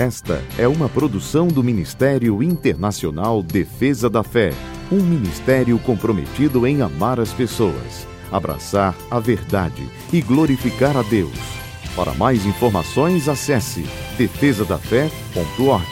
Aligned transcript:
Esta 0.00 0.42
é 0.58 0.66
uma 0.66 0.88
produção 0.88 1.46
do 1.46 1.62
Ministério 1.62 2.42
Internacional 2.42 3.42
Defesa 3.42 4.08
da 4.08 4.22
Fé, 4.22 4.50
um 4.90 4.96
ministério 4.96 5.78
comprometido 5.78 6.66
em 6.66 6.80
amar 6.80 7.20
as 7.20 7.34
pessoas, 7.34 8.08
abraçar 8.32 8.96
a 9.10 9.20
verdade 9.20 9.86
e 10.10 10.22
glorificar 10.22 10.96
a 10.96 11.02
Deus. 11.02 11.36
Para 11.94 12.14
mais 12.14 12.46
informações, 12.46 13.28
acesse 13.28 13.84
defesadafé.org. 14.16 15.84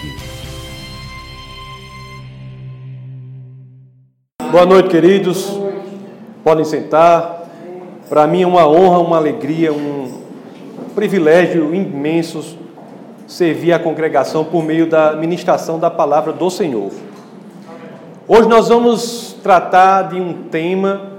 Boa 4.51 4.65
noite, 4.65 4.89
queridos. 4.89 5.61
Podem 6.43 6.65
sentar. 6.65 7.47
Para 8.09 8.27
mim 8.27 8.41
é 8.41 8.47
uma 8.47 8.67
honra, 8.67 9.01
uma 9.01 9.19
alegria, 9.19 9.71
um 9.71 10.23
privilégio 10.95 11.75
imenso 11.75 12.68
servir 13.29 13.75
a 13.75 13.79
congregação 13.79 14.43
por 14.43 14.65
meio 14.65 14.89
da 14.89 15.15
ministração 15.15 15.79
da 15.79 15.91
palavra 15.91 16.33
do 16.33 16.49
Senhor. 16.49 16.91
Hoje 18.27 18.49
nós 18.49 18.69
vamos 18.69 19.37
tratar 19.43 20.09
de 20.09 20.17
um 20.19 20.33
tema 20.45 21.19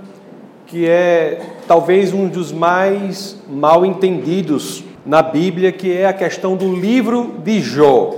que 0.65 0.89
é 0.89 1.39
talvez 1.67 2.11
um 2.11 2.27
dos 2.27 2.51
mais 2.51 3.37
mal 3.47 3.85
entendidos 3.85 4.83
na 5.05 5.21
Bíblia, 5.21 5.71
que 5.71 5.95
é 5.95 6.07
a 6.07 6.13
questão 6.13 6.55
do 6.55 6.75
livro 6.75 7.35
de 7.43 7.61
Jó. 7.61 8.15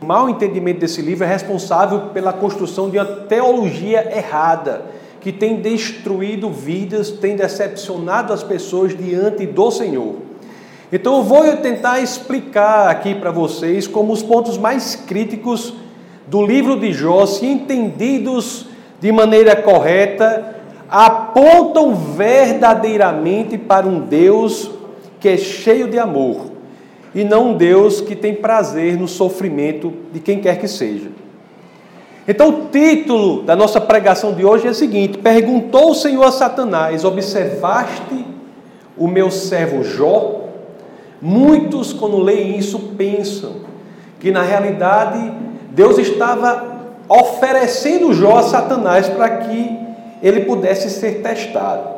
O 0.00 0.06
mal 0.06 0.30
entendimento 0.30 0.78
desse 0.78 1.02
livro 1.02 1.24
é 1.24 1.26
responsável 1.26 2.10
pela 2.12 2.32
construção 2.32 2.88
de 2.88 2.98
uma 2.98 3.04
teologia 3.04 4.16
errada, 4.16 4.82
que 5.20 5.32
tem 5.32 5.60
destruído 5.60 6.50
vidas, 6.50 7.10
tem 7.10 7.34
decepcionado 7.34 8.32
as 8.32 8.44
pessoas 8.44 8.96
diante 8.96 9.44
do 9.44 9.70
Senhor. 9.72 10.23
Então 10.94 11.16
eu 11.16 11.22
vou 11.24 11.56
tentar 11.56 11.98
explicar 11.98 12.88
aqui 12.88 13.16
para 13.16 13.32
vocês 13.32 13.84
como 13.84 14.12
os 14.12 14.22
pontos 14.22 14.56
mais 14.56 14.94
críticos 14.94 15.74
do 16.28 16.46
livro 16.46 16.78
de 16.78 16.92
Jó, 16.92 17.26
se 17.26 17.44
entendidos 17.44 18.66
de 19.00 19.10
maneira 19.10 19.56
correta, 19.56 20.54
apontam 20.88 21.96
verdadeiramente 21.96 23.58
para 23.58 23.84
um 23.84 24.02
Deus 24.02 24.70
que 25.18 25.30
é 25.30 25.36
cheio 25.36 25.88
de 25.88 25.98
amor 25.98 26.52
e 27.12 27.24
não 27.24 27.48
um 27.48 27.56
Deus 27.56 28.00
que 28.00 28.14
tem 28.14 28.32
prazer 28.32 28.96
no 28.96 29.08
sofrimento 29.08 29.92
de 30.12 30.20
quem 30.20 30.38
quer 30.38 30.60
que 30.60 30.68
seja. 30.68 31.10
Então, 32.28 32.50
o 32.50 32.68
título 32.68 33.42
da 33.42 33.56
nossa 33.56 33.80
pregação 33.80 34.32
de 34.32 34.44
hoje 34.44 34.68
é 34.68 34.70
o 34.70 34.74
seguinte: 34.74 35.18
Perguntou 35.18 35.90
o 35.90 35.94
Senhor 35.94 36.22
a 36.22 36.30
Satanás: 36.30 37.04
Observaste 37.04 38.24
o 38.96 39.08
meu 39.08 39.28
servo 39.32 39.82
Jó? 39.82 40.43
Muitos, 41.26 41.94
quando 41.94 42.18
leem 42.18 42.58
isso, 42.58 42.78
pensam 42.98 43.52
que 44.20 44.30
na 44.30 44.42
realidade 44.42 45.32
Deus 45.70 45.96
estava 45.96 46.82
oferecendo 47.08 48.12
Jó 48.12 48.36
a 48.36 48.42
Satanás 48.42 49.08
para 49.08 49.38
que 49.38 49.74
ele 50.22 50.42
pudesse 50.42 50.90
ser 50.90 51.22
testado. 51.22 51.88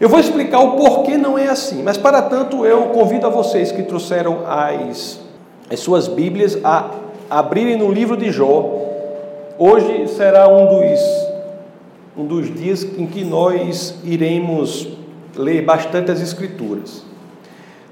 Eu 0.00 0.08
vou 0.08 0.18
explicar 0.18 0.58
o 0.58 0.72
porquê 0.72 1.16
não 1.16 1.38
é 1.38 1.46
assim, 1.46 1.84
mas 1.84 1.96
para 1.96 2.20
tanto 2.20 2.66
eu 2.66 2.86
convido 2.86 3.28
a 3.28 3.30
vocês 3.30 3.70
que 3.70 3.84
trouxeram 3.84 4.40
as, 4.44 5.20
as 5.70 5.78
suas 5.78 6.08
Bíblias 6.08 6.58
a 6.64 6.90
abrirem 7.30 7.76
no 7.76 7.92
livro 7.92 8.16
de 8.16 8.32
Jó. 8.32 8.72
Hoje 9.56 10.08
será 10.08 10.48
um 10.48 10.66
dos, 10.66 11.00
um 12.18 12.26
dos 12.26 12.52
dias 12.52 12.82
em 12.82 13.06
que 13.06 13.24
nós 13.24 13.94
iremos 14.02 14.88
ler 15.36 15.64
bastante 15.64 16.10
as 16.10 16.20
Escrituras. 16.20 17.05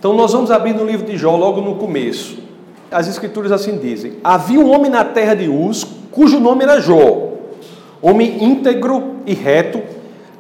Então 0.05 0.13
nós 0.13 0.35
vamos 0.35 0.51
abrir 0.51 0.75
no 0.75 0.85
livro 0.85 1.07
de 1.07 1.17
Jó, 1.17 1.35
logo 1.35 1.63
no 1.63 1.77
começo. 1.77 2.37
As 2.91 3.09
escrituras 3.09 3.51
assim 3.51 3.79
dizem: 3.79 4.13
Havia 4.23 4.61
um 4.61 4.71
homem 4.71 4.91
na 4.91 5.03
terra 5.03 5.33
de 5.33 5.49
Uz, 5.49 5.83
cujo 6.11 6.39
nome 6.39 6.63
era 6.63 6.79
Jó, 6.79 7.39
homem 8.03 8.45
íntegro 8.45 9.14
e 9.25 9.33
reto, 9.33 9.81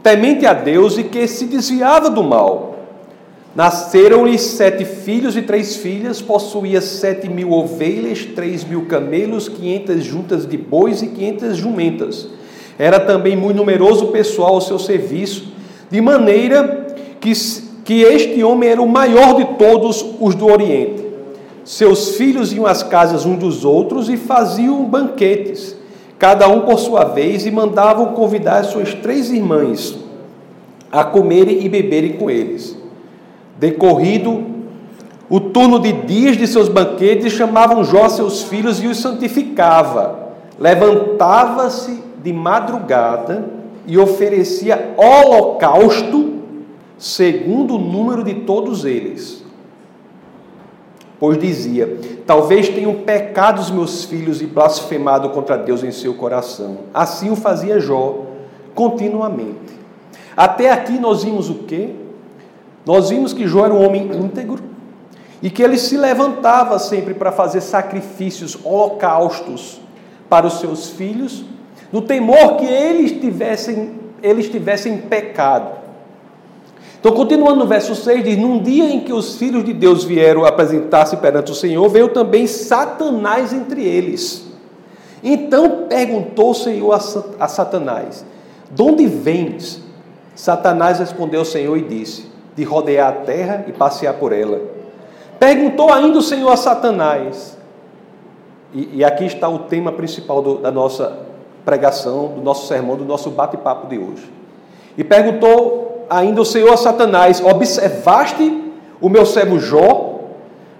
temente 0.02 0.44
a 0.44 0.52
Deus 0.52 0.98
e 0.98 1.04
que 1.04 1.26
se 1.26 1.46
desviava 1.46 2.10
do 2.10 2.22
mal. 2.22 2.76
Nasceram-lhe 3.54 4.38
sete 4.38 4.84
filhos 4.84 5.34
e 5.34 5.40
três 5.40 5.76
filhas, 5.76 6.20
possuía 6.20 6.82
sete 6.82 7.26
mil 7.30 7.50
ovelhas, 7.50 8.22
três 8.22 8.64
mil 8.64 8.84
camelos, 8.84 9.48
quinhentas 9.48 10.04
juntas 10.04 10.46
de 10.46 10.58
bois 10.58 11.00
e 11.00 11.06
quinhentas 11.06 11.56
jumentas. 11.56 12.28
Era 12.78 13.00
também 13.00 13.34
muito 13.34 13.56
numeroso 13.56 14.04
o 14.04 14.12
pessoal 14.12 14.56
ao 14.56 14.60
seu 14.60 14.78
serviço, 14.78 15.48
de 15.90 16.02
maneira 16.02 16.86
que 17.18 17.32
que 17.84 18.00
este 18.00 18.42
homem 18.42 18.70
era 18.70 18.82
o 18.82 18.88
maior 18.88 19.36
de 19.36 19.44
todos 19.56 20.04
os 20.18 20.34
do 20.34 20.46
Oriente. 20.46 21.04
Seus 21.64 22.16
filhos 22.16 22.52
iam 22.52 22.66
às 22.66 22.82
casas 22.82 23.26
um 23.26 23.36
dos 23.36 23.64
outros 23.64 24.08
e 24.08 24.16
faziam 24.16 24.84
banquetes, 24.84 25.76
cada 26.18 26.48
um 26.48 26.62
por 26.62 26.78
sua 26.78 27.04
vez, 27.04 27.46
e 27.46 27.50
mandavam 27.50 28.14
convidar 28.14 28.64
suas 28.64 28.94
três 28.94 29.30
irmãs 29.30 29.96
a 30.90 31.04
comerem 31.04 31.64
e 31.64 31.68
beberem 31.68 32.14
com 32.14 32.30
eles. 32.30 32.76
Decorrido 33.58 34.44
o 35.28 35.40
turno 35.40 35.78
de 35.78 35.92
dias 35.92 36.36
de 36.36 36.46
seus 36.46 36.68
banquetes, 36.68 37.32
chamavam 37.32 37.82
Jó 37.82 38.08
seus 38.08 38.42
filhos 38.42 38.82
e 38.82 38.86
os 38.86 38.98
santificava. 38.98 40.18
Levantava-se 40.58 42.02
de 42.22 42.32
madrugada 42.32 43.44
e 43.86 43.98
oferecia 43.98 44.94
holocausto 44.96 46.33
segundo 46.98 47.76
o 47.76 47.78
número 47.78 48.22
de 48.22 48.34
todos 48.34 48.84
eles. 48.84 49.44
Pois 51.18 51.38
dizia: 51.38 51.98
Talvez 52.26 52.68
tenham 52.68 52.94
pecado 52.96 53.60
os 53.60 53.70
meus 53.70 54.04
filhos 54.04 54.42
e 54.42 54.46
blasfemado 54.46 55.30
contra 55.30 55.56
Deus 55.56 55.82
em 55.82 55.90
seu 55.90 56.14
coração. 56.14 56.78
Assim 56.92 57.30
o 57.30 57.36
fazia 57.36 57.78
Jó 57.78 58.26
continuamente. 58.74 59.74
Até 60.36 60.70
aqui 60.70 60.98
nós 60.98 61.24
vimos 61.24 61.48
o 61.48 61.60
quê? 61.60 61.90
Nós 62.84 63.10
vimos 63.10 63.32
que 63.32 63.46
Jó 63.46 63.64
era 63.64 63.74
um 63.74 63.84
homem 63.84 64.10
íntegro 64.14 64.62
e 65.42 65.50
que 65.50 65.62
ele 65.62 65.78
se 65.78 65.96
levantava 65.96 66.78
sempre 66.78 67.14
para 67.14 67.30
fazer 67.30 67.60
sacrifícios, 67.60 68.58
holocaustos 68.64 69.80
para 70.28 70.46
os 70.46 70.58
seus 70.58 70.90
filhos, 70.90 71.44
no 71.92 72.02
temor 72.02 72.56
que 72.56 72.66
eles 72.66 73.12
tivessem, 73.12 74.00
eles 74.22 74.48
tivessem 74.48 74.98
pecado. 74.98 75.83
Então, 77.04 77.14
continuando 77.14 77.58
no 77.58 77.66
verso 77.66 77.94
6, 77.94 78.24
diz: 78.24 78.38
Num 78.38 78.62
dia 78.62 78.86
em 78.86 79.00
que 79.00 79.12
os 79.12 79.36
filhos 79.36 79.62
de 79.62 79.74
Deus 79.74 80.04
vieram 80.04 80.46
apresentar-se 80.46 81.18
perante 81.18 81.52
o 81.52 81.54
Senhor, 81.54 81.86
veio 81.90 82.08
também 82.08 82.46
Satanás 82.46 83.52
entre 83.52 83.84
eles. 83.84 84.50
Então 85.22 85.84
perguntou 85.86 86.52
o 86.52 86.54
Senhor 86.54 86.94
a 87.38 87.46
Satanás: 87.46 88.24
De 88.70 88.80
onde 88.80 89.06
vens? 89.06 89.82
Satanás 90.34 90.98
respondeu 90.98 91.40
ao 91.40 91.44
Senhor 91.44 91.76
e 91.76 91.82
disse: 91.82 92.26
De 92.56 92.64
rodear 92.64 93.10
a 93.10 93.12
terra 93.12 93.66
e 93.68 93.72
passear 93.72 94.14
por 94.14 94.32
ela. 94.32 94.62
Perguntou 95.38 95.92
ainda 95.92 96.16
o 96.16 96.22
Senhor 96.22 96.50
a 96.50 96.56
Satanás, 96.56 97.58
e, 98.72 98.88
e 98.94 99.04
aqui 99.04 99.26
está 99.26 99.46
o 99.46 99.58
tema 99.58 99.92
principal 99.92 100.40
do, 100.40 100.56
da 100.56 100.70
nossa 100.70 101.18
pregação, 101.66 102.28
do 102.28 102.40
nosso 102.40 102.66
sermão, 102.66 102.96
do 102.96 103.04
nosso 103.04 103.28
bate-papo 103.28 103.88
de 103.88 103.98
hoje. 103.98 104.32
E 104.96 105.04
perguntou 105.04 105.83
ainda 106.08 106.40
o 106.40 106.44
Senhor 106.44 106.72
a 106.72 106.76
Satanás: 106.76 107.42
Observaste 107.44 108.72
o 109.00 109.08
meu 109.08 109.24
servo 109.26 109.58
Jó? 109.58 110.12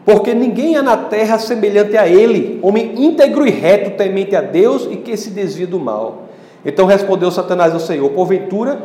Porque 0.05 0.35
ninguém 0.35 0.77
há 0.77 0.83
na 0.83 0.97
terra 0.97 1.39
semelhante 1.39 1.97
a 1.97 2.07
ele, 2.07 2.59
homem 2.63 2.93
íntegro 2.95 3.47
e 3.47 3.51
reto, 3.51 3.97
temente 3.97 4.37
a 4.37 4.43
Deus 4.43 4.87
e 4.91 4.97
que 4.97 5.17
se 5.17 5.31
desvia 5.31 5.67
do 5.67 5.81
mal. 5.81 6.25
Então 6.65 6.87
respondeu 6.87 7.31
Satanás 7.31 7.73
ao 7.73 7.81
Senhor: 7.81 8.11
Porventura, 8.11 8.83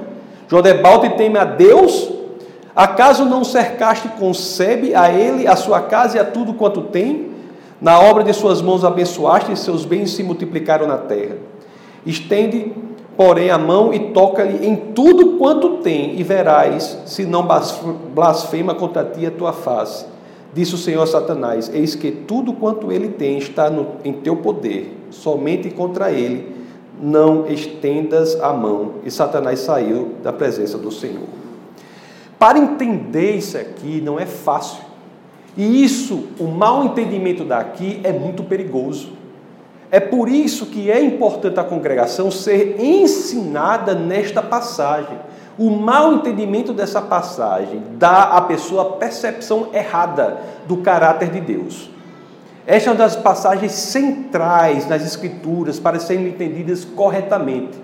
Jodebalte 0.48 1.10
teme 1.12 1.38
a 1.38 1.46
Deus? 1.46 2.12
Acaso 2.76 3.26
não 3.26 3.44
cercaste 3.44 4.08
concebe 4.20 4.96
a 4.96 5.12
ele, 5.12 5.46
a 5.46 5.56
sua 5.56 5.82
casa 5.82 6.18
e 6.18 6.20
a 6.20 6.24
tudo 6.24 6.54
quanto 6.54 6.84
tem? 6.84 7.32
Na 7.82 8.00
obra 8.00 8.24
de 8.24 8.34
suas 8.34 8.62
mãos 8.62 8.84
abençoaste 8.84 9.52
e 9.52 9.58
seus 9.58 9.86
bens 9.86 10.12
se 10.12 10.24
multiplicaram 10.24 10.88
na 10.88 10.98
terra. 10.98 11.38
Estende 12.06 12.74
porém, 13.20 13.50
a 13.50 13.58
mão 13.58 13.94
e 13.94 14.14
toca-lhe 14.14 14.66
em 14.66 14.78
tudo 14.96 15.38
quanto 15.38 15.80
tem, 15.80 16.18
e 16.18 16.24
verás 16.24 17.00
se 17.06 17.26
não 17.26 17.46
blasfema 18.16 18.74
contra 18.74 19.04
ti 19.04 19.26
a 19.26 19.32
tua 19.32 19.52
face. 19.52 20.06
Disse 20.54 20.76
o 20.76 20.78
Senhor 20.78 21.04
a 21.04 21.06
Satanás: 21.06 21.70
Eis 21.74 21.96
que 21.96 22.12
tudo 22.12 22.54
quanto 22.54 22.94
ele 22.94 23.10
tem 23.10 23.38
está 23.38 23.70
no, 23.70 23.88
em 24.06 24.14
teu 24.14 24.38
poder, 24.38 24.98
somente 25.10 25.70
contra 25.70 26.14
ele 26.14 26.56
não 27.02 27.46
estendas 27.48 28.40
a 28.40 28.54
mão. 28.54 28.94
E 29.04 29.12
Satanás 29.12 29.60
saiu 29.60 30.14
da 30.24 30.32
presença 30.32 30.78
do 30.78 30.90
Senhor. 30.90 31.28
Para 32.40 32.58
entender 32.58 33.36
isso 33.36 33.58
aqui 33.58 34.00
não 34.00 34.18
é 34.18 34.26
fácil. 34.26 34.82
E 35.58 35.84
isso, 35.84 36.28
o 36.40 36.46
mau 36.46 36.86
entendimento 36.86 37.44
daqui 37.44 38.00
é 38.02 38.14
muito 38.14 38.44
perigoso. 38.44 39.19
É 39.92 40.00
por 40.00 40.30
isso 40.30 40.68
que 40.68 40.92
é 40.92 41.02
importante 41.04 41.60
a 41.60 41.64
congregação 41.64 42.30
ser 42.30 42.80
ensinada 42.80 43.96
nesta 43.96 44.42
passagem. 44.42 45.18
O 45.58 45.72
mau 45.72 46.14
entendimento 46.14 46.74
dessa 46.74 47.02
passagem 47.02 47.82
dá 47.98 48.24
à 48.24 48.42
pessoa 48.42 48.84
a 48.84 48.86
percepção 48.98 49.70
errada 49.74 50.38
do 50.68 50.78
caráter 50.78 51.30
de 51.30 51.42
Deus. 51.42 51.90
Esta 52.68 52.92
é 52.92 52.94
uma 52.94 53.00
das 53.00 53.16
passagens 53.16 53.72
centrais 53.72 54.88
nas 54.88 55.04
Escrituras 55.04 55.80
para 55.80 56.00
serem 56.00 56.28
entendidas 56.28 56.86
corretamente. 56.86 57.78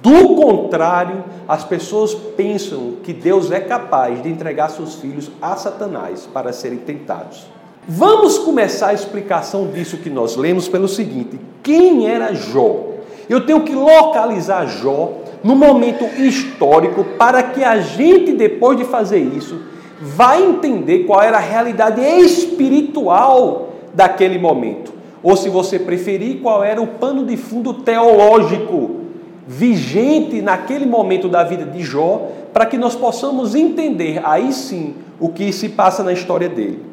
Do 0.00 0.34
contrário, 0.34 1.22
as 1.46 1.62
pessoas 1.62 2.14
pensam 2.14 2.96
que 3.04 3.12
Deus 3.12 3.50
é 3.50 3.60
capaz 3.60 4.22
de 4.22 4.30
entregar 4.30 4.70
seus 4.70 4.94
filhos 4.94 5.30
a 5.40 5.54
Satanás 5.54 6.26
para 6.32 6.52
serem 6.52 6.78
tentados. 6.78 7.46
Vamos 7.86 8.38
começar 8.38 8.88
a 8.88 8.94
explicação 8.94 9.66
disso 9.66 9.96
que 9.96 10.08
nós 10.08 10.36
lemos 10.36 10.68
pelo 10.68 10.86
seguinte: 10.86 11.38
quem 11.64 12.06
era 12.06 12.32
Jó? 12.32 12.92
Eu 13.28 13.44
tenho 13.44 13.62
que 13.62 13.74
localizar 13.74 14.66
Jó 14.66 15.14
no 15.42 15.56
momento 15.56 16.04
histórico 16.20 17.02
para 17.18 17.42
que 17.42 17.64
a 17.64 17.80
gente, 17.80 18.32
depois 18.34 18.78
de 18.78 18.84
fazer 18.84 19.18
isso, 19.18 19.60
vai 20.00 20.44
entender 20.44 21.00
qual 21.00 21.20
era 21.20 21.38
a 21.38 21.40
realidade 21.40 22.00
espiritual 22.00 23.72
daquele 23.92 24.38
momento. 24.38 24.92
Ou, 25.20 25.36
se 25.36 25.48
você 25.48 25.76
preferir, 25.76 26.40
qual 26.40 26.62
era 26.62 26.80
o 26.80 26.86
pano 26.86 27.24
de 27.24 27.36
fundo 27.36 27.74
teológico 27.74 29.02
vigente 29.46 30.40
naquele 30.40 30.86
momento 30.86 31.28
da 31.28 31.42
vida 31.42 31.64
de 31.64 31.82
Jó, 31.82 32.28
para 32.52 32.64
que 32.64 32.78
nós 32.78 32.94
possamos 32.94 33.56
entender 33.56 34.20
aí 34.24 34.52
sim 34.52 34.94
o 35.18 35.30
que 35.30 35.52
se 35.52 35.68
passa 35.68 36.04
na 36.04 36.12
história 36.12 36.48
dele. 36.48 36.91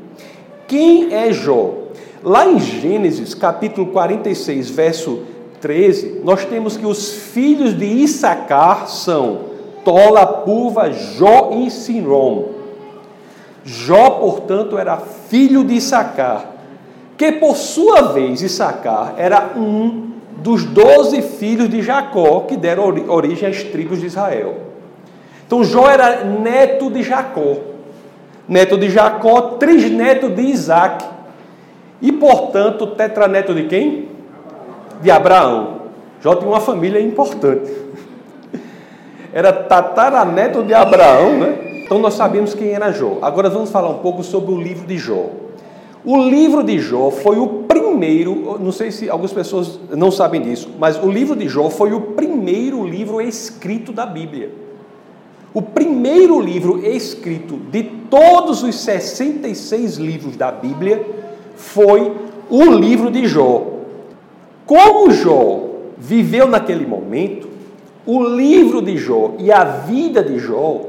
Quem 0.70 1.12
é 1.12 1.34
Jó? 1.34 1.74
Lá 2.24 2.48
em 2.48 2.60
Gênesis, 2.60 3.34
capítulo 3.34 3.88
46, 3.88 4.70
verso 4.70 5.24
13, 5.60 6.22
nós 6.24 6.46
temos 6.46 6.78
que 6.78 6.86
os 6.86 7.12
filhos 7.12 7.76
de 7.76 7.86
Issacar 7.86 8.88
são 8.88 9.40
Tola, 9.84 10.28
Puva, 10.28 10.92
Jó 10.92 11.50
e 11.54 11.72
Sinrom. 11.72 12.50
Jó, 13.66 14.12
portanto, 14.12 14.78
era 14.78 14.98
filho 14.98 15.64
de 15.64 15.74
Issacar, 15.74 16.46
que 17.18 17.32
por 17.32 17.56
sua 17.56 18.14
vez 18.14 18.44
Issacar 18.44 19.16
era 19.18 19.54
um 19.58 20.12
dos 20.38 20.66
doze 20.66 21.24
filhos 21.24 21.68
de 21.68 21.82
Jacó 21.82 22.42
que 22.42 22.56
deram 22.56 22.84
origem 23.08 23.50
às 23.50 23.64
tribos 23.64 24.02
de 24.02 24.06
Israel. 24.06 24.58
Então 25.48 25.64
Jó 25.64 25.90
era 25.90 26.24
neto 26.24 26.92
de 26.92 27.02
Jacó, 27.02 27.58
neto 28.50 28.78
de 28.78 28.90
Jacó, 28.90 29.42
trisneto 29.60 30.28
de 30.28 30.42
Isaac, 30.42 31.06
e 32.02 32.12
portanto 32.12 32.88
tetraneto 32.88 33.54
de 33.54 33.64
quem? 33.66 34.10
De 35.02 35.12
Abraão. 35.12 35.80
Jó 36.20 36.36
tinha 36.36 36.50
uma 36.50 36.60
família 36.60 37.00
importante. 37.00 37.72
Era 39.32 39.54
tataraneto 39.54 40.64
de 40.64 40.74
Abraão, 40.74 41.38
né? 41.38 41.84
Então 41.84 42.00
nós 42.00 42.16
sabemos 42.16 42.54
quem 42.54 42.72
era 42.72 42.92
Jó. 42.92 43.18
Agora 43.20 43.50
vamos 43.50 43.72
falar 43.72 43.90
um 43.90 43.98
pouco 43.98 44.24
sobre 44.24 44.52
o 44.52 44.62
livro 44.62 44.86
de 44.86 44.96
Jó. 44.98 45.26
O 46.06 46.18
livro 46.18 46.64
de 46.64 46.78
Jó 46.78 47.10
foi 47.10 47.40
o 47.40 47.48
primeiro, 47.68 48.58
não 48.60 48.72
sei 48.72 48.92
se 48.92 49.10
algumas 49.10 49.34
pessoas 49.34 49.80
não 49.90 50.12
sabem 50.12 50.42
disso, 50.42 50.70
mas 50.78 51.02
o 51.02 51.10
livro 51.10 51.36
de 51.36 51.48
Jó 51.48 51.70
foi 51.70 51.92
o 51.92 52.00
primeiro 52.00 52.86
livro 52.86 53.20
escrito 53.20 53.92
da 53.92 54.06
Bíblia. 54.06 54.52
O 55.54 55.62
primeiro 55.62 56.40
livro 56.40 56.86
escrito 56.86 57.58
de 57.72 57.84
todos 57.84 58.62
os 58.62 58.76
66 58.76 59.98
livros 59.98 60.36
da 60.36 60.52
Bíblia 60.52 61.04
foi 61.56 62.14
o 62.50 62.66
livro 62.66 63.10
de 63.10 63.28
Jó. 63.28 63.66
Como 64.66 65.12
Jó 65.12 65.70
viveu 65.98 66.48
naquele 66.48 66.86
momento, 66.86 67.50
o 68.06 68.24
livro 68.24 68.82
de 68.82 68.98
Jó 68.98 69.34
e 69.40 69.52
a 69.52 69.64
vida 69.64 70.24
de 70.24 70.38
Jó 70.38 70.82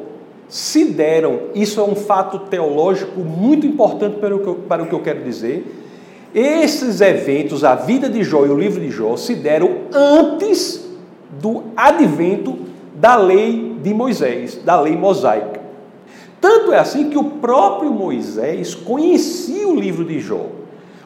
se 0.49 0.85
deram, 0.85 1.39
isso 1.55 1.81
é 1.81 1.85
um 1.85 1.95
fato 1.95 2.41
teológico 2.41 3.21
muito 3.21 3.67
importante 3.67 4.19
para 4.19 4.35
o 4.35 4.41
que 4.41 4.47
eu, 4.47 4.55
para 4.55 4.83
o 4.83 4.87
que 4.87 4.95
eu 4.95 5.01
quero 5.01 5.23
dizer. 5.23 5.65
Esses 6.35 7.01
eventos, 7.01 7.65
a 7.65 7.75
vida 7.75 8.09
de 8.09 8.23
Jó 8.23 8.45
e 8.45 8.51
o 8.51 8.59
livro 8.59 8.81
de 8.81 8.91
Jó, 8.91 9.17
se 9.17 9.35
deram 9.35 9.71
antes 9.93 10.89
do 11.41 11.63
advento 11.77 12.70
da 13.01 13.17
lei 13.17 13.79
de 13.83 13.95
Moisés, 13.95 14.61
da 14.63 14.79
lei 14.79 14.95
mosaica. 14.95 15.59
Tanto 16.39 16.73
é 16.73 16.79
assim 16.79 17.09
que 17.09 17.17
o 17.17 17.25
próprio 17.25 17.91
Moisés 17.91 18.75
conhecia 18.75 19.67
o 19.67 19.75
livro 19.75 20.05
de 20.05 20.21
Jó. 20.21 20.47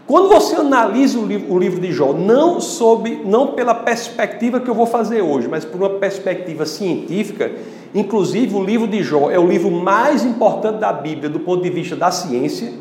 Quando 0.07 0.29
você 0.29 0.57
analisa 0.57 1.19
o 1.19 1.25
livro, 1.25 1.55
o 1.55 1.59
livro 1.59 1.81
de 1.81 1.93
Jó, 1.93 2.13
não, 2.13 2.61
sob, 2.61 3.23
não 3.25 3.49
pela 3.49 3.75
perspectiva 3.75 4.61
que 4.61 4.69
eu 4.69 4.75
vou 4.75 4.87
fazer 4.87 5.23
hoje, 5.23 5.49
mas 5.49 5.65
por 5.65 5.81
uma 5.81 5.91
perspectiva 5.91 6.67
científica, 6.67 7.53
inclusive 7.95 8.55
o 8.55 8.63
livro 8.63 8.89
de 8.89 9.03
Jó 9.03 9.31
é 9.31 9.39
o 9.39 9.47
livro 9.47 9.71
mais 9.71 10.25
importante 10.25 10.79
da 10.79 10.93
Bíblia 10.93 11.31
do 11.31 11.41
ponto 11.41 11.63
de 11.63 11.71
vista 11.71 11.97
da 11.97 12.11
ciência. 12.11 12.73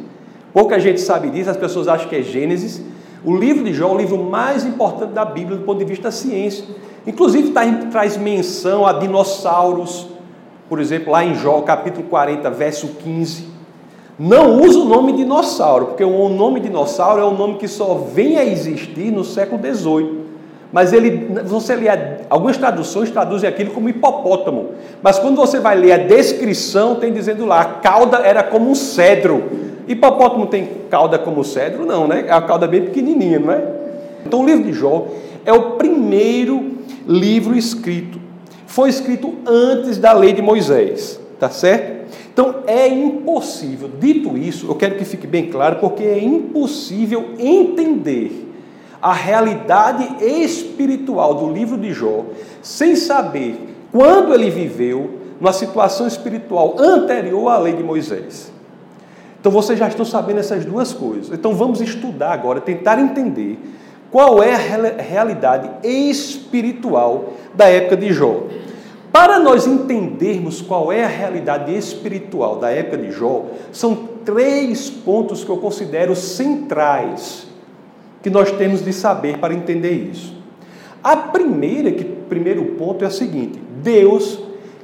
Pouca 0.51 0.79
gente 0.79 0.99
sabe 0.99 1.29
disso, 1.29 1.51
as 1.51 1.57
pessoas 1.57 1.87
acham 1.87 2.09
que 2.09 2.15
é 2.15 2.21
Gênesis. 2.21 2.81
O 3.23 3.35
livro 3.37 3.63
de 3.63 3.73
Jó 3.73 3.89
é 3.89 3.93
o 3.93 3.97
livro 3.97 4.17
mais 4.23 4.65
importante 4.65 5.13
da 5.13 5.23
Bíblia 5.23 5.57
do 5.57 5.63
ponto 5.63 5.79
de 5.79 5.85
vista 5.85 6.03
da 6.03 6.11
ciência. 6.11 6.65
Inclusive 7.05 7.51
tá, 7.51 7.61
traz 7.91 8.17
menção 8.17 8.85
a 8.85 8.93
dinossauros, 8.93 10.07
por 10.69 10.79
exemplo, 10.79 11.11
lá 11.11 11.23
em 11.23 11.35
Jó, 11.35 11.61
capítulo 11.61 12.07
40, 12.07 12.49
verso 12.49 12.87
15. 13.03 13.53
Não 14.17 14.61
usa 14.61 14.79
o 14.79 14.85
nome 14.85 15.11
dinossauro, 15.13 15.87
porque 15.87 16.03
o 16.03 16.29
nome 16.29 16.59
dinossauro 16.59 17.21
é 17.21 17.25
um 17.25 17.35
nome 17.35 17.55
que 17.55 17.67
só 17.67 17.95
vem 18.13 18.37
a 18.37 18.45
existir 18.45 19.11
no 19.11 19.23
século 19.23 19.59
XVIII. 19.61 20.23
Mas 20.71 20.91
ele, 20.91 21.29
você 21.45 21.75
lê, 21.75 21.87
algumas 22.29 22.57
traduções 22.57 23.11
traduzem 23.11 23.47
aquilo 23.47 23.71
como 23.71 23.89
hipopótamo. 23.89 24.69
Mas 25.03 25.19
quando 25.19 25.35
você 25.35 25.59
vai 25.59 25.75
ler 25.75 25.91
a 25.91 25.97
descrição, 25.97 26.95
tem 26.95 27.11
dizendo 27.13 27.45
lá, 27.45 27.61
a 27.61 27.65
cauda 27.65 28.17
era 28.17 28.41
como 28.41 28.71
um 28.71 28.75
cedro. 28.75 29.43
Hipopótamo 29.87 30.47
tem 30.47 30.67
cauda 30.89 31.19
como 31.19 31.43
cedro? 31.43 31.85
Não, 31.85 32.07
né? 32.07 32.25
É 32.27 32.31
a 32.31 32.41
cauda 32.41 32.65
bem 32.65 32.85
pequenininha, 32.85 33.39
não 33.39 33.51
é? 33.51 33.61
Então 34.25 34.41
o 34.41 34.45
livro 34.45 34.63
de 34.63 34.73
Jó 34.73 35.05
é 35.45 35.53
o 35.53 35.71
primeiro 35.71 36.71
livro 37.07 37.55
escrito. 37.55 38.19
Foi 38.65 38.89
escrito 38.89 39.35
antes 39.45 39.97
da 39.97 40.13
lei 40.13 40.33
de 40.33 40.41
Moisés, 40.41 41.19
tá 41.39 41.49
certo? 41.49 42.03
Então 42.31 42.63
é 42.65 42.87
impossível, 42.87 43.89
dito 43.99 44.35
isso, 44.35 44.67
eu 44.67 44.75
quero 44.75 44.95
que 44.95 45.05
fique 45.05 45.27
bem 45.27 45.51
claro, 45.51 45.75
porque 45.75 46.03
é 46.03 46.23
impossível 46.23 47.35
entender 47.37 48.51
a 48.99 49.13
realidade 49.13 50.23
espiritual 50.25 51.35
do 51.35 51.51
livro 51.51 51.77
de 51.77 51.93
Jó 51.93 52.25
sem 52.61 52.95
saber 52.95 53.59
quando 53.91 54.33
ele 54.33 54.49
viveu 54.49 55.19
numa 55.39 55.53
situação 55.53 56.07
espiritual 56.07 56.75
anterior 56.79 57.49
à 57.49 57.57
lei 57.59 57.73
de 57.73 57.83
Moisés. 57.83 58.51
Então 59.39 59.51
vocês 59.51 59.77
já 59.77 59.89
estão 59.89 60.05
sabendo 60.05 60.39
essas 60.39 60.63
duas 60.63 60.93
coisas. 60.93 61.37
Então 61.37 61.53
vamos 61.53 61.81
estudar 61.81 62.31
agora, 62.31 62.61
tentar 62.61 62.97
entender 62.97 63.59
qual 64.13 64.43
é 64.43 64.53
a 64.53 65.01
realidade 65.01 65.71
espiritual 65.83 67.33
da 67.55 67.65
época 67.65 67.97
de 67.97 68.13
Jó. 68.13 68.43
Para 69.11 69.39
nós 69.39 69.65
entendermos 69.65 70.61
qual 70.61 70.91
é 70.91 71.03
a 71.03 71.07
realidade 71.07 71.75
espiritual 71.75 72.57
da 72.57 72.69
época 72.69 72.99
de 72.99 73.11
Jó, 73.11 73.45
são 73.71 74.09
três 74.23 74.87
pontos 74.87 75.43
que 75.43 75.49
eu 75.49 75.57
considero 75.57 76.15
centrais 76.15 77.47
que 78.21 78.29
nós 78.29 78.51
temos 78.51 78.85
de 78.85 78.93
saber 78.93 79.39
para 79.39 79.51
entender 79.51 80.11
isso. 80.11 80.37
A 81.03 81.17
primeira, 81.17 81.91
que 81.91 82.03
primeiro 82.03 82.63
ponto 82.75 83.03
é 83.03 83.07
a 83.07 83.11
seguinte: 83.11 83.59
Deus 83.81 84.39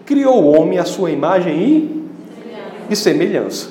criou 0.08 0.44
o 0.44 0.60
homem 0.60 0.80
à 0.80 0.86
sua 0.86 1.12
imagem 1.12 1.56
e, 1.56 2.06
e 2.90 2.96
semelhança. 2.96 3.70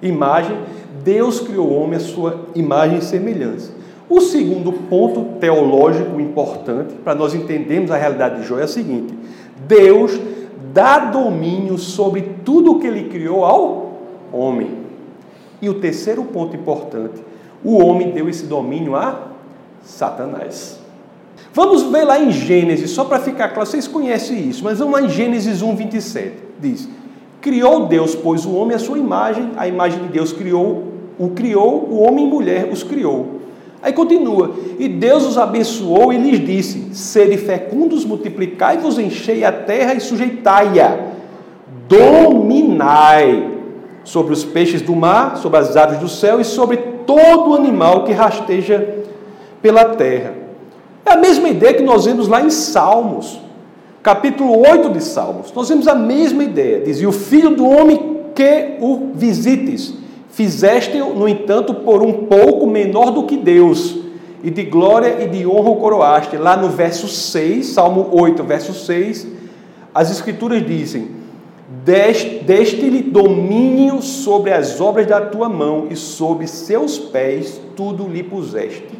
Imagem, 0.00 0.56
Deus 1.04 1.38
criou 1.38 1.68
o 1.68 1.82
homem 1.82 1.98
à 1.98 2.00
sua 2.00 2.46
imagem 2.54 2.96
e 2.96 3.02
semelhança. 3.02 3.76
O 4.08 4.20
segundo 4.20 4.72
ponto 4.72 5.38
teológico 5.40 6.20
importante 6.20 6.94
para 7.02 7.14
nós 7.14 7.34
entendermos 7.34 7.90
a 7.90 7.96
realidade 7.96 8.40
de 8.40 8.46
Jó 8.46 8.58
é 8.58 8.64
o 8.64 8.68
seguinte: 8.68 9.12
Deus 9.66 10.18
dá 10.72 10.98
domínio 10.98 11.76
sobre 11.76 12.22
tudo 12.44 12.72
o 12.72 12.78
que 12.78 12.86
ele 12.86 13.08
criou 13.08 13.44
ao 13.44 13.92
homem. 14.32 14.70
E 15.60 15.68
o 15.68 15.74
terceiro 15.74 16.22
ponto 16.24 16.54
importante: 16.54 17.20
o 17.64 17.78
homem 17.78 18.12
deu 18.12 18.28
esse 18.28 18.46
domínio 18.46 18.94
a 18.94 19.22
Satanás. 19.82 20.78
Vamos 21.52 21.82
ver 21.84 22.04
lá 22.04 22.18
em 22.18 22.30
Gênesis, 22.30 22.90
só 22.90 23.04
para 23.04 23.18
ficar 23.18 23.48
claro, 23.48 23.68
vocês 23.68 23.88
conhecem 23.88 24.48
isso, 24.48 24.62
mas 24.62 24.78
vamos 24.78 24.94
lá 24.94 25.02
em 25.02 25.08
Gênesis 25.08 25.62
1, 25.62 25.74
27. 25.74 26.32
Diz: 26.60 26.88
Criou 27.40 27.86
Deus, 27.86 28.14
pois 28.14 28.44
o 28.44 28.54
homem 28.54 28.76
à 28.76 28.78
sua 28.78 28.98
imagem, 28.98 29.50
a 29.56 29.66
imagem 29.66 30.02
de 30.02 30.08
Deus 30.08 30.32
criou, 30.32 30.92
o 31.18 31.30
criou, 31.30 31.88
o 31.90 32.02
homem 32.02 32.26
e 32.26 32.30
mulher 32.30 32.68
os 32.70 32.82
criou. 32.82 33.35
Aí 33.82 33.92
continua: 33.92 34.54
E 34.78 34.88
Deus 34.88 35.24
os 35.24 35.38
abençoou 35.38 36.12
e 36.12 36.18
lhes 36.18 36.44
disse: 36.44 36.94
Sede 36.94 37.36
fecundos, 37.36 38.04
multiplicai-vos, 38.04 38.98
enchei 38.98 39.44
a 39.44 39.52
terra 39.52 39.94
e 39.94 40.00
sujeitai-a, 40.00 40.98
dominai 41.88 43.52
sobre 44.04 44.32
os 44.32 44.44
peixes 44.44 44.80
do 44.80 44.94
mar, 44.94 45.36
sobre 45.36 45.58
as 45.58 45.76
aves 45.76 45.98
do 45.98 46.08
céu 46.08 46.40
e 46.40 46.44
sobre 46.44 46.76
todo 47.06 47.54
animal 47.54 48.04
que 48.04 48.12
rasteja 48.12 48.96
pela 49.60 49.84
terra. 49.84 50.34
É 51.04 51.12
a 51.12 51.16
mesma 51.16 51.48
ideia 51.48 51.74
que 51.74 51.82
nós 51.82 52.04
vemos 52.04 52.28
lá 52.28 52.40
em 52.40 52.50
Salmos, 52.50 53.40
capítulo 54.02 54.58
8 54.68 54.90
de 54.90 55.02
Salmos. 55.02 55.52
Nós 55.54 55.68
vemos 55.68 55.86
a 55.86 55.94
mesma 55.94 56.42
ideia. 56.42 56.80
Dizia: 56.80 57.08
O 57.08 57.12
filho 57.12 57.50
do 57.50 57.64
homem 57.64 58.16
que 58.34 58.76
o 58.80 59.10
visites 59.14 59.94
Fizeste-o, 60.36 61.14
no 61.14 61.26
entanto, 61.26 61.72
por 61.72 62.02
um 62.02 62.26
pouco 62.26 62.66
menor 62.66 63.10
do 63.10 63.22
que 63.22 63.38
Deus, 63.38 63.96
e 64.44 64.50
de 64.50 64.64
glória 64.64 65.24
e 65.24 65.28
de 65.28 65.46
honra 65.46 65.70
o 65.70 65.76
coroaste. 65.76 66.36
Lá 66.36 66.54
no 66.54 66.68
verso 66.68 67.08
6, 67.08 67.68
Salmo 67.68 68.10
8, 68.12 68.44
verso 68.44 68.74
6, 68.74 69.28
as 69.94 70.10
Escrituras 70.10 70.62
dizem: 70.66 71.08
Deste-lhe 71.82 73.00
domínio 73.00 74.02
sobre 74.02 74.52
as 74.52 74.78
obras 74.78 75.06
da 75.06 75.22
tua 75.22 75.48
mão, 75.48 75.86
e 75.88 75.96
sob 75.96 76.46
seus 76.46 76.98
pés 76.98 77.58
tudo 77.74 78.06
lhe 78.06 78.22
puseste. 78.22 78.90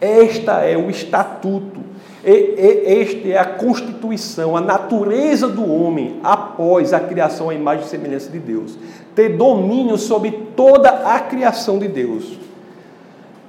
Esta 0.00 0.62
é 0.62 0.74
o 0.74 0.88
estatuto, 0.88 1.80
esta 2.24 3.28
é 3.28 3.36
a 3.36 3.44
constituição, 3.44 4.56
a 4.56 4.60
natureza 4.62 5.48
do 5.48 5.70
homem 5.70 6.18
após 6.24 6.94
a 6.94 7.00
criação 7.00 7.50
à 7.50 7.54
imagem 7.54 7.84
e 7.84 7.88
semelhança 7.88 8.30
de 8.30 8.38
Deus. 8.38 8.78
Ter 9.16 9.30
domínio 9.30 9.98
sobre 9.98 10.30
toda 10.54 10.90
a 10.90 11.18
criação 11.18 11.78
de 11.80 11.88
Deus. 11.88 12.38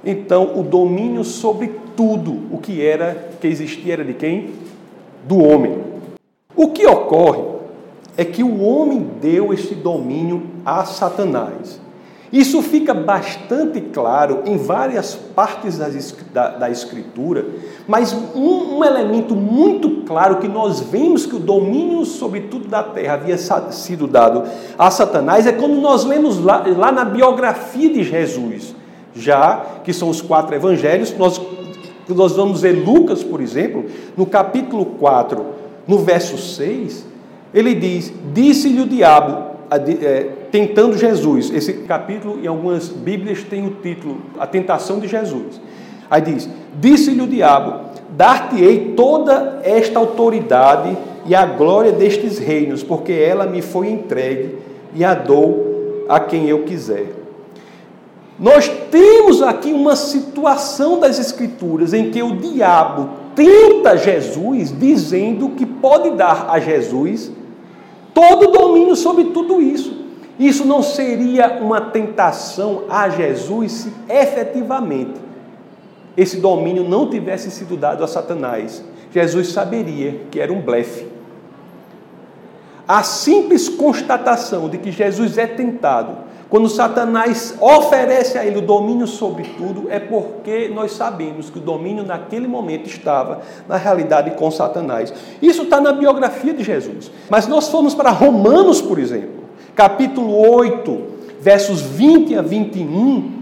Então, 0.04 0.58
o 0.58 0.62
domínio 0.64 1.22
sobre 1.22 1.72
tudo 1.94 2.42
o 2.50 2.58
que 2.58 2.84
era, 2.84 3.28
que 3.40 3.46
existia 3.46 3.92
era 3.92 4.04
de 4.04 4.14
quem? 4.14 4.54
Do 5.24 5.38
homem. 5.38 5.78
O 6.56 6.68
que 6.68 6.86
ocorre 6.86 7.42
é 8.16 8.24
que 8.24 8.42
o 8.42 8.62
homem 8.62 9.06
deu 9.20 9.52
esse 9.52 9.74
domínio 9.74 10.42
a 10.64 10.84
Satanás. 10.84 11.80
Isso 12.32 12.60
fica 12.60 12.92
bastante 12.92 13.80
claro 13.80 14.42
em 14.44 14.58
várias 14.58 15.14
partes 15.14 15.78
da, 16.32 16.48
da 16.50 16.70
Escritura, 16.70 17.46
mas 17.86 18.12
um, 18.12 18.76
um, 18.76 18.84
elemento 18.84 19.34
muito 19.34 20.02
claro 20.04 20.36
que 20.36 20.46
nós 20.46 20.80
vemos 20.80 21.24
que 21.24 21.36
o 21.36 21.38
domínio 21.38 22.04
sobre 22.04 22.42
tudo 22.42 22.68
da 22.68 22.82
terra 22.82 23.14
havia 23.14 23.38
sido 23.38 24.06
dado 24.06 24.42
a 24.78 24.90
Satanás 24.90 25.46
é 25.46 25.52
quando 25.52 25.80
nós 25.80 26.04
lemos 26.04 26.38
lá, 26.38 26.64
lá 26.66 26.92
na 26.92 27.04
biografia 27.04 27.88
de 27.90 28.04
Jesus, 28.04 28.74
já 29.14 29.64
que 29.82 29.92
são 29.92 30.10
os 30.10 30.20
quatro 30.20 30.54
evangelhos, 30.54 31.16
nós, 31.16 31.40
nós 32.08 32.36
vamos 32.36 32.60
ver 32.60 32.72
Lucas, 32.72 33.24
por 33.24 33.40
exemplo, 33.40 33.86
no 34.14 34.26
capítulo 34.26 34.84
4, 34.84 35.46
no 35.86 35.98
verso 35.98 36.36
6, 36.36 37.06
ele 37.54 37.74
diz: 37.74 38.12
Disse-lhe 38.34 38.82
o 38.82 38.86
diabo, 38.86 39.56
é, 39.70 40.30
tentando 40.50 40.96
Jesus. 40.96 41.50
Esse 41.50 41.72
capítulo, 41.72 42.38
em 42.42 42.46
algumas 42.46 42.88
Bíblias, 42.88 43.42
tem 43.42 43.66
o 43.66 43.70
título 43.82 44.18
A 44.38 44.46
Tentação 44.46 44.98
de 44.98 45.08
Jesus. 45.08 45.60
Aí 46.10 46.20
diz: 46.20 46.48
Disse-lhe 46.80 47.20
o 47.20 47.26
diabo: 47.26 47.88
Dar-te-ei 48.10 48.94
toda 48.96 49.60
esta 49.62 49.98
autoridade 49.98 50.96
e 51.26 51.34
a 51.34 51.44
glória 51.44 51.92
destes 51.92 52.38
reinos, 52.38 52.82
porque 52.82 53.12
ela 53.12 53.46
me 53.46 53.60
foi 53.60 53.88
entregue 53.90 54.56
e 54.94 55.04
a 55.04 55.14
dou 55.14 56.04
a 56.08 56.18
quem 56.18 56.48
eu 56.48 56.64
quiser. 56.64 57.12
Nós 58.38 58.68
temos 58.90 59.42
aqui 59.42 59.72
uma 59.72 59.96
situação 59.96 61.00
das 61.00 61.18
Escrituras 61.18 61.92
em 61.92 62.10
que 62.10 62.22
o 62.22 62.36
diabo 62.36 63.10
tenta 63.34 63.96
Jesus, 63.96 64.72
dizendo 64.76 65.50
que 65.50 65.66
pode 65.66 66.10
dar 66.10 66.46
a 66.48 66.58
Jesus 66.60 67.32
todo 68.14 68.48
o 68.48 68.52
domínio 68.52 68.96
sobre 68.96 69.24
tudo 69.24 69.60
isso. 69.60 69.97
Isso 70.38 70.64
não 70.64 70.82
seria 70.82 71.58
uma 71.60 71.80
tentação 71.80 72.84
a 72.88 73.08
Jesus 73.08 73.72
se 73.72 73.92
efetivamente 74.08 75.20
esse 76.16 76.38
domínio 76.38 76.82
não 76.82 77.08
tivesse 77.08 77.50
sido 77.50 77.76
dado 77.76 78.02
a 78.02 78.08
Satanás. 78.08 78.84
Jesus 79.12 79.52
saberia 79.52 80.22
que 80.30 80.40
era 80.40 80.52
um 80.52 80.60
blefe. 80.60 81.06
A 82.86 83.02
simples 83.02 83.68
constatação 83.68 84.68
de 84.68 84.78
que 84.78 84.90
Jesus 84.90 85.38
é 85.38 85.46
tentado 85.46 86.28
quando 86.48 86.68
Satanás 86.68 87.54
oferece 87.60 88.38
a 88.38 88.44
ele 88.44 88.58
o 88.58 88.62
domínio 88.62 89.06
sobre 89.06 89.44
tudo, 89.58 89.86
é 89.90 89.98
porque 89.98 90.70
nós 90.74 90.92
sabemos 90.92 91.50
que 91.50 91.58
o 91.58 91.62
domínio 91.62 92.04
naquele 92.04 92.48
momento 92.48 92.86
estava, 92.86 93.42
na 93.68 93.76
realidade, 93.76 94.30
com 94.30 94.50
Satanás. 94.50 95.12
Isso 95.42 95.64
está 95.64 95.78
na 95.78 95.92
biografia 95.92 96.54
de 96.54 96.64
Jesus. 96.64 97.10
Mas 97.28 97.46
nós 97.46 97.68
fomos 97.68 97.94
para 97.94 98.10
Romanos, 98.10 98.80
por 98.80 98.98
exemplo, 98.98 99.44
capítulo 99.78 100.36
8, 100.36 100.98
versos 101.40 101.80
20 101.80 102.34
a 102.34 102.42
21, 102.42 103.32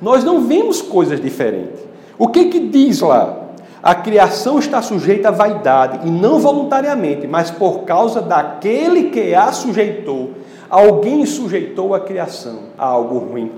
nós 0.00 0.24
não 0.24 0.46
vemos 0.46 0.80
coisas 0.80 1.20
diferentes. 1.20 1.78
O 2.18 2.28
que, 2.28 2.46
que 2.46 2.60
diz 2.60 3.02
lá? 3.02 3.50
A 3.82 3.94
criação 3.94 4.58
está 4.58 4.80
sujeita 4.80 5.28
à 5.28 5.30
vaidade, 5.30 6.08
e 6.08 6.10
não 6.10 6.38
voluntariamente, 6.38 7.26
mas 7.26 7.50
por 7.50 7.80
causa 7.80 8.22
daquele 8.22 9.10
que 9.10 9.34
a 9.34 9.52
sujeitou 9.52 10.30
Alguém 10.68 11.24
sujeitou 11.24 11.94
a 11.94 12.00
criação 12.00 12.70
a 12.76 12.86
algo 12.86 13.18
ruim. 13.18 13.52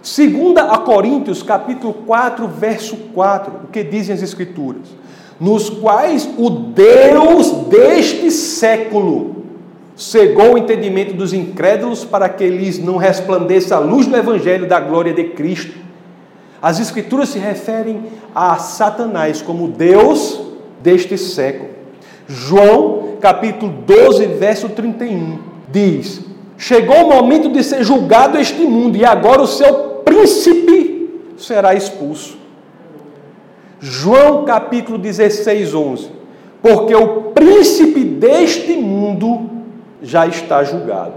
Segunda 0.00 0.62
a 0.62 0.78
Coríntios, 0.78 1.42
capítulo 1.42 1.92
4, 2.06 2.46
verso 2.48 2.96
4, 3.12 3.52
o 3.64 3.66
que 3.66 3.82
dizem 3.82 4.14
as 4.14 4.22
escrituras? 4.22 4.86
Nos 5.40 5.68
quais 5.68 6.28
o 6.38 6.48
Deus 6.48 7.50
deste 7.68 8.30
século 8.30 9.33
cegou 9.96 10.54
o 10.54 10.58
entendimento 10.58 11.14
dos 11.14 11.32
incrédulos 11.32 12.04
para 12.04 12.28
que 12.28 12.48
lhes 12.48 12.78
não 12.78 12.96
resplandeça 12.96 13.76
a 13.76 13.78
luz 13.78 14.06
do 14.06 14.16
evangelho 14.16 14.66
da 14.66 14.80
glória 14.80 15.12
de 15.12 15.24
Cristo. 15.24 15.78
As 16.60 16.80
escrituras 16.80 17.28
se 17.28 17.38
referem 17.38 18.04
a 18.34 18.56
Satanás 18.56 19.42
como 19.42 19.68
Deus 19.68 20.40
deste 20.82 21.16
século. 21.16 21.70
João, 22.26 23.16
capítulo 23.20 23.72
12, 23.86 24.26
verso 24.26 24.68
31 24.70 25.38
diz: 25.70 26.22
Chegou 26.56 27.04
o 27.04 27.08
momento 27.08 27.50
de 27.50 27.62
ser 27.62 27.84
julgado 27.84 28.38
este 28.38 28.62
mundo, 28.62 28.96
e 28.96 29.04
agora 29.04 29.42
o 29.42 29.46
seu 29.46 29.74
príncipe 30.04 31.10
será 31.36 31.74
expulso. 31.74 32.38
João 33.80 34.44
capítulo 34.44 34.96
16, 34.96 35.74
11. 35.74 36.08
Porque 36.62 36.94
o 36.94 37.32
príncipe 37.34 38.02
deste 38.02 38.72
mundo 38.72 39.50
já 40.04 40.26
está 40.26 40.62
julgado. 40.62 41.14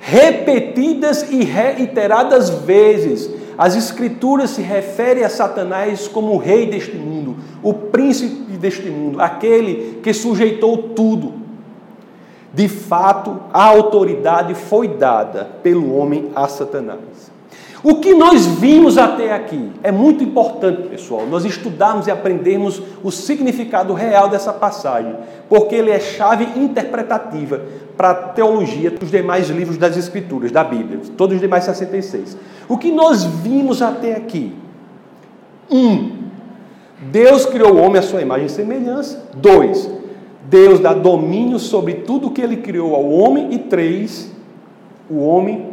Repetidas 0.00 1.30
e 1.30 1.44
reiteradas 1.44 2.50
vezes, 2.50 3.30
as 3.56 3.76
Escrituras 3.76 4.50
se 4.50 4.60
referem 4.60 5.22
a 5.22 5.28
Satanás 5.28 6.08
como 6.08 6.34
o 6.34 6.38
rei 6.38 6.66
deste 6.66 6.96
mundo, 6.96 7.36
o 7.62 7.72
príncipe 7.72 8.56
deste 8.56 8.90
mundo, 8.90 9.20
aquele 9.20 10.00
que 10.02 10.12
sujeitou 10.12 10.76
tudo. 10.76 11.34
De 12.52 12.68
fato, 12.68 13.40
a 13.52 13.64
autoridade 13.64 14.54
foi 14.54 14.88
dada 14.88 15.48
pelo 15.62 15.96
homem 15.96 16.30
a 16.34 16.48
Satanás. 16.48 16.98
O 17.84 17.96
que 17.96 18.14
nós 18.14 18.46
vimos 18.46 18.96
até 18.96 19.32
aqui 19.32 19.72
é 19.82 19.90
muito 19.90 20.22
importante, 20.22 20.88
pessoal, 20.88 21.26
nós 21.26 21.44
estudarmos 21.44 22.06
e 22.06 22.12
aprendermos 22.12 22.80
o 23.02 23.10
significado 23.10 23.92
real 23.92 24.28
dessa 24.28 24.52
passagem, 24.52 25.16
porque 25.48 25.74
ele 25.74 25.90
é 25.90 25.98
chave 25.98 26.44
interpretativa 26.56 27.60
para 27.96 28.10
a 28.10 28.14
teologia 28.14 28.88
dos 28.88 29.10
demais 29.10 29.50
livros 29.50 29.76
das 29.76 29.96
Escrituras, 29.96 30.52
da 30.52 30.62
Bíblia, 30.62 31.00
todos 31.16 31.34
os 31.34 31.40
demais 31.40 31.64
66. 31.64 32.36
O 32.68 32.78
que 32.78 32.92
nós 32.92 33.24
vimos 33.24 33.82
até 33.82 34.14
aqui? 34.14 34.54
Um, 35.68 36.12
Deus 37.10 37.44
criou 37.46 37.74
o 37.74 37.78
homem 37.82 37.98
à 37.98 38.02
sua 38.02 38.22
imagem 38.22 38.46
e 38.46 38.50
semelhança. 38.50 39.24
Dois, 39.34 39.90
Deus 40.48 40.78
dá 40.78 40.92
domínio 40.92 41.58
sobre 41.58 41.94
tudo 41.94 42.30
que 42.30 42.40
ele 42.40 42.58
criou 42.58 42.94
ao 42.94 43.10
homem. 43.10 43.52
E 43.52 43.58
três, 43.58 44.30
o 45.10 45.18
homem 45.18 45.71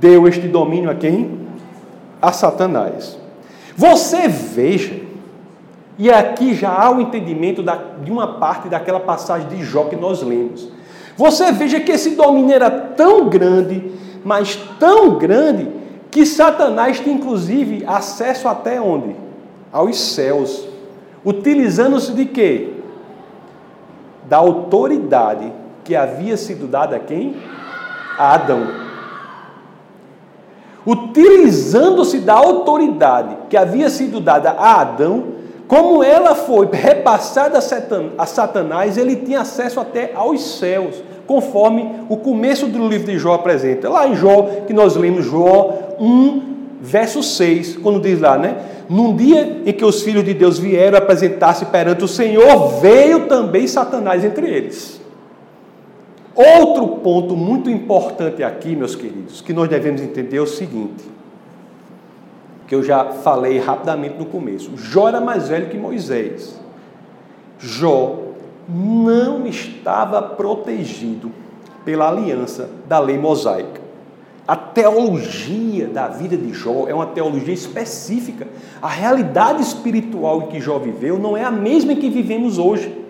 deu 0.00 0.26
este 0.26 0.48
domínio 0.48 0.90
a 0.90 0.94
quem? 0.94 1.46
A 2.20 2.32
Satanás. 2.32 3.18
Você 3.76 4.28
veja, 4.28 5.00
e 5.98 6.10
aqui 6.10 6.54
já 6.54 6.70
há 6.70 6.90
o 6.90 7.00
entendimento 7.00 7.62
de 8.02 8.10
uma 8.10 8.38
parte 8.38 8.68
daquela 8.68 9.00
passagem 9.00 9.48
de 9.48 9.62
Jó 9.62 9.84
que 9.84 9.96
nós 9.96 10.22
lemos. 10.22 10.68
Você 11.16 11.52
veja 11.52 11.80
que 11.80 11.92
esse 11.92 12.16
domínio 12.16 12.54
era 12.54 12.70
tão 12.70 13.28
grande, 13.28 13.92
mas 14.24 14.56
tão 14.78 15.18
grande, 15.18 15.68
que 16.10 16.24
Satanás 16.24 17.00
tem 17.00 17.14
inclusive 17.14 17.84
acesso 17.86 18.48
até 18.48 18.80
onde? 18.80 19.14
Aos 19.72 19.98
céus. 19.98 20.66
Utilizando-se 21.24 22.12
de 22.12 22.24
quê? 22.24 22.76
da 24.28 24.38
autoridade 24.38 25.52
que 25.84 25.94
havia 25.94 26.36
sido 26.36 26.66
dada 26.66 26.96
a 26.96 27.00
quem? 27.00 27.36
A 28.18 28.34
Adão. 28.34 28.85
Utilizando-se 31.16 32.18
da 32.18 32.34
autoridade 32.34 33.38
que 33.48 33.56
havia 33.56 33.88
sido 33.88 34.20
dada 34.20 34.50
a 34.50 34.82
Adão, 34.82 35.24
como 35.66 36.04
ela 36.04 36.34
foi 36.34 36.68
repassada 36.70 37.58
a 38.18 38.26
Satanás, 38.26 38.98
ele 38.98 39.16
tinha 39.16 39.40
acesso 39.40 39.80
até 39.80 40.12
aos 40.14 40.58
céus, 40.58 41.02
conforme 41.26 42.02
o 42.10 42.18
começo 42.18 42.66
do 42.66 42.86
livro 42.86 43.06
de 43.06 43.18
Jó 43.18 43.32
apresenta. 43.32 43.88
Lá 43.88 44.06
em 44.06 44.14
Jó, 44.14 44.42
que 44.66 44.74
nós 44.74 44.94
lemos 44.94 45.24
Jó 45.24 45.96
1, 45.98 46.42
verso 46.82 47.22
6, 47.22 47.78
quando 47.78 47.98
diz 47.98 48.20
lá, 48.20 48.36
né? 48.36 48.58
Num 48.88 49.16
dia 49.16 49.62
em 49.64 49.72
que 49.72 49.84
os 49.84 50.02
filhos 50.02 50.22
de 50.22 50.34
Deus 50.34 50.58
vieram 50.58 50.98
apresentar-se 50.98 51.64
perante 51.64 52.04
o 52.04 52.08
Senhor, 52.08 52.68
veio 52.80 53.26
também 53.26 53.66
Satanás 53.66 54.22
entre 54.22 54.48
eles. 54.48 55.00
Outro 56.36 56.98
ponto 56.98 57.34
muito 57.34 57.70
importante 57.70 58.42
aqui, 58.42 58.76
meus 58.76 58.94
queridos, 58.94 59.40
que 59.40 59.54
nós 59.54 59.70
devemos 59.70 60.02
entender 60.02 60.36
é 60.36 60.40
o 60.40 60.46
seguinte, 60.46 61.02
que 62.68 62.74
eu 62.74 62.82
já 62.82 63.06
falei 63.06 63.58
rapidamente 63.58 64.18
no 64.18 64.26
começo. 64.26 64.76
Jó 64.76 65.08
era 65.08 65.18
mais 65.18 65.48
velho 65.48 65.70
que 65.70 65.78
Moisés. 65.78 66.60
Jó 67.58 68.18
não 68.68 69.46
estava 69.46 70.20
protegido 70.20 71.32
pela 71.86 72.08
aliança 72.08 72.68
da 72.86 72.98
lei 72.98 73.16
mosaica. 73.16 73.80
A 74.46 74.54
teologia 74.54 75.86
da 75.86 76.08
vida 76.08 76.36
de 76.36 76.52
Jó 76.52 76.86
é 76.86 76.94
uma 76.94 77.06
teologia 77.06 77.54
específica. 77.54 78.46
A 78.82 78.88
realidade 78.88 79.62
espiritual 79.62 80.42
em 80.42 80.46
que 80.48 80.60
Jó 80.60 80.78
viveu 80.78 81.18
não 81.18 81.34
é 81.34 81.42
a 81.42 81.50
mesma 81.50 81.92
em 81.92 81.96
que 81.96 82.10
vivemos 82.10 82.58
hoje. 82.58 83.05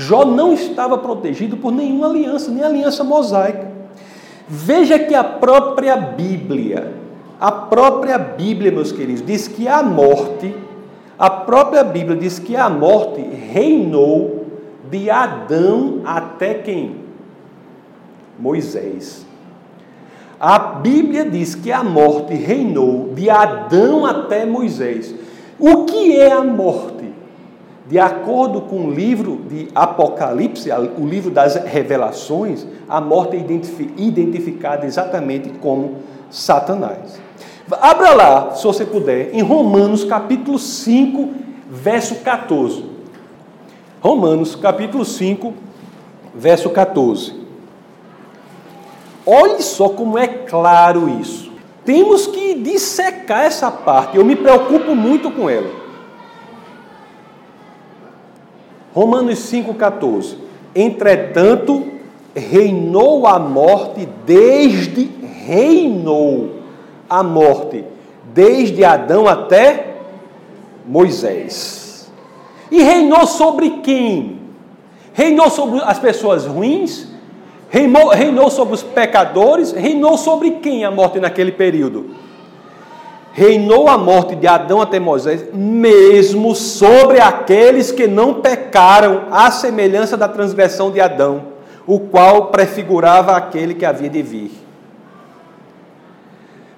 Jó 0.00 0.24
não 0.24 0.54
estava 0.54 0.96
protegido 0.96 1.58
por 1.58 1.70
nenhuma 1.70 2.06
aliança, 2.06 2.50
nem 2.50 2.64
aliança 2.64 3.04
mosaica. 3.04 3.70
Veja 4.48 4.98
que 4.98 5.14
a 5.14 5.22
própria 5.22 5.94
Bíblia, 5.94 6.94
a 7.38 7.52
própria 7.52 8.16
Bíblia, 8.16 8.72
meus 8.72 8.92
queridos, 8.92 9.22
diz 9.22 9.46
que 9.46 9.68
a 9.68 9.82
morte, 9.82 10.56
a 11.18 11.28
própria 11.28 11.84
Bíblia 11.84 12.16
diz 12.16 12.38
que 12.38 12.56
a 12.56 12.70
morte 12.70 13.20
reinou 13.20 14.46
de 14.90 15.10
Adão 15.10 16.00
até 16.06 16.54
quem? 16.54 16.96
Moisés. 18.38 19.26
A 20.40 20.58
Bíblia 20.58 21.26
diz 21.26 21.54
que 21.54 21.70
a 21.70 21.84
morte 21.84 22.32
reinou 22.32 23.12
de 23.14 23.28
Adão 23.28 24.06
até 24.06 24.46
Moisés. 24.46 25.14
O 25.58 25.84
que 25.84 26.16
é 26.16 26.32
a 26.32 26.42
morte? 26.42 26.99
De 27.90 27.98
acordo 27.98 28.60
com 28.60 28.86
o 28.86 28.94
livro 28.94 29.40
de 29.48 29.66
Apocalipse, 29.74 30.70
o 30.96 31.04
livro 31.04 31.28
das 31.28 31.56
revelações, 31.56 32.64
a 32.88 33.00
morte 33.00 33.36
é 33.36 33.44
identificada 33.96 34.86
exatamente 34.86 35.48
como 35.58 35.96
Satanás. 36.30 37.20
Abra 37.68 38.14
lá, 38.14 38.54
se 38.54 38.62
você 38.62 38.84
puder, 38.84 39.34
em 39.34 39.42
Romanos 39.42 40.04
capítulo 40.04 40.56
5, 40.56 41.30
verso 41.68 42.14
14. 42.20 42.84
Romanos 44.00 44.54
capítulo 44.54 45.04
5, 45.04 45.52
verso 46.32 46.70
14. 46.70 47.34
Olhe 49.26 49.60
só 49.62 49.88
como 49.88 50.16
é 50.16 50.28
claro 50.28 51.08
isso. 51.20 51.50
Temos 51.84 52.28
que 52.28 52.54
dissecar 52.54 53.46
essa 53.46 53.68
parte. 53.68 54.16
Eu 54.16 54.24
me 54.24 54.36
preocupo 54.36 54.94
muito 54.94 55.28
com 55.32 55.50
ela. 55.50 55.79
Romanos 58.92 59.38
5,14. 59.50 60.36
Entretanto, 60.74 61.86
reinou 62.34 63.26
a 63.26 63.38
morte 63.38 64.08
desde 64.24 65.20
reinou 65.50 66.60
a 67.08 67.22
morte 67.22 67.84
desde 68.32 68.84
Adão 68.84 69.26
até 69.26 69.96
Moisés. 70.86 72.10
E 72.70 72.82
reinou 72.82 73.26
sobre 73.26 73.70
quem? 73.82 74.38
Reinou 75.12 75.50
sobre 75.50 75.80
as 75.82 75.98
pessoas 75.98 76.46
ruins? 76.46 77.08
Reinou, 77.68 78.08
reinou 78.08 78.48
sobre 78.48 78.74
os 78.74 78.82
pecadores? 78.82 79.72
Reinou 79.72 80.16
sobre 80.16 80.52
quem 80.52 80.84
a 80.84 80.90
morte 80.90 81.18
naquele 81.18 81.50
período? 81.50 82.14
Reinou 83.32 83.88
a 83.88 83.96
morte 83.96 84.34
de 84.34 84.46
Adão 84.46 84.80
até 84.80 84.98
Moisés, 84.98 85.46
mesmo 85.52 86.54
sobre 86.54 87.20
aqueles 87.20 87.92
que 87.92 88.06
não 88.06 88.34
pecaram, 88.34 89.24
à 89.30 89.50
semelhança 89.50 90.16
da 90.16 90.26
transgressão 90.26 90.90
de 90.90 91.00
Adão, 91.00 91.42
o 91.86 92.00
qual 92.00 92.46
prefigurava 92.46 93.36
aquele 93.36 93.74
que 93.74 93.84
havia 93.84 94.10
de 94.10 94.22
vir. 94.22 94.50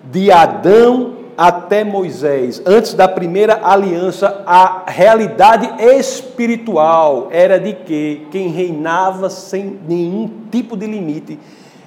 De 0.04 0.30
Adão 0.30 1.22
até 1.36 1.82
Moisés, 1.82 2.62
antes 2.66 2.92
da 2.92 3.08
primeira 3.08 3.60
aliança, 3.62 4.42
a 4.46 4.84
realidade 4.86 5.70
espiritual 5.82 7.28
era 7.30 7.58
de 7.58 7.72
que 7.72 8.26
quem 8.30 8.48
reinava 8.48 9.30
sem 9.30 9.80
nenhum 9.88 10.30
tipo 10.50 10.76
de 10.76 10.86
limite 10.86 11.38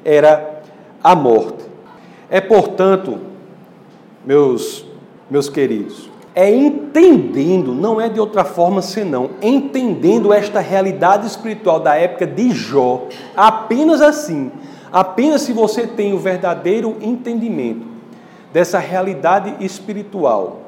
era 0.04 0.62
a 1.04 1.16
morte. 1.16 1.64
É, 2.30 2.42
portanto, 2.42 3.20
meus, 4.26 4.86
meus 5.30 5.50
queridos, 5.50 6.10
é 6.34 6.54
entendendo, 6.54 7.74
não 7.74 8.00
é 8.02 8.10
de 8.10 8.20
outra 8.20 8.44
forma 8.44 8.82
senão 8.82 9.30
entendendo 9.42 10.34
esta 10.34 10.60
realidade 10.60 11.26
espiritual 11.26 11.80
da 11.80 11.96
época 11.96 12.28
de 12.28 12.52
Jó, 12.52 13.08
apenas 13.38 14.02
assim, 14.02 14.52
apenas 14.92 15.44
se 15.44 15.54
você 15.54 15.88
tem 15.88 16.14
o 16.14 16.20
verdadeiro 16.20 16.98
entendimento 17.02 17.88
dessa 18.52 18.80
realidade 18.80 19.56
espiritual, 19.64 20.62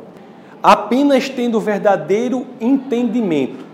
apenas 0.63 1.28
tendo 1.28 1.58
o 1.58 1.62
verdadeiro 1.62 2.46
entendimento 2.62 3.65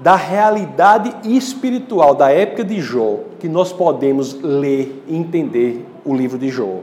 da 0.00 0.14
realidade 0.14 1.14
espiritual 1.24 2.14
da 2.14 2.30
época 2.30 2.64
de 2.64 2.80
Jó, 2.80 3.18
que 3.38 3.48
nós 3.48 3.72
podemos 3.72 4.40
ler 4.42 5.02
e 5.08 5.16
entender 5.16 5.84
o 6.04 6.14
livro 6.14 6.38
de 6.38 6.48
Jó. 6.48 6.80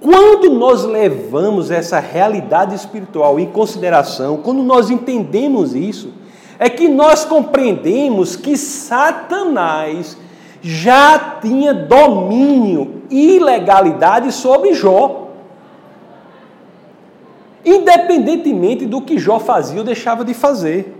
Quando 0.00 0.50
nós 0.50 0.84
levamos 0.84 1.70
essa 1.70 1.98
realidade 1.98 2.74
espiritual 2.74 3.40
em 3.40 3.46
consideração, 3.46 4.38
quando 4.38 4.62
nós 4.62 4.90
entendemos 4.90 5.74
isso, 5.74 6.10
é 6.58 6.68
que 6.68 6.88
nós 6.88 7.24
compreendemos 7.24 8.36
que 8.36 8.56
Satanás 8.56 10.16
já 10.62 11.38
tinha 11.40 11.72
domínio 11.72 13.02
e 13.10 13.38
legalidade 13.38 14.32
sobre 14.32 14.74
Jó 14.74 15.26
independentemente 17.66 18.86
do 18.86 19.02
que 19.02 19.18
Jó 19.18 19.40
fazia 19.40 19.80
ou 19.80 19.84
deixava 19.84 20.24
de 20.24 20.32
fazer. 20.32 20.96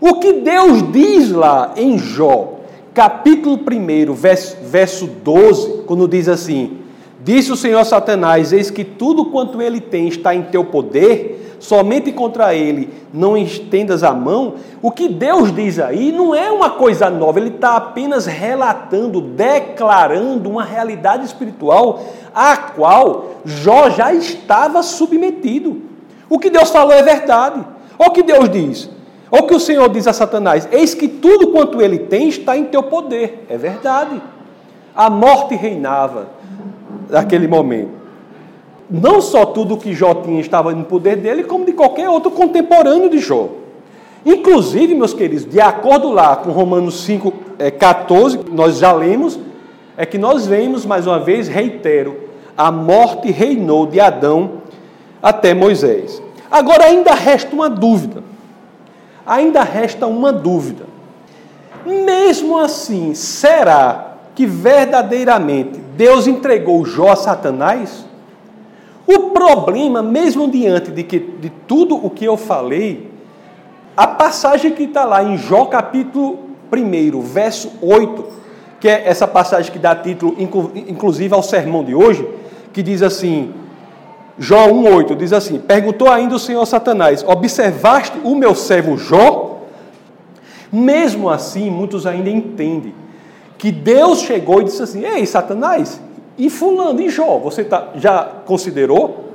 O 0.00 0.14
que 0.14 0.32
Deus 0.32 0.90
diz 0.90 1.30
lá 1.30 1.74
em 1.76 1.98
Jó, 1.98 2.60
capítulo 2.94 3.58
1, 3.58 4.14
verso, 4.14 4.56
verso 4.62 5.06
12, 5.06 5.82
quando 5.86 6.08
diz 6.08 6.26
assim: 6.26 6.78
Disse 7.24 7.50
o 7.50 7.56
Senhor 7.56 7.82
Satanás: 7.86 8.52
Eis 8.52 8.70
que 8.70 8.84
tudo 8.84 9.24
quanto 9.24 9.62
ele 9.62 9.80
tem 9.80 10.08
está 10.08 10.34
em 10.34 10.42
teu 10.42 10.62
poder, 10.62 11.56
somente 11.58 12.12
contra 12.12 12.54
ele 12.54 12.90
não 13.14 13.34
estendas 13.34 14.04
a 14.04 14.12
mão. 14.12 14.56
O 14.82 14.90
que 14.90 15.08
Deus 15.08 15.50
diz 15.50 15.78
aí 15.78 16.12
não 16.12 16.34
é 16.34 16.50
uma 16.50 16.70
coisa 16.70 17.08
nova, 17.08 17.40
ele 17.40 17.48
está 17.48 17.76
apenas 17.76 18.26
relatando, 18.26 19.22
declarando 19.22 20.50
uma 20.50 20.62
realidade 20.62 21.24
espiritual 21.24 22.04
a 22.34 22.58
qual 22.58 23.36
Jó 23.42 23.88
já 23.88 24.12
estava 24.12 24.82
submetido. 24.82 25.80
O 26.28 26.38
que 26.38 26.50
Deus 26.50 26.68
falou 26.68 26.92
é 26.92 27.02
verdade. 27.02 27.64
Olha 27.98 28.10
o 28.10 28.12
que 28.12 28.22
Deus 28.22 28.50
diz. 28.50 28.90
Olha 29.32 29.44
o 29.44 29.46
que 29.46 29.54
o 29.54 29.60
Senhor 29.60 29.88
diz 29.88 30.06
a 30.06 30.12
Satanás: 30.12 30.68
Eis 30.70 30.94
que 30.94 31.08
tudo 31.08 31.52
quanto 31.52 31.80
ele 31.80 32.00
tem 32.00 32.28
está 32.28 32.54
em 32.54 32.64
teu 32.64 32.82
poder. 32.82 33.46
É 33.48 33.56
verdade. 33.56 34.20
A 34.94 35.08
morte 35.08 35.56
reinava 35.56 36.28
naquele 37.08 37.48
momento. 37.48 38.04
Não 38.90 39.20
só 39.20 39.46
tudo 39.46 39.76
que 39.76 39.94
Jó 39.94 40.14
tinha 40.14 40.40
estava 40.40 40.72
no 40.72 40.84
poder 40.84 41.16
dele, 41.16 41.44
como 41.44 41.64
de 41.64 41.72
qualquer 41.72 42.08
outro 42.08 42.30
contemporâneo 42.30 43.08
de 43.08 43.18
Jó. 43.18 43.48
Inclusive, 44.24 44.94
meus 44.94 45.12
queridos, 45.12 45.44
de 45.44 45.60
acordo 45.60 46.10
lá 46.10 46.36
com 46.36 46.50
Romanos 46.50 47.02
5, 47.04 47.32
14, 47.78 48.38
é, 48.38 48.40
nós 48.50 48.78
já 48.78 48.92
lemos, 48.92 49.38
é 49.96 50.06
que 50.06 50.16
nós 50.16 50.46
vemos, 50.46 50.86
mais 50.86 51.06
uma 51.06 51.18
vez, 51.18 51.48
reitero, 51.48 52.16
a 52.56 52.70
morte 52.70 53.30
reinou 53.30 53.86
de 53.86 54.00
Adão 54.00 54.62
até 55.22 55.52
Moisés. 55.52 56.22
Agora 56.50 56.84
ainda 56.84 57.14
resta 57.14 57.54
uma 57.54 57.68
dúvida. 57.68 58.22
Ainda 59.26 59.62
resta 59.62 60.06
uma 60.06 60.32
dúvida. 60.32 60.84
Mesmo 61.84 62.58
assim, 62.58 63.14
será 63.14 64.14
que 64.34 64.46
verdadeiramente 64.46 65.83
Deus 65.96 66.26
entregou 66.26 66.84
Jó 66.84 67.10
a 67.10 67.16
Satanás? 67.16 68.04
O 69.06 69.30
problema, 69.30 70.02
mesmo 70.02 70.50
diante 70.50 70.90
de, 70.90 71.02
que, 71.02 71.18
de 71.18 71.50
tudo 71.66 71.94
o 71.94 72.08
que 72.10 72.24
eu 72.24 72.36
falei, 72.36 73.10
a 73.96 74.06
passagem 74.06 74.72
que 74.72 74.84
está 74.84 75.04
lá 75.04 75.22
em 75.22 75.36
Jó 75.36 75.66
capítulo 75.66 76.38
1, 76.72 77.20
verso 77.20 77.72
8, 77.82 78.24
que 78.80 78.88
é 78.88 79.06
essa 79.06 79.28
passagem 79.28 79.70
que 79.70 79.78
dá 79.78 79.94
título, 79.94 80.34
inclusive, 80.38 81.32
ao 81.34 81.42
sermão 81.42 81.84
de 81.84 81.94
hoje, 81.94 82.26
que 82.72 82.82
diz 82.82 83.02
assim, 83.02 83.52
Jó 84.38 84.66
1,8 84.66 85.16
diz 85.16 85.32
assim: 85.32 85.58
Perguntou 85.60 86.10
ainda 86.10 86.34
o 86.34 86.40
Senhor 86.40 86.66
Satanás: 86.66 87.24
Observaste 87.24 88.18
o 88.24 88.34
meu 88.34 88.52
servo 88.54 88.96
Jó? 88.96 89.60
Mesmo 90.72 91.30
assim, 91.30 91.70
muitos 91.70 92.04
ainda 92.04 92.28
entendem 92.28 92.92
que 93.64 93.72
Deus 93.72 94.20
chegou 94.20 94.60
e 94.60 94.64
disse 94.64 94.82
assim: 94.82 95.02
Ei, 95.06 95.24
Satanás, 95.24 95.98
e 96.36 96.50
Fulano, 96.50 97.00
e 97.00 97.08
Jó, 97.08 97.38
você 97.38 97.64
tá, 97.64 97.92
já 97.94 98.22
considerou? 98.44 99.30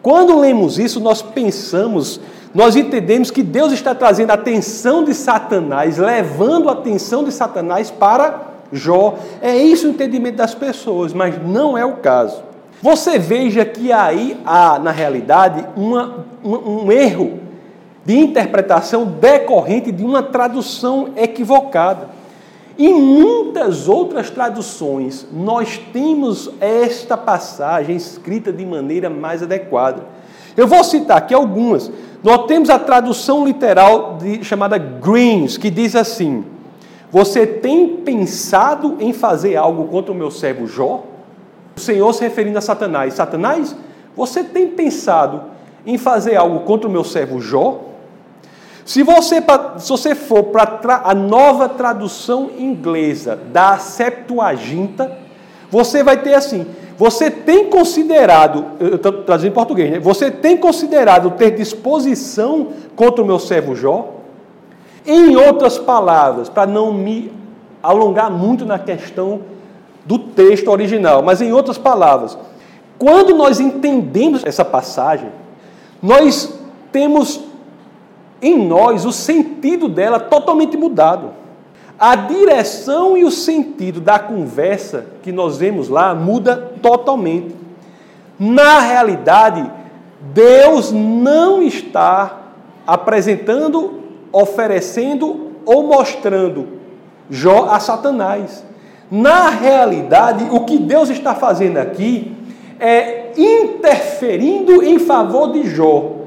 Quando 0.00 0.40
lemos 0.40 0.78
isso, 0.78 1.00
nós 1.00 1.20
pensamos 1.20 2.18
nós 2.54 2.76
entendemos 2.76 3.30
que 3.30 3.42
Deus 3.42 3.72
está 3.72 3.94
trazendo 3.94 4.30
a 4.30 4.34
atenção 4.34 5.04
de 5.04 5.12
Satanás, 5.12 5.98
levando 5.98 6.70
a 6.70 6.72
atenção 6.72 7.24
de 7.24 7.32
Satanás 7.32 7.90
para 7.90 8.40
Jó. 8.72 9.16
É 9.42 9.54
isso 9.54 9.86
o 9.86 9.90
entendimento 9.90 10.36
das 10.36 10.54
pessoas, 10.54 11.12
mas 11.12 11.34
não 11.46 11.76
é 11.76 11.84
o 11.84 11.96
caso. 11.96 12.42
Você 12.80 13.18
veja 13.18 13.66
que 13.66 13.92
aí 13.92 14.40
há, 14.46 14.78
na 14.78 14.92
realidade, 14.92 15.66
uma, 15.76 16.24
um, 16.42 16.84
um 16.84 16.92
erro 16.92 17.40
de 18.02 18.16
interpretação 18.16 19.04
decorrente 19.04 19.92
de 19.92 20.04
uma 20.04 20.22
tradução 20.22 21.10
equivocada. 21.16 22.13
Em 22.76 22.92
muitas 22.92 23.88
outras 23.88 24.30
traduções, 24.30 25.26
nós 25.32 25.80
temos 25.92 26.50
esta 26.60 27.16
passagem 27.16 27.94
escrita 27.94 28.52
de 28.52 28.66
maneira 28.66 29.08
mais 29.08 29.42
adequada. 29.42 30.02
Eu 30.56 30.66
vou 30.66 30.82
citar 30.82 31.18
aqui 31.18 31.32
algumas. 31.32 31.90
Nós 32.22 32.46
temos 32.46 32.70
a 32.70 32.78
tradução 32.78 33.44
literal 33.44 34.18
de, 34.18 34.42
chamada 34.42 34.76
Greens, 34.78 35.56
que 35.56 35.70
diz 35.70 35.94
assim: 35.94 36.44
Você 37.12 37.46
tem 37.46 37.98
pensado 37.98 38.96
em 38.98 39.12
fazer 39.12 39.56
algo 39.56 39.84
contra 39.84 40.10
o 40.10 40.14
meu 40.14 40.30
servo 40.30 40.66
Jó? 40.66 41.04
O 41.76 41.80
Senhor 41.80 42.12
se 42.12 42.22
referindo 42.22 42.58
a 42.58 42.62
Satanás: 42.62 43.14
Satanás, 43.14 43.76
você 44.16 44.42
tem 44.42 44.68
pensado 44.68 45.42
em 45.86 45.98
fazer 45.98 46.34
algo 46.34 46.60
contra 46.60 46.88
o 46.88 46.92
meu 46.92 47.04
servo 47.04 47.40
Jó? 47.40 47.80
Se 48.84 49.02
você, 49.02 49.42
se 49.78 49.88
você 49.88 50.14
for 50.14 50.44
para 50.44 51.02
a 51.04 51.14
nova 51.14 51.68
tradução 51.68 52.50
inglesa 52.58 53.38
da 53.50 53.78
Septuaginta, 53.78 55.18
você 55.70 56.02
vai 56.02 56.18
ter 56.18 56.34
assim: 56.34 56.66
você 56.96 57.30
tem 57.30 57.70
considerado, 57.70 58.66
eu 58.78 58.96
estou 58.96 59.12
traduzindo 59.24 59.50
em 59.50 59.54
português, 59.54 59.90
né? 59.90 59.98
Você 59.98 60.30
tem 60.30 60.56
considerado 60.56 61.30
ter 61.32 61.52
disposição 61.52 62.68
contra 62.94 63.22
o 63.22 63.26
meu 63.26 63.38
servo 63.38 63.74
Jó? 63.74 64.10
Em 65.06 65.34
outras 65.36 65.78
palavras, 65.78 66.48
para 66.48 66.66
não 66.66 66.92
me 66.92 67.32
alongar 67.82 68.30
muito 68.30 68.64
na 68.64 68.78
questão 68.78 69.42
do 70.04 70.18
texto 70.18 70.68
original, 70.68 71.22
mas 71.22 71.40
em 71.40 71.52
outras 71.52 71.78
palavras, 71.78 72.36
quando 72.98 73.34
nós 73.34 73.60
entendemos 73.60 74.44
essa 74.44 74.64
passagem, 74.64 75.28
nós 76.02 76.54
temos 76.92 77.40
em 78.44 78.58
nós 78.58 79.06
o 79.06 79.12
sentido 79.12 79.88
dela 79.88 80.20
totalmente 80.20 80.76
mudado. 80.76 81.30
A 81.98 82.14
direção 82.14 83.16
e 83.16 83.24
o 83.24 83.30
sentido 83.30 84.02
da 84.02 84.18
conversa 84.18 85.06
que 85.22 85.32
nós 85.32 85.56
vemos 85.56 85.88
lá 85.88 86.14
muda 86.14 86.72
totalmente. 86.82 87.56
Na 88.38 88.80
realidade, 88.80 89.64
Deus 90.20 90.92
não 90.92 91.62
está 91.62 92.40
apresentando, 92.86 94.02
oferecendo 94.30 95.52
ou 95.64 95.86
mostrando 95.86 96.68
Jó 97.30 97.70
a 97.70 97.80
Satanás. 97.80 98.62
Na 99.10 99.48
realidade, 99.48 100.48
o 100.50 100.66
que 100.66 100.76
Deus 100.76 101.08
está 101.08 101.34
fazendo 101.34 101.78
aqui 101.78 102.30
é 102.78 103.32
interferindo 103.38 104.82
em 104.82 104.98
favor 104.98 105.50
de 105.50 105.66
Jó 105.66 106.23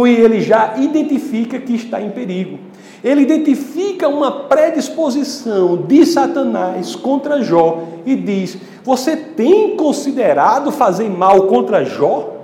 pois 0.00 0.18
ele 0.18 0.40
já 0.40 0.76
identifica 0.78 1.58
que 1.58 1.74
está 1.74 2.00
em 2.00 2.08
perigo. 2.08 2.58
Ele 3.04 3.20
identifica 3.20 4.08
uma 4.08 4.32
predisposição 4.48 5.76
de 5.76 6.06
Satanás 6.06 6.96
contra 6.96 7.42
Jó 7.42 7.82
e 8.06 8.16
diz: 8.16 8.56
Você 8.82 9.14
tem 9.14 9.76
considerado 9.76 10.72
fazer 10.72 11.10
mal 11.10 11.42
contra 11.42 11.84
Jó? 11.84 12.34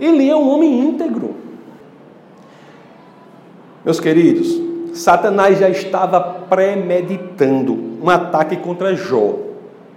Ele 0.00 0.28
é 0.28 0.34
um 0.34 0.48
homem 0.48 0.80
íntegro. 0.80 1.36
Meus 3.84 4.00
queridos, 4.00 4.60
Satanás 4.92 5.60
já 5.60 5.68
estava 5.68 6.20
premeditando 6.20 7.78
um 8.02 8.10
ataque 8.10 8.56
contra 8.56 8.96
Jó 8.96 9.36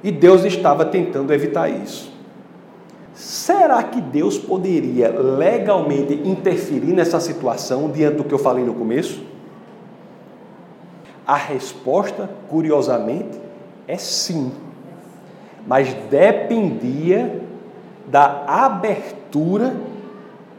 e 0.03 0.11
Deus 0.11 0.45
estava 0.45 0.85
tentando 0.85 1.33
evitar 1.33 1.67
isso. 1.67 2.18
Será 3.19 3.83
que 3.83 3.99
Deus 3.99 4.37
poderia 4.37 5.09
legalmente 5.09 6.13
interferir 6.23 6.93
nessa 6.93 7.19
situação 7.19 7.91
diante 7.91 8.15
do 8.15 8.23
que 8.23 8.33
eu 8.33 8.39
falei 8.39 8.63
no 8.63 8.73
começo? 8.73 9.21
A 11.27 11.35
resposta, 11.35 12.29
curiosamente, 12.47 13.37
é 13.85 13.97
sim. 13.97 14.53
Mas 15.67 15.93
dependia 16.09 17.41
da 18.07 18.45
abertura 18.47 19.75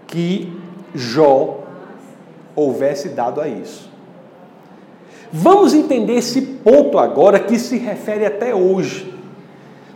que 0.07 0.55
Jó 0.94 1.61
houvesse 2.55 3.09
dado 3.09 3.40
a 3.40 3.49
isso. 3.49 3.88
Vamos 5.33 5.73
entender 5.73 6.16
esse 6.16 6.42
ponto 6.42 6.99
agora 6.99 7.40
que 7.40 7.59
se 7.59 7.79
refere 7.79 8.27
até 8.27 8.55
hoje. 8.55 9.10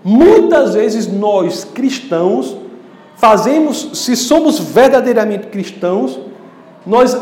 Muitas 0.04 0.74
vezes 0.74 1.10
nós 1.10 1.64
cristãos 1.64 2.54
fazemos, 3.16 3.90
se 3.94 4.14
somos 4.14 4.58
verdadeiramente 4.58 5.46
cristãos, 5.46 6.20
nós 6.86 7.18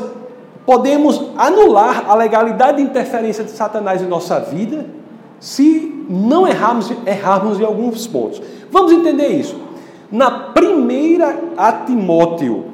podemos 0.66 1.30
anular 1.36 2.10
a 2.10 2.14
legalidade 2.14 2.78
de 2.78 2.82
interferência 2.82 3.44
de 3.44 3.52
Satanás 3.52 4.02
em 4.02 4.06
nossa 4.06 4.40
vida 4.40 4.84
se 5.38 6.04
não 6.08 6.46
errarmos, 6.46 6.92
errarmos 7.06 7.60
em 7.60 7.64
alguns 7.64 8.06
pontos. 8.06 8.42
Vamos 8.70 8.92
entender 8.92 9.28
isso. 9.28 9.56
Na 10.10 10.30
primeira 10.30 11.38
a 11.56 11.72
Timóteo, 11.72 12.66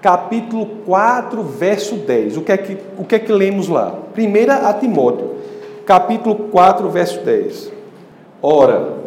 capítulo 0.00 0.66
4, 0.86 1.42
verso 1.42 1.96
10. 1.96 2.36
O 2.36 2.42
que 2.42 2.52
é 2.52 2.56
que, 2.56 2.78
o 2.98 3.04
que, 3.04 3.14
é 3.14 3.18
que 3.18 3.32
lemos 3.32 3.68
lá? 3.68 3.94
Primeira 4.14 4.68
a 4.68 4.74
Timóteo, 4.74 5.36
capítulo 5.84 6.34
4, 6.50 6.88
verso 6.88 7.20
10. 7.20 7.72
Ora, 8.40 8.98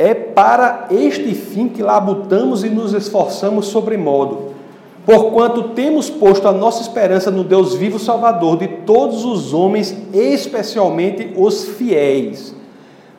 é 0.00 0.14
para 0.14 0.86
este 0.90 1.34
fim 1.34 1.68
que 1.68 1.82
labutamos 1.82 2.64
e 2.64 2.70
nos 2.70 2.94
esforçamos 2.94 3.66
sobremodo, 3.66 4.54
porquanto 5.04 5.74
temos 5.74 6.08
posto 6.08 6.48
a 6.48 6.52
nossa 6.52 6.80
esperança 6.80 7.30
no 7.30 7.44
Deus 7.44 7.74
vivo 7.74 7.98
Salvador 7.98 8.56
de 8.56 8.66
todos 8.66 9.26
os 9.26 9.52
homens, 9.52 9.94
especialmente 10.14 11.34
os 11.36 11.68
fiéis. 11.68 12.54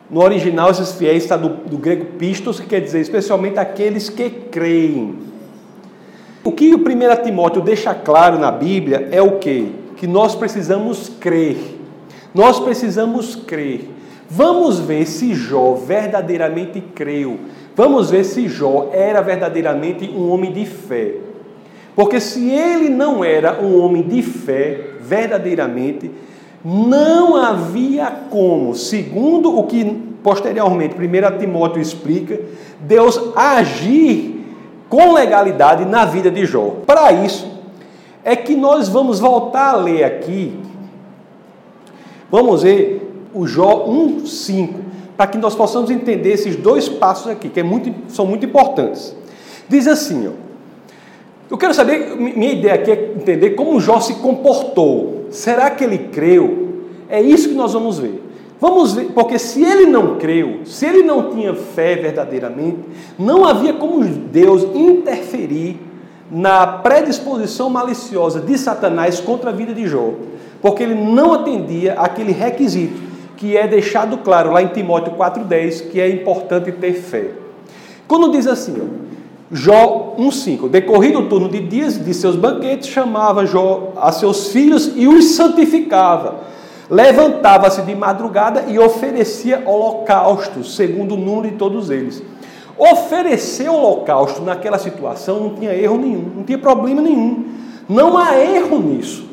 No 0.10 0.24
original, 0.24 0.72
esses 0.72 0.94
fiéis 0.94 1.22
está 1.22 1.38
do, 1.38 1.50
do 1.50 1.78
grego 1.78 2.18
pistos, 2.18 2.60
que 2.60 2.66
quer 2.66 2.82
dizer 2.82 3.02
especialmente 3.02 3.60
aqueles 3.60 4.10
que 4.10 4.32
creem. 4.32 5.20
O 6.44 6.52
que 6.52 6.74
o 6.74 6.80
1 6.80 7.24
Timóteo 7.24 7.62
deixa 7.62 7.94
claro 7.94 8.40
na 8.40 8.52
Bíblia 8.52 9.08
é 9.12 9.22
o 9.22 9.38
que? 9.38 9.72
Que 9.98 10.08
nós 10.08 10.34
precisamos 10.34 11.10
crer. 11.20 11.58
Nós 12.34 12.60
precisamos 12.60 13.36
crer. 13.36 14.01
Vamos 14.34 14.80
ver 14.80 15.06
se 15.08 15.36
Jó 15.36 15.74
verdadeiramente 15.74 16.80
creu. 16.80 17.38
Vamos 17.76 18.10
ver 18.10 18.24
se 18.24 18.48
Jó 18.48 18.90
era 18.94 19.20
verdadeiramente 19.20 20.10
um 20.10 20.32
homem 20.32 20.54
de 20.54 20.66
fé. 20.66 21.16
Porque 21.94 22.18
se 22.22 22.50
ele 22.50 22.88
não 22.88 23.26
era 23.26 23.62
um 23.62 23.84
homem 23.84 24.04
de 24.04 24.22
fé, 24.22 24.92
verdadeiramente, 25.02 26.10
não 26.64 27.36
havia 27.36 28.10
como, 28.30 28.74
segundo 28.74 29.58
o 29.58 29.64
que 29.66 29.84
posteriormente 30.24 30.96
1 30.96 31.38
Timóteo 31.38 31.82
explica, 31.82 32.40
Deus 32.80 33.20
agir 33.36 34.46
com 34.88 35.14
legalidade 35.14 35.84
na 35.84 36.06
vida 36.06 36.32
de 36.32 36.46
Jó. 36.46 36.78
Para 36.86 37.12
isso, 37.12 37.52
é 38.24 38.38
que 38.38 38.56
nós 38.56 38.88
vamos 38.88 39.20
voltar 39.20 39.72
a 39.72 39.76
ler 39.76 40.06
aqui. 40.06 40.58
Vamos 42.32 42.64
ver 42.64 43.11
o 43.34 43.48
Jó 43.48 43.88
1,5, 43.88 44.70
para 45.16 45.28
que 45.28 45.38
nós 45.38 45.56
possamos 45.56 45.90
entender 45.90 46.32
esses 46.32 46.56
dois 46.56 46.90
passos 46.90 47.32
aqui, 47.32 47.50
que 47.50 47.60
é 47.60 47.64
muito, 47.64 47.94
são 48.14 48.26
muito 48.26 48.46
importantes. 48.46 49.16
Diz 49.70 49.88
assim, 49.88 50.28
ó, 50.28 50.32
eu 51.50 51.58
quero 51.58 51.74
saber, 51.74 52.16
minha 52.16 52.54
ideia 52.54 52.76
aqui 52.76 52.92
é 52.92 53.14
entender 53.16 53.52
como 53.52 53.80
Jó 53.80 54.00
se 54.00 54.16
comportou. 54.16 55.26
Será 55.30 55.70
que 55.70 55.84
ele 55.84 55.98
creu? 55.98 56.86
É 57.10 57.22
isso 57.22 57.50
que 57.50 57.56
nós 57.56 57.74
vamos 57.74 58.00
ver. 58.00 58.24
Vamos 58.60 58.94
ver, 58.94 59.12
porque 59.14 59.40
se 59.40 59.64
ele 59.64 59.88
não 59.88 60.18
creu, 60.18 60.60
se 60.66 60.86
ele 60.86 61.02
não 61.02 61.32
tinha 61.32 61.54
fé 61.56 61.96
verdadeiramente, 61.96 62.78
não 63.18 63.44
havia 63.44 63.74
como 63.74 64.04
Deus 64.04 64.64
interferir 64.76 65.80
na 66.30 66.66
predisposição 66.68 67.70
maliciosa 67.70 68.40
de 68.40 68.58
Satanás 68.58 69.20
contra 69.20 69.50
a 69.50 69.54
vida 69.54 69.74
de 69.74 69.88
Jó, 69.88 70.14
porque 70.62 70.84
ele 70.84 70.96
não 70.96 71.34
atendia 71.34 71.94
aquele 71.94 72.32
requisito 72.32 73.11
que 73.42 73.58
é 73.58 73.68
deixado 73.68 74.20
claro 74.20 74.52
lá 74.52 74.62
em 74.62 74.68
Timóteo 74.68 75.14
4,10 75.14 75.90
que 75.90 76.00
é 76.00 76.08
importante 76.08 76.72
ter 76.74 76.94
fé. 76.94 77.32
Quando 78.08 78.32
diz 78.32 78.46
assim, 78.46 78.78
ó, 78.80 79.12
Jó 79.52 80.16
1,5: 80.20 80.70
Decorrido 80.70 81.22
o 81.22 81.28
turno 81.28 81.50
de 81.50 81.60
dias 81.60 82.06
de 82.06 82.14
seus 82.14 82.36
banquetes, 82.36 82.88
chamava 82.88 83.44
Jó 83.44 83.94
a 83.98 84.12
seus 84.12 84.50
filhos 84.50 84.92
e 84.96 85.08
os 85.08 85.32
santificava. 85.32 86.36
Levantava-se 86.88 87.82
de 87.82 87.96
madrugada 87.96 88.66
e 88.68 88.78
oferecia 88.78 89.64
holocaustos, 89.66 90.76
segundo 90.76 91.16
o 91.16 91.18
número 91.18 91.50
de 91.50 91.56
todos 91.56 91.90
eles. 91.90 92.22
Oferecer 92.78 93.70
holocausto 93.70 94.44
naquela 94.44 94.78
situação 94.78 95.40
não 95.40 95.56
tinha 95.56 95.74
erro 95.74 95.98
nenhum, 95.98 96.32
não 96.38 96.44
tinha 96.44 96.60
problema 96.60 97.02
nenhum. 97.02 97.46
Não 97.90 98.16
há 98.20 98.38
erro 98.38 98.78
nisso. 98.80 99.31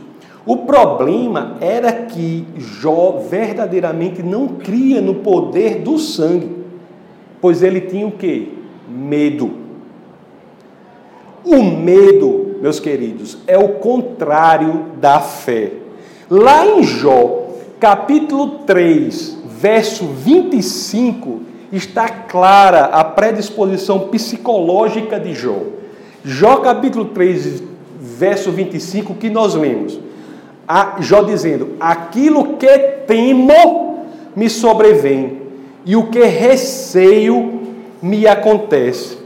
O 0.49 0.57
problema 0.57 1.59
era 1.61 1.93
que 1.93 2.47
Jó 2.57 3.23
verdadeiramente 3.29 4.23
não 4.23 4.49
cria 4.49 4.99
no 4.99 5.17
poder 5.17 5.81
do 5.81 5.99
sangue, 5.99 6.51
pois 7.39 7.63
ele 7.63 7.83
tinha 7.83 8.07
o 8.07 8.13
que? 8.13 8.57
Medo. 8.89 9.51
O 11.45 11.63
medo, 11.63 12.57
meus 12.63 12.81
queridos, 12.81 13.37
é 13.47 13.59
o 13.59 13.75
contrário 13.75 14.87
da 14.99 15.21
fé. 15.21 15.71
Lá 16.31 16.67
em 16.67 16.83
Jó, 16.83 17.49
capítulo 17.79 18.61
3, 18.61 19.43
verso 19.45 20.07
25, 20.07 21.43
está 21.71 22.09
clara 22.09 22.87
a 22.87 23.05
predisposição 23.05 24.09
psicológica 24.09 25.21
de 25.21 25.35
Jó. 25.35 25.59
Jó 26.25 26.57
capítulo 26.61 27.05
3, 27.05 27.63
verso 28.01 28.51
25, 28.51 29.13
que 29.13 29.29
nós 29.29 29.55
lemos. 29.55 30.08
A 30.69 30.97
Jó 31.01 31.23
dizendo: 31.23 31.71
Aquilo 31.81 32.59
que 32.59 32.79
temo 33.07 34.05
me 34.37 34.51
sobrevém, 34.51 35.41
e 35.87 35.97
o 35.97 36.09
que 36.09 36.23
receio 36.23 37.63
me 38.03 38.27
acontece. 38.27 39.17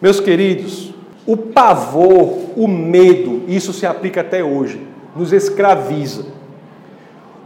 Meus 0.00 0.20
queridos, 0.20 0.92
o 1.26 1.36
pavor, 1.36 2.34
o 2.54 2.68
medo, 2.68 3.42
isso 3.48 3.72
se 3.72 3.86
aplica 3.86 4.20
até 4.20 4.44
hoje, 4.44 4.80
nos 5.16 5.32
escraviza. 5.32 6.26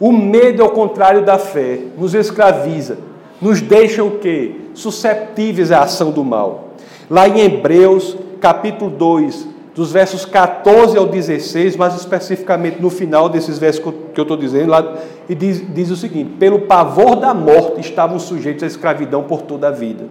O 0.00 0.12
medo 0.12 0.62
é 0.62 0.64
o 0.64 0.70
contrário 0.70 1.24
da 1.24 1.38
fé, 1.38 1.78
nos 1.96 2.14
escraviza, 2.14 2.98
nos 3.40 3.60
deixa 3.60 4.02
o 4.02 4.18
quê? 4.18 4.56
Susceptíveis 4.74 5.70
à 5.70 5.82
ação 5.82 6.10
do 6.10 6.24
mal. 6.24 6.70
Lá 7.08 7.28
em 7.28 7.40
Hebreus, 7.40 8.16
capítulo 8.40 8.90
2, 8.90 9.46
dos 9.74 9.92
versos 9.92 10.24
14 10.24 10.98
ao 10.98 11.06
16, 11.06 11.76
mais 11.76 11.94
especificamente 11.94 12.80
no 12.80 12.90
final 12.90 13.28
desses 13.28 13.58
versos 13.58 13.82
que 13.82 14.20
eu 14.20 14.22
estou 14.22 14.36
dizendo, 14.36 14.70
lá, 14.70 14.96
e 15.28 15.34
diz, 15.34 15.62
diz 15.72 15.90
o 15.90 15.96
seguinte: 15.96 16.32
pelo 16.38 16.60
pavor 16.60 17.16
da 17.16 17.32
morte 17.32 17.80
estavam 17.80 18.18
sujeitos 18.18 18.64
à 18.64 18.66
escravidão 18.66 19.22
por 19.22 19.42
toda 19.42 19.68
a 19.68 19.70
vida. 19.70 20.06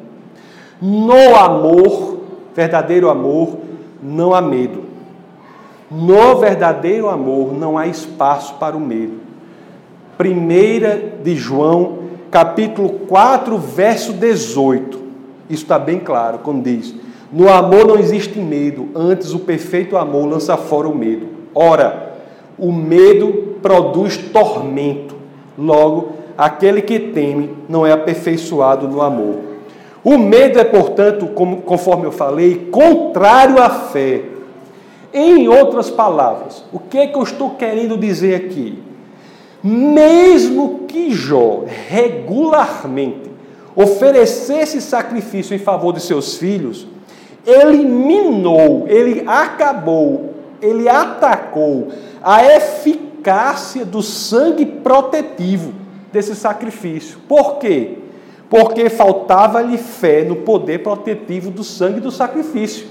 No 0.81 1.35
amor, 1.35 2.19
verdadeiro 2.55 3.09
amor, 3.09 3.57
não 4.01 4.33
há 4.33 4.41
medo. 4.41 4.83
No 5.91 6.37
verdadeiro 6.37 7.09
amor 7.09 7.53
não 7.53 7.77
há 7.77 7.87
espaço 7.87 8.53
para 8.55 8.77
o 8.77 8.79
medo. 8.79 9.19
Primeira 10.17 11.15
de 11.23 11.35
João 11.35 11.99
capítulo 12.29 12.89
4, 13.07 13.57
verso 13.57 14.13
18. 14.13 14.99
Isso 15.49 15.63
está 15.63 15.79
bem 15.79 15.99
claro 15.99 16.39
quando 16.39 16.63
diz: 16.63 16.95
No 17.31 17.49
amor 17.49 17.87
não 17.87 17.97
existe 17.97 18.39
medo, 18.39 18.89
antes 18.95 19.33
o 19.33 19.39
perfeito 19.39 19.97
amor 19.97 20.27
lança 20.27 20.57
fora 20.57 20.87
o 20.87 20.95
medo. 20.95 21.27
Ora, 21.53 22.13
o 22.57 22.71
medo 22.71 23.57
produz 23.61 24.17
tormento. 24.17 25.15
Logo, 25.57 26.13
aquele 26.37 26.81
que 26.81 26.99
teme 26.99 27.51
não 27.67 27.85
é 27.85 27.91
aperfeiçoado 27.91 28.87
no 28.87 29.01
amor. 29.01 29.37
O 30.03 30.17
medo 30.17 30.59
é, 30.59 30.63
portanto, 30.63 31.27
como, 31.27 31.57
conforme 31.61 32.05
eu 32.05 32.11
falei, 32.11 32.69
contrário 32.71 33.61
à 33.61 33.69
fé. 33.69 34.23
Em 35.13 35.47
outras 35.47 35.89
palavras, 35.89 36.63
o 36.71 36.79
que 36.79 36.97
é 36.97 37.07
que 37.07 37.17
eu 37.17 37.23
estou 37.23 37.51
querendo 37.51 37.97
dizer 37.97 38.35
aqui? 38.35 38.89
mesmo 39.63 40.81
que 40.87 41.11
Jó 41.11 41.63
regularmente 41.87 43.29
oferecesse 43.75 44.81
sacrifício 44.81 45.55
em 45.55 45.59
favor 45.59 45.93
de 45.93 46.01
seus 46.01 46.35
filhos, 46.35 46.87
ele 47.49 47.85
minou, 47.85 48.85
ele 48.87 49.23
acabou, 49.27 50.35
ele 50.61 50.87
atacou 50.87 51.89
a 52.21 52.45
eficácia 52.45 53.85
do 53.85 54.01
sangue 54.01 54.65
protetivo 54.65 55.73
desse 56.11 56.35
sacrifício. 56.35 57.19
Por 57.27 57.57
quê? 57.57 57.97
Porque 58.49 58.89
faltava-lhe 58.89 59.77
fé 59.77 60.23
no 60.23 60.37
poder 60.37 60.79
protetivo 60.79 61.51
do 61.51 61.63
sangue 61.63 61.99
do 61.99 62.11
sacrifício. 62.11 62.87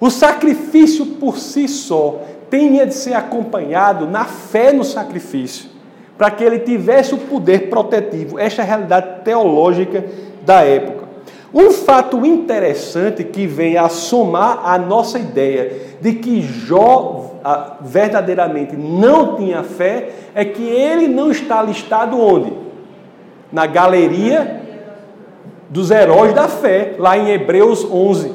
O 0.00 0.10
sacrifício 0.10 1.06
por 1.06 1.38
si 1.38 1.68
só 1.68 2.20
tinha 2.50 2.86
de 2.86 2.94
ser 2.94 3.14
acompanhado 3.14 4.06
na 4.06 4.24
fé 4.24 4.72
no 4.72 4.84
sacrifício, 4.84 5.70
para 6.16 6.30
que 6.30 6.44
ele 6.44 6.60
tivesse 6.60 7.14
o 7.14 7.18
poder 7.18 7.68
protetivo. 7.70 8.38
Esta 8.38 8.62
é 8.62 8.64
a 8.64 8.68
realidade 8.68 9.24
teológica 9.24 10.04
da 10.44 10.62
época. 10.62 11.03
Um 11.54 11.70
fato 11.70 12.26
interessante 12.26 13.22
que 13.22 13.46
vem 13.46 13.76
a 13.76 13.88
somar 13.88 14.62
a 14.64 14.76
nossa 14.76 15.20
ideia 15.20 15.94
de 16.00 16.14
que 16.14 16.42
Jó 16.42 17.30
verdadeiramente 17.80 18.74
não 18.76 19.36
tinha 19.36 19.62
fé 19.62 20.10
é 20.34 20.44
que 20.44 20.64
ele 20.64 21.06
não 21.06 21.30
está 21.30 21.62
listado 21.62 22.18
onde? 22.18 22.52
Na 23.52 23.66
galeria 23.66 24.62
dos 25.70 25.92
heróis 25.92 26.34
da 26.34 26.48
fé, 26.48 26.96
lá 26.98 27.16
em 27.16 27.30
Hebreus 27.30 27.84
11. 27.84 28.32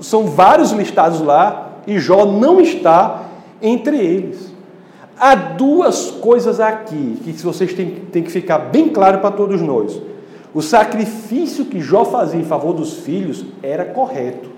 São 0.00 0.26
vários 0.28 0.72
listados 0.72 1.20
lá 1.20 1.72
e 1.86 1.98
Jó 1.98 2.24
não 2.24 2.58
está 2.58 3.24
entre 3.60 3.98
eles. 3.98 4.50
Há 5.18 5.34
duas 5.34 6.10
coisas 6.10 6.58
aqui 6.58 7.18
que 7.22 7.32
vocês 7.42 7.74
têm, 7.74 7.90
têm 8.10 8.22
que 8.22 8.30
ficar 8.30 8.58
bem 8.58 8.88
claro 8.88 9.18
para 9.18 9.30
todos 9.30 9.60
nós. 9.60 10.00
O 10.54 10.60
sacrifício 10.60 11.64
que 11.64 11.80
Jó 11.80 12.04
fazia 12.04 12.40
em 12.40 12.44
favor 12.44 12.72
dos 12.72 12.98
filhos 12.98 13.44
era 13.62 13.84
correto. 13.84 14.50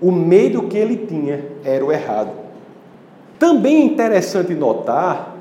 O 0.00 0.10
medo 0.10 0.62
que 0.62 0.76
ele 0.76 0.96
tinha 1.06 1.44
era 1.64 1.84
o 1.84 1.92
errado. 1.92 2.30
Também 3.38 3.82
é 3.82 3.84
interessante 3.84 4.54
notar, 4.54 5.36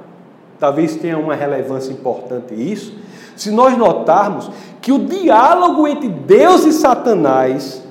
talvez 0.59 0.95
tenha 0.95 1.17
uma 1.17 1.35
relevância 1.35 1.91
importante 1.91 2.53
isso, 2.53 2.93
se 3.35 3.51
nós 3.51 3.77
notarmos 3.77 4.49
que 4.81 4.91
o 4.91 4.99
diálogo 4.99 5.87
entre 5.87 6.09
Deus 6.09 6.63
e 6.63 6.73
Satanás 6.73 7.83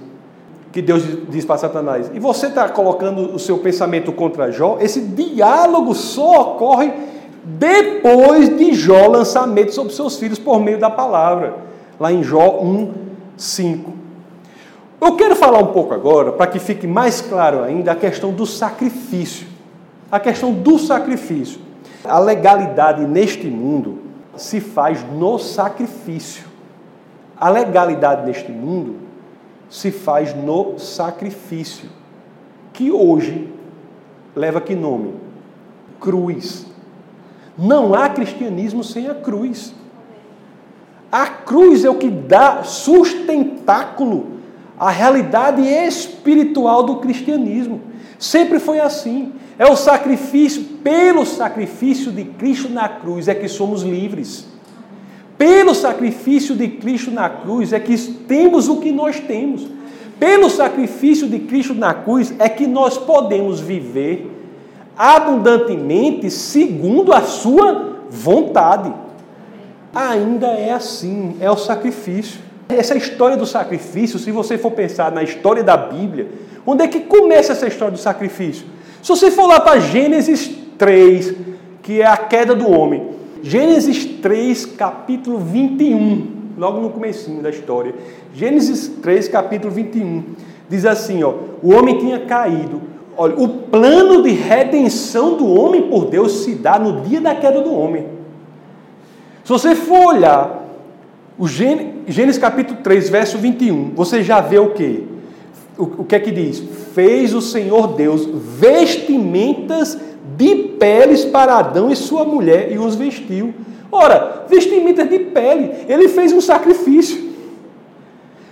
que 0.76 0.82
Deus 0.82 1.02
diz 1.30 1.42
para 1.42 1.56
Satanás, 1.56 2.10
e 2.12 2.20
você 2.20 2.48
está 2.48 2.68
colocando 2.68 3.34
o 3.34 3.38
seu 3.38 3.56
pensamento 3.56 4.12
contra 4.12 4.52
Jó, 4.52 4.76
esse 4.78 5.00
diálogo 5.00 5.94
só 5.94 6.52
ocorre 6.52 6.92
depois 7.42 8.54
de 8.54 8.74
Jó 8.74 9.06
lançar 9.06 9.46
medo 9.46 9.72
sobre 9.72 9.94
seus 9.94 10.18
filhos 10.18 10.38
por 10.38 10.60
meio 10.60 10.78
da 10.78 10.90
palavra, 10.90 11.54
lá 11.98 12.12
em 12.12 12.22
Jó 12.22 12.60
1, 12.60 12.92
5. 13.36 13.92
Eu 15.00 15.16
quero 15.16 15.36
falar 15.36 15.58
um 15.58 15.72
pouco 15.72 15.94
agora, 15.94 16.32
para 16.32 16.46
que 16.46 16.58
fique 16.58 16.86
mais 16.86 17.20
claro 17.20 17.62
ainda, 17.62 17.92
a 17.92 17.96
questão 17.96 18.32
do 18.32 18.46
sacrifício. 18.46 19.46
A 20.10 20.18
questão 20.18 20.52
do 20.52 20.78
sacrifício. 20.78 21.60
A 22.04 22.18
legalidade 22.18 23.04
neste 23.06 23.46
mundo 23.46 23.98
se 24.36 24.60
faz 24.60 25.04
no 25.12 25.38
sacrifício. 25.38 26.44
A 27.36 27.48
legalidade 27.48 28.24
neste 28.24 28.50
mundo 28.50 28.96
se 29.68 29.90
faz 29.90 30.34
no 30.34 30.78
sacrifício, 30.78 31.88
que 32.72 32.90
hoje 32.90 33.52
leva 34.34 34.60
que 34.60 34.74
nome? 34.74 35.14
Cruz. 36.00 36.66
Não 37.58 37.94
há 37.94 38.08
cristianismo 38.08 38.84
sem 38.84 39.08
a 39.08 39.14
cruz. 39.14 39.74
A 41.16 41.28
cruz 41.28 41.82
é 41.82 41.88
o 41.88 41.94
que 41.94 42.10
dá 42.10 42.62
sustentáculo 42.62 44.32
à 44.78 44.90
realidade 44.90 45.62
espiritual 45.62 46.82
do 46.82 46.96
cristianismo. 46.96 47.80
Sempre 48.18 48.58
foi 48.58 48.80
assim. 48.80 49.32
É 49.58 49.64
o 49.64 49.74
sacrifício, 49.74 50.62
pelo 50.84 51.24
sacrifício 51.24 52.12
de 52.12 52.22
Cristo 52.22 52.68
na 52.68 52.86
cruz, 52.86 53.28
é 53.28 53.34
que 53.34 53.48
somos 53.48 53.82
livres. 53.82 54.46
Pelo 55.38 55.74
sacrifício 55.74 56.54
de 56.54 56.68
Cristo 56.68 57.10
na 57.10 57.30
cruz 57.30 57.72
é 57.72 57.80
que 57.80 57.96
temos 57.96 58.68
o 58.68 58.76
que 58.76 58.92
nós 58.92 59.18
temos. 59.18 59.66
Pelo 60.20 60.50
sacrifício 60.50 61.26
de 61.26 61.38
Cristo 61.38 61.72
na 61.72 61.94
cruz 61.94 62.34
é 62.38 62.50
que 62.50 62.66
nós 62.66 62.98
podemos 62.98 63.58
viver 63.58 64.30
abundantemente 64.94 66.30
segundo 66.30 67.14
a 67.14 67.22
sua 67.22 68.02
vontade. 68.10 69.05
Ainda 69.96 70.48
é 70.48 70.72
assim, 70.72 71.36
é 71.40 71.50
o 71.50 71.56
sacrifício. 71.56 72.38
Essa 72.68 72.94
história 72.94 73.34
do 73.34 73.46
sacrifício, 73.46 74.18
se 74.18 74.30
você 74.30 74.58
for 74.58 74.72
pensar 74.72 75.10
na 75.10 75.22
história 75.22 75.64
da 75.64 75.74
Bíblia, 75.74 76.28
onde 76.66 76.84
é 76.84 76.88
que 76.88 77.00
começa 77.00 77.52
essa 77.52 77.66
história 77.66 77.92
do 77.92 77.98
sacrifício? 77.98 78.66
Se 79.02 79.08
você 79.08 79.30
for 79.30 79.46
lá 79.46 79.58
para 79.58 79.80
Gênesis 79.80 80.50
3, 80.76 81.34
que 81.82 82.02
é 82.02 82.06
a 82.06 82.16
queda 82.16 82.54
do 82.54 82.70
homem, 82.70 83.08
Gênesis 83.42 84.04
3, 84.20 84.66
capítulo 84.66 85.38
21, 85.38 86.26
logo 86.58 86.80
no 86.80 86.90
comecinho 86.90 87.40
da 87.40 87.48
história. 87.48 87.94
Gênesis 88.34 88.88
3, 89.00 89.28
capítulo 89.28 89.72
21, 89.72 90.24
diz 90.68 90.84
assim, 90.84 91.22
ó, 91.22 91.32
o 91.62 91.72
homem 91.72 91.98
tinha 91.98 92.18
caído. 92.18 92.82
Olha, 93.16 93.34
o 93.38 93.48
plano 93.48 94.22
de 94.22 94.30
redenção 94.30 95.38
do 95.38 95.46
homem 95.48 95.88
por 95.88 96.04
Deus 96.04 96.44
se 96.44 96.54
dá 96.54 96.78
no 96.78 97.00
dia 97.00 97.20
da 97.20 97.34
queda 97.34 97.62
do 97.62 97.72
homem. 97.74 98.15
Se 99.46 99.52
você 99.52 99.76
for 99.76 100.06
olhar 100.06 100.66
o 101.38 101.46
Gênesis, 101.46 102.36
capítulo 102.36 102.80
3, 102.82 103.08
verso 103.08 103.38
21, 103.38 103.92
você 103.94 104.20
já 104.20 104.40
vê 104.40 104.58
o 104.58 104.70
quê? 104.70 105.04
O, 105.78 105.84
o 105.84 106.04
que 106.04 106.16
é 106.16 106.18
que 106.18 106.32
diz? 106.32 106.60
fez 106.92 107.32
o 107.32 107.40
Senhor 107.40 107.92
Deus 107.94 108.26
vestimentas 108.58 109.96
de 110.36 110.56
peles 110.80 111.24
para 111.24 111.58
Adão 111.58 111.92
e 111.92 111.94
sua 111.94 112.24
mulher 112.24 112.72
e 112.72 112.78
os 112.78 112.96
vestiu. 112.96 113.54
Ora, 113.92 114.46
vestimentas 114.48 115.08
de 115.08 115.20
pele, 115.20 115.84
ele 115.88 116.08
fez 116.08 116.32
um 116.32 116.40
sacrifício. 116.40 117.32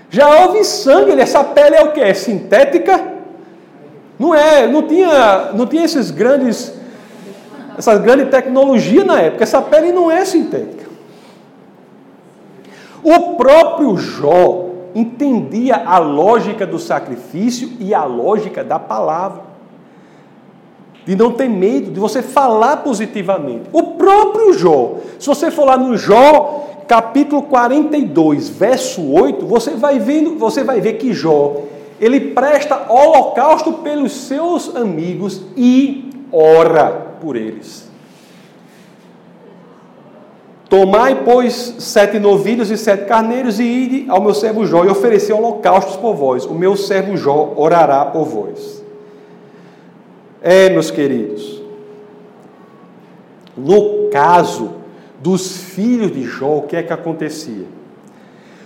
Já 0.09 0.45
houve 0.45 0.63
sangue, 0.63 1.19
essa 1.21 1.43
pele 1.43 1.75
é 1.75 1.83
o 1.83 1.91
que? 1.91 2.01
É 2.01 2.15
sintética? 2.15 3.15
Não 4.17 4.33
é, 4.33 4.69
não 4.69 4.83
tinha, 4.83 5.51
não 5.55 5.67
tinha 5.67 5.85
esses 5.85 6.13
grandes, 6.13 6.73
essa 7.77 7.99
grande 7.99 8.27
tecnologia 8.27 9.05
na 9.05 9.21
época. 9.21 9.43
Essa 9.43 9.61
pele 9.61 9.91
não 9.91 10.09
é 10.09 10.25
sintética. 10.25 10.84
O 13.05 13.37
próprio 13.37 13.97
Jó 13.99 14.71
entendia 14.95 15.77
a 15.77 15.99
lógica 15.99 16.67
do 16.67 16.79
sacrifício 16.79 17.73
e 17.79 17.93
a 17.93 18.05
lógica 18.05 18.65
da 18.65 18.79
palavra. 18.79 19.43
De 21.05 21.15
não 21.15 21.33
ter 21.33 21.49
medo, 21.49 21.91
de 21.91 22.01
você 22.01 22.23
falar 22.23 22.79
positivamente. 22.79 23.65
O 23.71 23.83
próprio 23.99 24.55
Jó, 24.55 24.95
se 25.19 25.27
você 25.27 25.51
for 25.51 25.67
lá 25.67 25.77
no 25.77 25.99
Jó, 25.99 26.65
capítulo 26.89 27.43
42, 27.43 28.49
verso 28.49 29.13
8, 29.13 29.45
você 29.45 29.73
vai, 29.73 29.99
vendo, 29.99 30.39
você 30.39 30.65
vai 30.65 30.81
ver 30.81 30.95
que 30.95 31.13
Jó, 31.13 31.57
ele 32.01 32.33
presta 32.33 32.91
holocausto 32.91 33.75
pelos 33.75 34.13
seus 34.13 34.75
amigos 34.75 35.43
e 35.55 36.11
ora 36.33 37.17
por 37.21 37.37
eles. 37.37 37.94
Tomai, 40.75 41.23
pois, 41.25 41.77
sete 41.79 42.19
novilhos 42.19 42.69
e 42.69 42.77
sete 42.77 43.05
carneiros, 43.05 43.61
e 43.61 43.63
ide 43.63 44.11
ao 44.11 44.21
meu 44.21 44.35
servo 44.35 44.67
Jó 44.67 44.85
e 44.85 44.89
oferecer 44.89 45.33
holocaustos 45.33 45.95
por 45.95 46.17
vós. 46.17 46.45
O 46.45 46.53
meu 46.53 46.77
servo 46.77 47.17
Jó 47.17 47.53
orará 47.55 48.05
por 48.07 48.25
vós. 48.25 48.83
É, 50.43 50.71
meus 50.71 50.91
queridos, 50.91 51.63
no 53.57 54.09
caso 54.11 54.73
dos 55.21 55.59
filhos 55.59 56.11
de 56.11 56.25
Jó, 56.25 56.57
o 56.57 56.63
que 56.63 56.75
é 56.75 56.83
que 56.83 56.93
acontecia? 56.93 57.67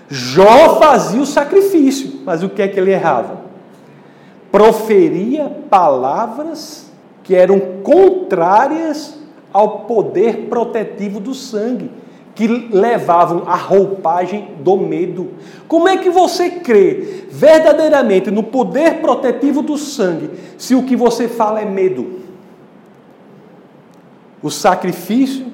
Jó 0.09 0.79
fazia 0.79 1.21
o 1.21 1.27
sacrifício, 1.27 2.21
mas 2.25 2.43
o 2.43 2.49
que 2.49 2.63
é 2.63 2.69
que 2.69 2.81
ele 2.81 2.91
errava? 2.91 3.43
Proferia 4.51 5.53
palavras 5.69 6.91
que 7.23 7.35
eram 7.35 7.61
contrárias 7.83 9.15
ao 9.59 9.81
poder 9.81 10.47
protetivo 10.49 11.19
do 11.19 11.35
sangue, 11.35 11.91
que 12.33 12.47
levavam 12.47 13.43
a 13.45 13.57
roupagem 13.57 14.51
do 14.61 14.77
medo. 14.77 15.31
Como 15.67 15.89
é 15.89 15.97
que 15.97 16.09
você 16.09 16.49
crê 16.49 17.25
verdadeiramente 17.29 18.31
no 18.31 18.45
poder 18.45 19.01
protetivo 19.01 19.61
do 19.61 19.77
sangue, 19.77 20.31
se 20.57 20.77
o 20.77 20.85
que 20.85 20.95
você 20.95 21.27
fala 21.27 21.61
é 21.61 21.65
medo? 21.65 22.21
O 24.41 24.49
sacrifício 24.49 25.47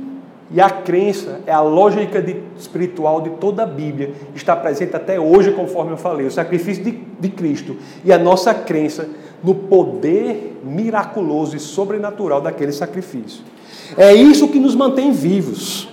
e 0.51 0.61
a 0.61 0.69
crença 0.69 1.41
é 1.47 1.53
a 1.53 1.63
lógica 1.63 2.21
de, 2.21 2.43
espiritual 2.59 3.23
de 3.23 3.31
toda 3.31 3.63
a 3.63 3.67
Bíblia. 3.67 4.13
Está 4.35 4.55
presente 4.55 4.95
até 4.95 5.19
hoje, 5.19 5.53
conforme 5.53 5.93
eu 5.93 5.97
falei, 5.97 6.27
o 6.27 6.31
sacrifício 6.31 6.85
de, 6.85 6.91
de 6.91 7.29
Cristo 7.31 7.79
e 8.05 8.13
a 8.13 8.19
nossa 8.19 8.53
crença 8.53 9.09
no 9.43 9.55
poder 9.55 10.61
miraculoso 10.63 11.57
e 11.57 11.59
sobrenatural 11.59 12.43
daquele 12.43 12.73
sacrifício. 12.73 13.54
É 13.97 14.15
isso 14.15 14.49
que 14.49 14.59
nos 14.59 14.75
mantém 14.75 15.13
vivos. 15.13 15.89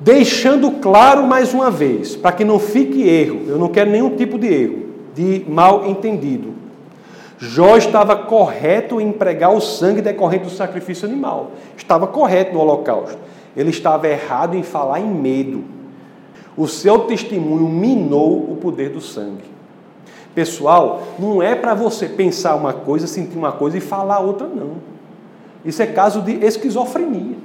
Deixando 0.00 0.70
claro 0.72 1.24
mais 1.24 1.52
uma 1.52 1.70
vez, 1.70 2.16
para 2.16 2.32
que 2.32 2.44
não 2.44 2.58
fique 2.58 3.06
erro, 3.06 3.42
eu 3.46 3.58
não 3.58 3.68
quero 3.68 3.90
nenhum 3.90 4.16
tipo 4.16 4.38
de 4.38 4.46
erro, 4.46 4.86
de 5.14 5.44
mal 5.46 5.86
entendido. 5.86 6.54
Jó 7.38 7.76
estava 7.76 8.16
correto 8.16 9.00
em 9.00 9.08
empregar 9.08 9.54
o 9.54 9.60
sangue 9.60 10.02
decorrente 10.02 10.44
do 10.44 10.50
sacrifício 10.50 11.08
animal. 11.08 11.52
Estava 11.76 12.06
correto 12.06 12.52
no 12.52 12.60
holocausto. 12.60 13.18
Ele 13.56 13.70
estava 13.70 14.08
errado 14.08 14.56
em 14.56 14.62
falar 14.62 15.00
em 15.00 15.08
medo. 15.08 15.64
O 16.56 16.68
seu 16.68 17.00
testemunho 17.00 17.66
minou 17.68 18.50
o 18.50 18.56
poder 18.56 18.90
do 18.90 19.00
sangue. 19.00 19.44
Pessoal, 20.34 21.02
não 21.18 21.42
é 21.42 21.54
para 21.54 21.74
você 21.74 22.06
pensar 22.06 22.54
uma 22.54 22.72
coisa, 22.72 23.06
sentir 23.06 23.36
uma 23.36 23.52
coisa 23.52 23.78
e 23.78 23.80
falar 23.80 24.20
outra, 24.20 24.46
não. 24.46 24.89
Isso 25.64 25.82
é 25.82 25.86
caso 25.86 26.22
de 26.22 26.44
esquizofrenia. 26.44 27.36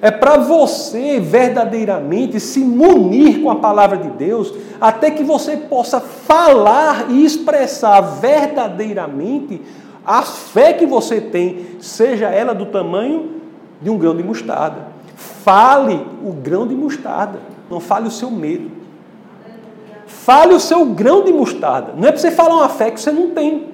É 0.00 0.10
para 0.10 0.36
você 0.36 1.18
verdadeiramente 1.18 2.38
se 2.38 2.60
munir 2.60 3.42
com 3.42 3.50
a 3.50 3.56
palavra 3.56 3.96
de 3.96 4.10
Deus, 4.10 4.52
até 4.78 5.10
que 5.10 5.24
você 5.24 5.56
possa 5.56 5.98
falar 5.98 7.10
e 7.10 7.24
expressar 7.24 8.00
verdadeiramente 8.00 9.62
a 10.04 10.20
fé 10.20 10.74
que 10.74 10.84
você 10.84 11.20
tem, 11.20 11.78
seja 11.80 12.26
ela 12.26 12.54
do 12.54 12.66
tamanho 12.66 13.40
de 13.80 13.88
um 13.88 13.96
grão 13.96 14.14
de 14.14 14.22
mostarda. 14.22 14.88
Fale 15.16 16.06
o 16.22 16.32
grão 16.32 16.66
de 16.66 16.74
mostarda, 16.74 17.38
não 17.70 17.80
fale 17.80 18.06
o 18.06 18.10
seu 18.10 18.30
medo. 18.30 18.70
Fale 20.06 20.52
o 20.54 20.60
seu 20.60 20.84
grão 20.84 21.24
de 21.24 21.32
mostarda. 21.32 21.94
Não 21.96 22.06
é 22.06 22.12
para 22.12 22.20
você 22.20 22.30
falar 22.30 22.56
uma 22.56 22.68
fé 22.68 22.90
que 22.90 23.00
você 23.00 23.10
não 23.10 23.30
tem. 23.30 23.68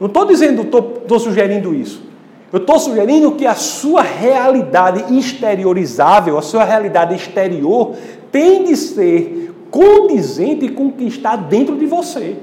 Não 0.00 0.06
estou 0.06 0.24
dizendo, 0.24 0.62
estou 0.62 1.18
sugerindo 1.18 1.74
isso. 1.74 2.11
Eu 2.52 2.58
estou 2.58 2.78
sugerindo 2.78 3.32
que 3.32 3.46
a 3.46 3.54
sua 3.54 4.02
realidade 4.02 5.16
exteriorizável, 5.16 6.36
a 6.36 6.42
sua 6.42 6.64
realidade 6.64 7.14
exterior, 7.14 7.94
tem 8.30 8.64
de 8.64 8.76
ser 8.76 9.54
condizente 9.70 10.68
com 10.68 10.88
o 10.88 10.92
que 10.92 11.04
está 11.04 11.34
dentro 11.34 11.76
de 11.76 11.86
você. 11.86 12.36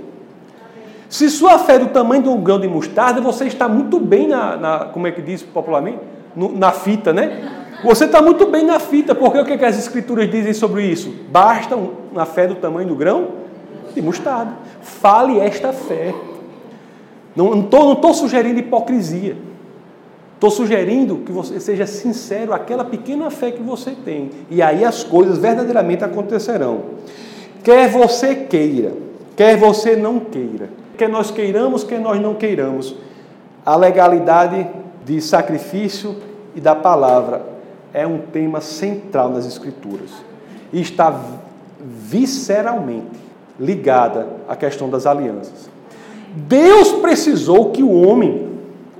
Se 1.07 1.29
sua 1.29 1.59
fé 1.59 1.75
é 1.75 1.79
do 1.79 1.87
tamanho 1.87 2.23
de 2.23 2.29
um 2.29 2.41
grão 2.41 2.59
de 2.59 2.67
mostarda, 2.67 3.21
você 3.21 3.45
está 3.45 3.67
muito 3.67 3.99
bem 3.99 4.27
na, 4.27 4.57
na 4.57 4.79
como 4.85 5.05
é 5.05 5.11
que 5.11 5.21
diz 5.21 5.43
popularmente? 5.43 5.99
No, 6.35 6.57
na 6.57 6.71
fita, 6.71 7.13
né? 7.13 7.67
Você 7.83 8.05
está 8.05 8.21
muito 8.21 8.47
bem 8.47 8.65
na 8.65 8.79
fita, 8.79 9.13
porque 9.13 9.39
o 9.39 9.45
que, 9.45 9.53
é 9.53 9.57
que 9.57 9.65
as 9.65 9.77
escrituras 9.77 10.29
dizem 10.29 10.53
sobre 10.53 10.83
isso? 10.83 11.13
Basta 11.29 11.75
uma 11.75 12.25
fé 12.25 12.47
do 12.47 12.55
tamanho 12.55 12.87
do 12.87 12.95
grão 12.95 13.27
de 13.93 14.01
mostarda. 14.01 14.53
Fale 14.81 15.39
esta 15.39 15.71
fé. 15.71 16.13
Não 17.35 17.59
estou 17.61 18.13
sugerindo 18.13 18.59
hipocrisia. 18.59 19.37
Estou 20.39 20.49
sugerindo 20.49 21.17
que 21.17 21.33
você 21.33 21.59
seja 21.59 21.85
sincero 21.85 22.53
àquela 22.53 22.85
pequena 22.85 23.29
fé 23.29 23.51
que 23.51 23.61
você 23.61 23.91
tem. 23.91 24.29
E 24.49 24.61
aí 24.61 24.85
as 24.85 25.03
coisas 25.03 25.37
verdadeiramente 25.37 26.01
acontecerão. 26.05 26.79
Quer 27.61 27.89
você 27.89 28.33
queira, 28.33 28.93
quer 29.35 29.57
você 29.57 29.97
não 29.97 30.17
queira, 30.17 30.69
quer 30.97 31.09
nós 31.09 31.29
queiramos, 31.29 31.83
quer 31.83 31.99
nós 31.99 32.21
não 32.21 32.35
queiramos, 32.35 32.95
a 33.65 33.75
legalidade 33.75 34.65
de 35.05 35.19
sacrifício 35.19 36.15
e 36.55 36.61
da 36.61 36.73
palavra 36.73 37.41
é 37.93 38.07
um 38.07 38.19
tema 38.19 38.61
central 38.61 39.31
nas 39.31 39.45
Escrituras. 39.45 40.11
E 40.71 40.79
está 40.79 41.13
visceralmente 41.81 43.19
ligada 43.59 44.25
à 44.47 44.55
questão 44.55 44.89
das 44.89 45.05
alianças. 45.05 45.69
Deus 46.33 46.93
precisou 46.93 47.71
que 47.71 47.83
o 47.83 47.91
homem 47.91 48.48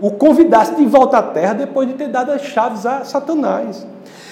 o 0.01 0.11
convidasse 0.11 0.75
de 0.75 0.85
volta 0.85 1.17
à 1.17 1.21
terra 1.21 1.53
depois 1.53 1.87
de 1.87 1.93
ter 1.93 2.07
dado 2.07 2.31
as 2.31 2.41
chaves 2.41 2.85
a 2.85 3.03
Satanás. 3.03 3.85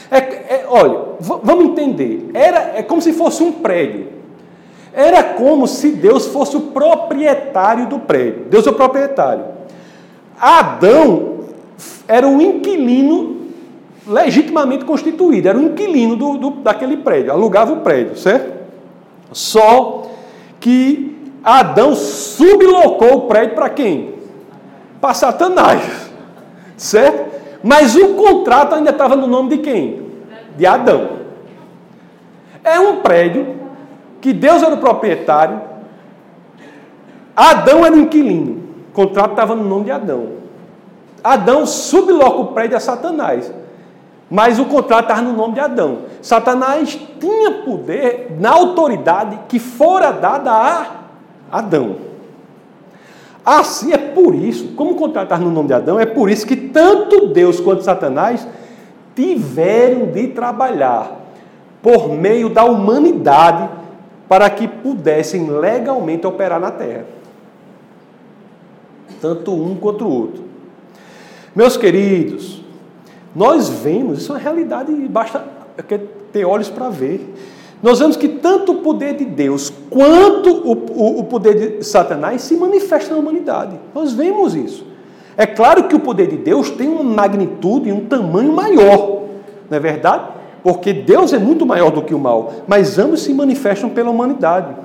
É, 0.09 0.17
é, 0.17 0.65
olha, 0.67 0.99
vamos 1.19 1.65
entender. 1.65 2.29
Era, 2.33 2.73
é 2.75 2.83
como 2.83 3.01
se 3.01 3.13
fosse 3.13 3.43
um 3.43 3.51
prédio. 3.51 4.07
Era 4.93 5.23
como 5.23 5.67
se 5.67 5.91
Deus 5.91 6.27
fosse 6.27 6.55
o 6.55 6.61
proprietário 6.61 7.87
do 7.87 7.99
prédio. 7.99 8.45
Deus 8.49 8.65
é 8.65 8.69
o 8.69 8.73
proprietário. 8.73 9.45
Adão 10.39 11.39
era 12.07 12.27
um 12.27 12.39
inquilino 12.39 13.37
legitimamente 14.07 14.85
constituído, 14.85 15.49
era 15.49 15.57
um 15.57 15.67
inquilino 15.67 16.15
do, 16.15 16.37
do, 16.37 16.49
daquele 16.61 16.97
prédio, 16.97 17.31
alugava 17.31 17.73
o 17.73 17.81
prédio, 17.81 18.15
certo? 18.15 18.57
Só 19.33 20.03
que 20.59 21.17
Adão 21.43 21.93
sublocou 21.93 23.17
o 23.17 23.21
prédio 23.21 23.55
para 23.55 23.69
quem? 23.69 24.16
Para 24.99 25.13
Satanás. 25.13 26.11
Certo? 26.75 27.37
Mas 27.63 27.95
o 27.95 28.15
contrato 28.15 28.75
ainda 28.75 28.91
estava 28.91 29.15
no 29.15 29.27
nome 29.27 29.49
de 29.49 29.57
quem? 29.57 30.11
De 30.55 30.65
Adão. 30.65 31.17
É 32.63 32.79
um 32.79 32.97
prédio 32.97 33.55
que 34.21 34.33
Deus 34.33 34.61
era 34.61 34.75
o 34.75 34.79
proprietário, 34.79 35.61
Adão 37.35 37.85
era 37.85 37.95
o 37.95 37.99
inquilino. 37.99 38.63
O 38.89 38.93
contrato 38.93 39.31
estava 39.31 39.55
no 39.55 39.63
nome 39.63 39.85
de 39.85 39.91
Adão. 39.91 40.29
Adão 41.23 41.65
subloca 41.65 42.37
o 42.37 42.47
prédio 42.47 42.77
a 42.77 42.79
Satanás. 42.79 43.53
Mas 44.29 44.59
o 44.59 44.65
contrato 44.65 45.03
estava 45.03 45.21
no 45.21 45.33
nome 45.33 45.53
de 45.53 45.59
Adão. 45.59 45.99
Satanás 46.21 46.99
tinha 47.19 47.63
poder 47.63 48.35
na 48.39 48.51
autoridade 48.51 49.39
que 49.47 49.59
fora 49.59 50.11
dada 50.11 50.51
a 50.51 50.85
Adão. 51.51 52.06
Assim 53.47 53.93
é 53.93 53.97
por 53.97 54.35
isso, 54.35 54.73
como 54.75 54.95
contratar 54.95 55.39
no 55.39 55.49
nome 55.49 55.69
de 55.69 55.73
Adão, 55.73 55.97
é 55.97 56.05
por 56.05 56.29
isso 56.29 56.45
que 56.45 56.57
tanto 56.57 57.27
Deus 57.27 57.61
quanto 57.61 57.81
Satanás 57.81 58.45
tiveram 59.15 60.07
de 60.07 60.27
trabalhar 60.27 61.17
por 61.81 62.09
meio 62.09 62.49
da 62.49 62.65
humanidade 62.65 63.69
para 64.27 64.49
que 64.49 64.67
pudessem 64.67 65.49
legalmente 65.49 66.27
operar 66.27 66.59
na 66.59 66.71
terra. 66.71 67.05
tanto 69.21 69.53
um 69.53 69.77
quanto 69.77 70.03
o 70.03 70.11
outro. 70.11 70.43
Meus 71.55 71.77
queridos, 71.77 72.61
nós 73.33 73.69
vemos, 73.69 74.19
isso 74.19 74.33
é 74.33 74.35
uma 74.35 74.41
realidade, 74.41 74.91
basta 75.07 75.41
ter 76.33 76.43
olhos 76.43 76.69
para 76.69 76.89
ver. 76.89 77.33
Nós 77.81 77.99
vemos 77.99 78.17
que 78.17 78.27
tanto 78.27 78.71
o 78.71 78.75
poder 78.75 79.15
de 79.15 79.25
Deus 79.25 79.71
quanto 79.89 80.49
o, 80.49 80.71
o, 80.71 81.19
o 81.19 81.23
poder 81.25 81.77
de 81.77 81.85
Satanás 81.85 82.41
se 82.41 82.55
manifesta 82.55 83.13
na 83.13 83.19
humanidade. 83.19 83.79
Nós 83.93 84.13
vemos 84.13 84.55
isso. 84.55 84.85
É 85.37 85.45
claro 85.45 85.83
que 85.83 85.95
o 85.95 85.99
poder 85.99 86.27
de 86.27 86.37
Deus 86.37 86.71
tem 86.71 86.87
uma 86.87 87.03
magnitude 87.03 87.89
e 87.89 87.91
um 87.91 88.05
tamanho 88.05 88.51
maior, 88.51 89.21
não 89.69 89.77
é 89.77 89.79
verdade? 89.79 90.29
Porque 90.63 90.91
Deus 90.91 91.31
é 91.31 91.37
muito 91.37 91.63
maior 91.63 91.91
do 91.91 92.01
que 92.01 92.15
o 92.15 92.19
mal, 92.19 92.51
mas 92.67 92.97
ambos 92.97 93.21
se 93.21 93.31
manifestam 93.33 93.89
pela 93.91 94.09
humanidade. 94.09 94.75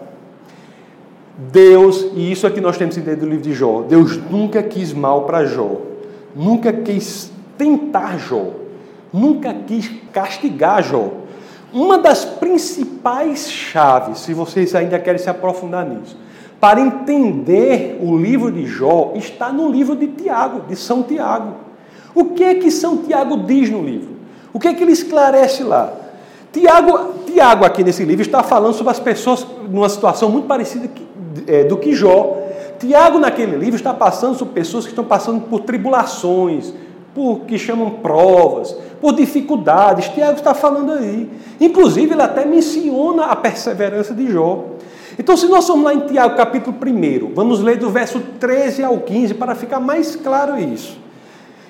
Deus, 1.50 2.06
e 2.14 2.30
isso 2.30 2.46
é 2.46 2.50
que 2.50 2.60
nós 2.60 2.76
temos 2.76 2.94
que 2.94 3.00
entender 3.00 3.16
do 3.16 3.26
livro 3.26 3.42
de 3.42 3.54
Jó, 3.54 3.82
Deus 3.88 4.20
nunca 4.30 4.62
quis 4.62 4.92
mal 4.92 5.22
para 5.22 5.46
Jó, 5.46 5.80
nunca 6.36 6.70
quis 6.70 7.32
tentar 7.56 8.18
Jó, 8.18 8.50
nunca 9.10 9.54
quis 9.54 9.90
castigar 10.12 10.82
Jó. 10.82 11.21
Uma 11.72 11.98
das 11.98 12.24
principais 12.24 13.50
chaves, 13.50 14.20
se 14.20 14.34
vocês 14.34 14.74
ainda 14.74 14.98
querem 14.98 15.18
se 15.18 15.30
aprofundar 15.30 15.86
nisso, 15.86 16.16
para 16.60 16.80
entender 16.80 17.98
o 18.00 18.16
livro 18.16 18.52
de 18.52 18.66
Jó, 18.66 19.12
está 19.16 19.52
no 19.52 19.70
livro 19.70 19.96
de 19.96 20.06
Tiago, 20.08 20.60
de 20.68 20.76
São 20.76 21.02
Tiago. 21.02 21.54
O 22.14 22.26
que 22.26 22.44
é 22.44 22.54
que 22.54 22.70
São 22.70 22.98
Tiago 22.98 23.38
diz 23.38 23.70
no 23.70 23.82
livro? 23.82 24.10
O 24.52 24.60
que 24.60 24.68
é 24.68 24.74
que 24.74 24.82
ele 24.82 24.92
esclarece 24.92 25.64
lá? 25.64 25.92
Tiago, 26.52 27.14
Tiago 27.26 27.64
aqui 27.64 27.82
nesse 27.82 28.04
livro 28.04 28.22
está 28.22 28.42
falando 28.42 28.74
sobre 28.74 28.90
as 28.90 29.00
pessoas 29.00 29.46
numa 29.70 29.88
situação 29.88 30.28
muito 30.28 30.46
parecida 30.46 30.90
é, 31.46 31.64
do 31.64 31.78
que 31.78 31.94
Jó. 31.94 32.36
Tiago 32.78 33.18
naquele 33.18 33.56
livro 33.56 33.76
está 33.76 33.94
passando 33.94 34.36
sobre 34.36 34.54
pessoas 34.54 34.84
que 34.84 34.90
estão 34.90 35.04
passando 35.04 35.40
por 35.40 35.60
tribulações, 35.60 36.74
por 37.14 37.40
que 37.40 37.58
chamam 37.58 37.90
provas, 37.90 38.76
por 39.00 39.14
dificuldades. 39.14 40.08
Tiago 40.08 40.38
está 40.38 40.54
falando 40.54 40.92
aí. 40.92 41.28
Inclusive, 41.60 42.12
ele 42.12 42.22
até 42.22 42.44
menciona 42.44 43.26
a 43.26 43.36
perseverança 43.36 44.14
de 44.14 44.30
Jó. 44.30 44.64
Então, 45.18 45.36
se 45.36 45.46
nós 45.46 45.66
formos 45.66 45.84
lá 45.84 45.94
em 45.94 46.00
Tiago, 46.00 46.36
capítulo 46.36 46.74
1, 46.74 47.34
vamos 47.34 47.60
ler 47.60 47.76
do 47.76 47.90
verso 47.90 48.20
13 48.40 48.82
ao 48.82 48.98
15 48.98 49.34
para 49.34 49.54
ficar 49.54 49.78
mais 49.78 50.16
claro 50.16 50.58
isso. 50.58 51.02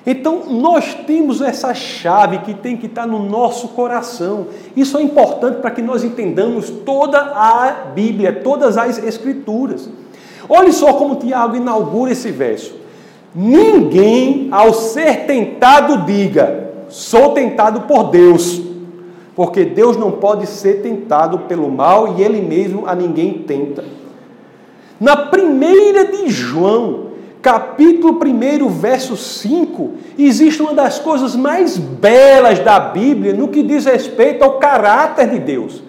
Então, 0.04 0.44
nós 0.48 0.94
temos 1.06 1.40
essa 1.40 1.72
chave 1.74 2.38
que 2.38 2.54
tem 2.54 2.76
que 2.76 2.86
estar 2.86 3.06
no 3.06 3.20
nosso 3.20 3.68
coração. 3.68 4.48
Isso 4.76 4.98
é 4.98 5.02
importante 5.02 5.60
para 5.60 5.70
que 5.70 5.82
nós 5.82 6.02
entendamos 6.02 6.70
toda 6.70 7.18
a 7.18 7.90
Bíblia, 7.94 8.32
todas 8.32 8.76
as 8.76 8.98
Escrituras. 8.98 9.88
Olhe 10.48 10.72
só 10.72 10.94
como 10.94 11.16
Tiago 11.16 11.56
inaugura 11.56 12.12
esse 12.12 12.32
verso. 12.32 12.81
Ninguém, 13.34 14.48
ao 14.50 14.74
ser 14.74 15.26
tentado, 15.26 16.04
diga: 16.04 16.70
sou 16.88 17.30
tentado 17.30 17.82
por 17.82 18.04
Deus, 18.10 18.60
porque 19.34 19.64
Deus 19.64 19.96
não 19.96 20.12
pode 20.12 20.46
ser 20.46 20.82
tentado 20.82 21.40
pelo 21.40 21.70
mal 21.70 22.16
e 22.16 22.22
Ele 22.22 22.40
mesmo 22.40 22.86
a 22.86 22.94
ninguém 22.94 23.44
tenta. 23.46 23.84
Na 25.00 25.16
primeira 25.16 26.04
de 26.04 26.28
João, 26.28 27.12
capítulo 27.40 28.20
1, 28.24 28.68
verso 28.68 29.16
5, 29.16 29.94
existe 30.16 30.62
uma 30.62 30.74
das 30.74 31.00
coisas 31.00 31.34
mais 31.34 31.76
belas 31.76 32.60
da 32.60 32.78
Bíblia 32.78 33.32
no 33.32 33.48
que 33.48 33.62
diz 33.62 33.86
respeito 33.86 34.44
ao 34.44 34.58
caráter 34.58 35.28
de 35.28 35.40
Deus. 35.40 35.82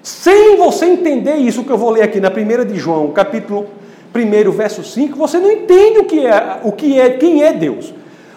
Sem 0.00 0.56
você 0.56 0.86
entender 0.86 1.34
isso 1.34 1.64
que 1.64 1.72
eu 1.72 1.76
vou 1.76 1.90
ler 1.90 2.02
aqui 2.02 2.20
na 2.20 2.30
primeira 2.30 2.64
de 2.64 2.76
João, 2.76 3.10
capítulo 3.10 3.62
1, 3.62 3.85
verso 4.52 4.82
5, 4.82 5.16
você 5.16 5.38
não 5.38 5.50
entende 5.50 5.98
o 5.98 6.04
que 6.04 6.26
é, 6.26 6.60
o 6.62 6.72
que 6.72 7.00
é, 7.00 7.10
quem 7.10 7.42
é 7.42 7.52
Deus. 7.52 7.92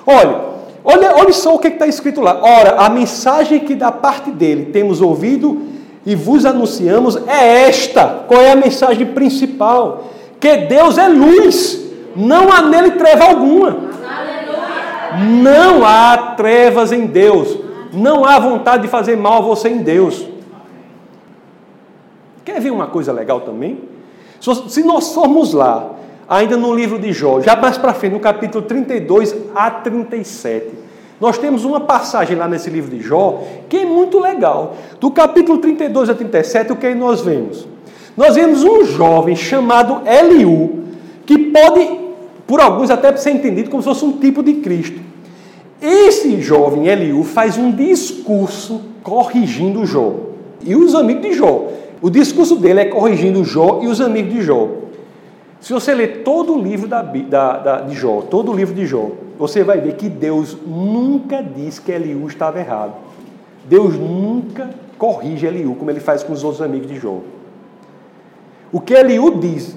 Olha, 0.05 0.41
olha, 0.84 1.15
olha 1.15 1.34
só 1.34 1.55
o 1.55 1.59
que 1.59 1.67
está 1.67 1.88
escrito 1.88 2.21
lá. 2.21 2.41
Ora, 2.41 2.75
a 2.77 2.89
mensagem 2.89 3.59
que 3.59 3.75
da 3.75 3.91
parte 3.91 4.32
dele 4.32 4.67
temos 4.71 5.01
ouvido 5.01 5.61
e 6.05 6.15
vos 6.15 6.45
anunciamos 6.45 7.15
é 7.27 7.67
esta. 7.67 8.23
Qual 8.27 8.41
é 8.41 8.51
a 8.51 8.55
mensagem 8.55 9.05
principal? 9.07 10.09
Que 10.39 10.57
Deus 10.57 10.97
é 10.97 11.07
luz, 11.07 11.80
não 12.15 12.51
há 12.51 12.61
nele 12.61 12.91
treva 12.91 13.25
alguma. 13.25 13.89
Não 15.41 15.86
há 15.86 16.34
trevas 16.38 16.91
em 16.91 17.05
Deus. 17.05 17.57
Não 17.91 18.25
há 18.25 18.38
vontade 18.39 18.84
de 18.84 18.88
fazer 18.88 19.17
mal 19.17 19.39
a 19.39 19.41
você 19.41 19.69
em 19.69 19.80
Deus. 19.80 20.27
Quer 22.45 22.59
ver 22.59 22.71
uma 22.71 22.88
coisa 22.88 23.11
legal 23.11 23.41
também? 23.41 23.80
Se 24.39 24.83
nós 24.83 25.13
formos 25.13 25.53
lá, 25.53 25.91
ainda 26.27 26.55
no 26.55 26.73
livro 26.73 26.97
de 26.97 27.11
Jó, 27.11 27.41
já 27.41 27.55
mais 27.55 27.77
para 27.77 27.93
frente, 27.93 28.13
no 28.13 28.19
capítulo 28.19 28.63
32 28.65 29.35
a 29.55 29.71
37, 29.71 30.67
nós 31.19 31.37
temos 31.37 31.65
uma 31.65 31.81
passagem 31.81 32.37
lá 32.37 32.47
nesse 32.47 32.69
livro 32.69 32.95
de 32.95 33.01
Jó 33.01 33.43
que 33.67 33.77
é 33.77 33.85
muito 33.85 34.19
legal. 34.19 34.75
Do 34.99 35.11
capítulo 35.11 35.57
32 35.57 36.09
a 36.09 36.15
37, 36.15 36.71
o 36.71 36.75
que 36.75 36.95
nós 36.95 37.21
vemos? 37.21 37.67
Nós 38.15 38.35
vemos 38.35 38.63
um 38.63 38.85
jovem 38.85 39.35
chamado 39.35 40.01
Eliú, 40.07 40.83
que 41.25 41.37
pode, 41.37 41.99
por 42.47 42.61
alguns, 42.61 42.89
até 42.89 43.15
ser 43.17 43.31
entendido 43.31 43.69
como 43.69 43.83
se 43.83 43.89
fosse 43.89 44.05
um 44.05 44.13
tipo 44.13 44.41
de 44.41 44.55
Cristo. 44.55 44.99
Esse 45.81 46.41
jovem 46.41 46.87
Eliú 46.87 47.23
faz 47.23 47.57
um 47.57 47.71
discurso 47.71 48.81
corrigindo 49.03 49.85
Jó 49.85 50.13
e 50.61 50.75
os 50.75 50.95
amigos 50.95 51.23
de 51.23 51.33
Jó. 51.33 51.67
O 52.02 52.10
discurso 52.10 52.56
dele 52.56 52.82
é 52.82 52.86
corrigindo 52.86 53.43
Jó 53.43 53.82
e 53.84 53.88
os 53.88 54.00
amigos 54.00 54.34
de 54.34 54.41
Jó. 54.41 54.70
Se 55.60 55.74
você 55.74 55.93
ler 55.93 56.24
todo 56.24 56.54
o 56.54 56.62
livro 56.62 56.88
da, 56.88 57.02
da, 57.02 57.58
da, 57.58 57.82
de 57.82 57.93
Jó, 57.93 58.22
todo 58.22 58.52
o 58.52 58.56
livro 58.56 58.74
de 58.74 58.86
Jó, 58.86 59.12
você 59.38 59.64
vai 59.64 59.82
ver 59.82 59.95
que 59.95 60.08
Deus 60.08 60.58
nunca 60.66 61.43
diz 61.43 61.80
que 61.80 61.91
Eliú 61.91 62.28
estava 62.28 62.60
errado. 62.60 62.93
Deus 63.66 63.95
nunca 63.95 64.70
corrige 64.97 65.45
Eliú, 65.45 65.76
como 65.76 65.91
ele 65.91 66.00
faz 66.00 66.24
com 66.24 66.32
os 66.32 66.43
outros 66.43 66.62
amigos 66.62 66.88
de 66.88 66.95
Jó. 66.95 67.20
O 68.72 68.80
que 68.80 68.93
Eliú 68.93 69.38
diz 69.39 69.76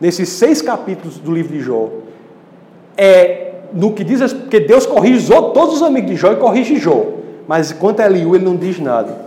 nesses 0.00 0.28
seis 0.28 0.60
capítulos 0.60 1.18
do 1.18 1.32
livro 1.32 1.52
de 1.52 1.60
Jó 1.60 1.88
é 2.96 3.52
no 3.72 3.92
que 3.92 4.04
diz 4.04 4.32
que 4.32 4.60
Deus 4.60 4.86
corrige 4.86 5.26
todos 5.28 5.76
os 5.76 5.82
amigos 5.82 6.10
de 6.10 6.16
Jó 6.16 6.32
e 6.32 6.36
corrige 6.36 6.76
Jó. 6.76 7.06
Mas 7.48 7.72
quanto 7.72 8.00
a 8.00 8.06
Eliú, 8.06 8.34
ele 8.34 8.44
não 8.44 8.56
diz 8.56 8.78
nada. 8.78 9.23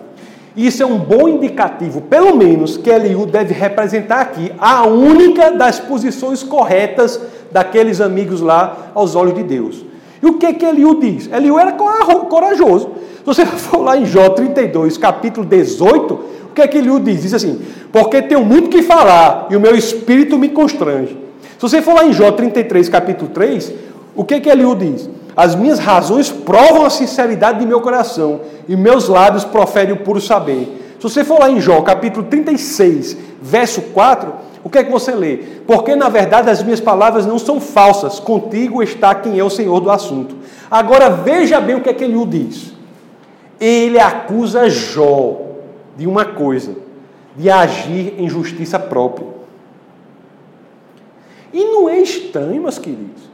Isso 0.58 0.82
é 0.82 0.86
um 0.88 0.98
bom 0.98 1.28
indicativo, 1.28 2.02
pelo 2.02 2.36
menos, 2.36 2.78
que 2.78 2.90
Eliú 2.90 3.28
deve 3.28 3.54
representar 3.54 4.22
aqui 4.22 4.52
a 4.58 4.88
única 4.88 5.52
das 5.52 5.80
posições 5.80 6.42
corretas 6.42 7.22
daqueles 7.52 8.02
amigos 8.02 8.42
lá 8.42 8.90
aos 8.96 9.16
olhos 9.16 9.36
de 9.36 9.44
Deus. 9.44 9.86
E 10.20 10.26
o 10.26 10.40
que 10.40 10.52
que 10.54 10.66
Eliú 10.66 11.00
diz? 11.00 11.30
Eliú 11.32 11.60
era 11.60 11.74
corajoso. 11.74 12.90
Se 13.20 13.24
você 13.24 13.46
for 13.56 13.84
lá 13.84 13.98
em 13.98 14.06
Jó 14.08 14.30
32, 14.30 14.98
capítulo 14.98 15.46
18, 15.46 16.14
o 16.16 16.54
que 16.56 16.68
que 16.68 16.80
Eliú 16.80 17.00
diz? 17.00 17.22
Diz 17.22 17.36
assim: 17.36 17.62
Porque 17.92 18.20
tenho 18.24 18.44
muito 18.44 18.68
que 18.68 18.82
falar 18.82 19.46
e 19.52 19.56
o 19.56 19.60
meu 19.60 19.76
espírito 19.76 20.40
me 20.40 20.50
constrange. 20.50 21.16
Se 21.56 21.62
você 21.62 21.84
for 21.84 21.94
lá 21.94 22.04
em 22.04 22.14
Jó 22.14 22.32
33, 22.32 22.90
capítulo 22.90 23.30
3, 23.30 23.74
o 24.18 24.26
que 24.26 24.42
que 24.42 24.50
Eliú 24.50 24.76
diz? 24.76 25.08
As 25.36 25.54
minhas 25.54 25.78
razões 25.78 26.32
provam 26.32 26.84
a 26.84 26.90
sinceridade 26.90 27.60
de 27.60 27.66
meu 27.68 27.80
coração, 27.80 28.42
e 28.68 28.76
meus 28.76 29.08
lábios 29.08 29.46
proferem 29.46 29.94
o 29.94 29.98
puro 29.98 30.20
saber. 30.20 30.96
Se 31.00 31.04
você 31.04 31.24
for 31.24 31.40
lá 31.40 31.52
em 31.52 31.62
Jó, 31.62 31.80
capítulo 31.82 32.26
36, 32.26 33.16
verso 33.40 33.80
4, 33.94 34.34
o 34.64 34.70
que 34.70 34.80
é 34.80 34.84
que 34.84 34.92
você 34.92 35.14
lê? 35.14 35.38
Porque 35.68 35.96
na 35.96 36.10
verdade 36.10 36.50
as 36.50 36.64
minhas 36.64 36.80
palavras 36.80 37.28
não 37.28 37.38
são 37.38 37.62
falsas, 37.62 38.20
contigo 38.20 38.82
está 38.82 39.14
quem 39.14 39.38
é 39.38 39.44
o 39.44 39.50
Senhor 39.50 39.80
do 39.80 39.92
assunto. 39.92 40.36
Agora 40.70 41.12
veja 41.12 41.62
bem 41.62 41.76
o 41.76 41.82
que 41.82 41.90
é 41.90 41.94
que 41.94 42.04
ele 42.04 42.26
diz. 42.26 42.74
Ele 43.60 44.00
acusa 44.00 44.68
Jó 44.68 45.42
de 45.96 46.08
uma 46.08 46.26
coisa, 46.26 46.76
de 47.36 47.48
agir 47.48 48.16
em 48.18 48.28
justiça 48.28 48.80
própria. 48.80 49.28
E 51.54 51.64
não 51.64 51.88
é 51.88 52.00
estranho, 52.00 52.64
meus 52.64 52.80
queridos. 52.80 53.27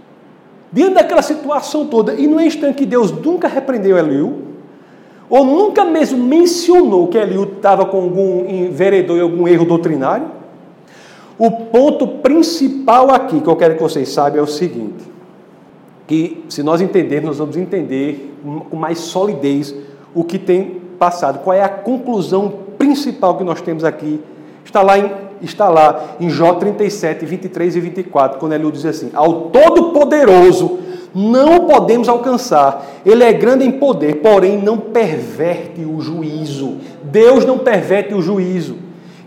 Diante 0.74 0.95
daquela 0.95 1.21
situação 1.21 1.86
toda, 1.86 2.15
e 2.15 2.26
não 2.26 2.39
é 2.39 2.47
estranho 2.47 2.74
que 2.74 2.86
Deus 2.86 3.11
nunca 3.11 3.47
repreendeu 3.47 3.95
Eliú, 3.95 4.39
ou 5.30 5.45
nunca 5.45 5.86
mesmo 5.86 6.17
mencionou 6.17 7.07
que 7.07 7.17
Eliú 7.17 7.43
estava 7.43 7.86
com 7.86 7.97
algum 7.97 8.49
enveredor 8.49 9.17
e 9.17 9.21
algum 9.21 9.47
erro 9.47 9.65
doutrinário. 9.65 10.26
O 11.38 11.51
ponto 11.51 12.07
principal 12.07 13.11
aqui 13.11 13.39
que 13.39 13.47
eu 13.47 13.55
quero 13.55 13.76
que 13.76 13.84
vocês 13.84 14.09
saibam 14.09 14.39
é 14.39 14.41
o 14.41 14.47
seguinte: 14.47 15.03
que 16.07 16.43
se 16.49 16.63
nós 16.63 16.82
entendermos, 16.82 17.30
nós 17.30 17.38
vamos 17.38 17.55
entender 17.55 18.34
com 18.69 18.76
mais 18.76 18.97
solidez 18.97 19.76
o 20.13 20.24
que 20.24 20.39
tem 20.39 20.82
passado, 20.97 21.43
qual 21.43 21.55
é 21.55 21.61
a 21.61 21.69
conclusão 21.69 22.51
principal 22.80 23.38
que 23.38 23.43
nós 23.43 23.61
temos 23.61 23.84
aqui. 23.84 24.19
Está 24.65 24.82
lá 24.82 24.97
em 24.97 25.09
está 25.41 25.69
lá 25.69 26.15
em 26.19 26.29
Jó 26.29 26.53
37, 26.53 27.25
23 27.25 27.75
e 27.75 27.79
24, 27.79 28.39
quando 28.39 28.53
ele 28.53 28.69
diz 28.71 28.86
assim: 28.86 29.09
Ao 29.13 29.49
Todo-Poderoso 29.49 30.79
não 31.13 31.67
podemos 31.67 32.09
alcançar, 32.09 33.01
ele 33.05 33.23
é 33.23 33.31
grande 33.31 33.63
em 33.63 33.71
poder, 33.71 34.15
porém 34.15 34.57
não 34.57 34.77
perverte 34.77 35.86
o 35.86 36.01
juízo. 36.01 36.77
Deus 37.03 37.45
não 37.45 37.59
perverte 37.59 38.13
o 38.13 38.21
juízo 38.21 38.77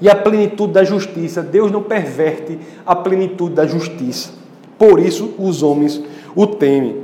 e 0.00 0.08
a 0.08 0.14
plenitude 0.14 0.72
da 0.72 0.82
justiça. 0.82 1.42
Deus 1.42 1.70
não 1.70 1.82
perverte 1.82 2.58
a 2.84 2.94
plenitude 2.96 3.54
da 3.54 3.66
justiça. 3.66 4.30
Por 4.76 4.98
isso 4.98 5.34
os 5.38 5.62
homens 5.62 6.02
o 6.34 6.46
temem. 6.46 6.96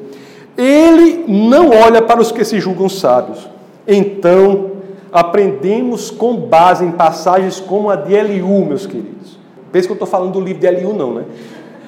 Ele 0.57 1.25
não 1.29 1.71
olha 1.71 2.03
para 2.03 2.21
os 2.21 2.33
que 2.33 2.45
se 2.45 2.61
julgam 2.61 2.89
sábios. 2.89 3.49
Então, 3.87 4.72
aprendemos 5.13 6.11
com 6.11 6.37
base 6.37 6.85
em 6.85 6.91
passagens 6.91 7.61
como 7.61 7.91
a 7.91 7.97
de 7.97 8.15
Eliú, 8.15 8.65
meus 8.65 8.87
queridos. 8.87 9.39
Pensa 9.71 9.87
que 9.87 9.93
eu 9.93 9.97
estou 9.97 10.09
falando 10.09 10.33
do 10.33 10.41
livro 10.41 10.61
de 10.61 10.67
Eliú, 10.67 10.95
não, 10.95 11.15
né? 11.15 11.25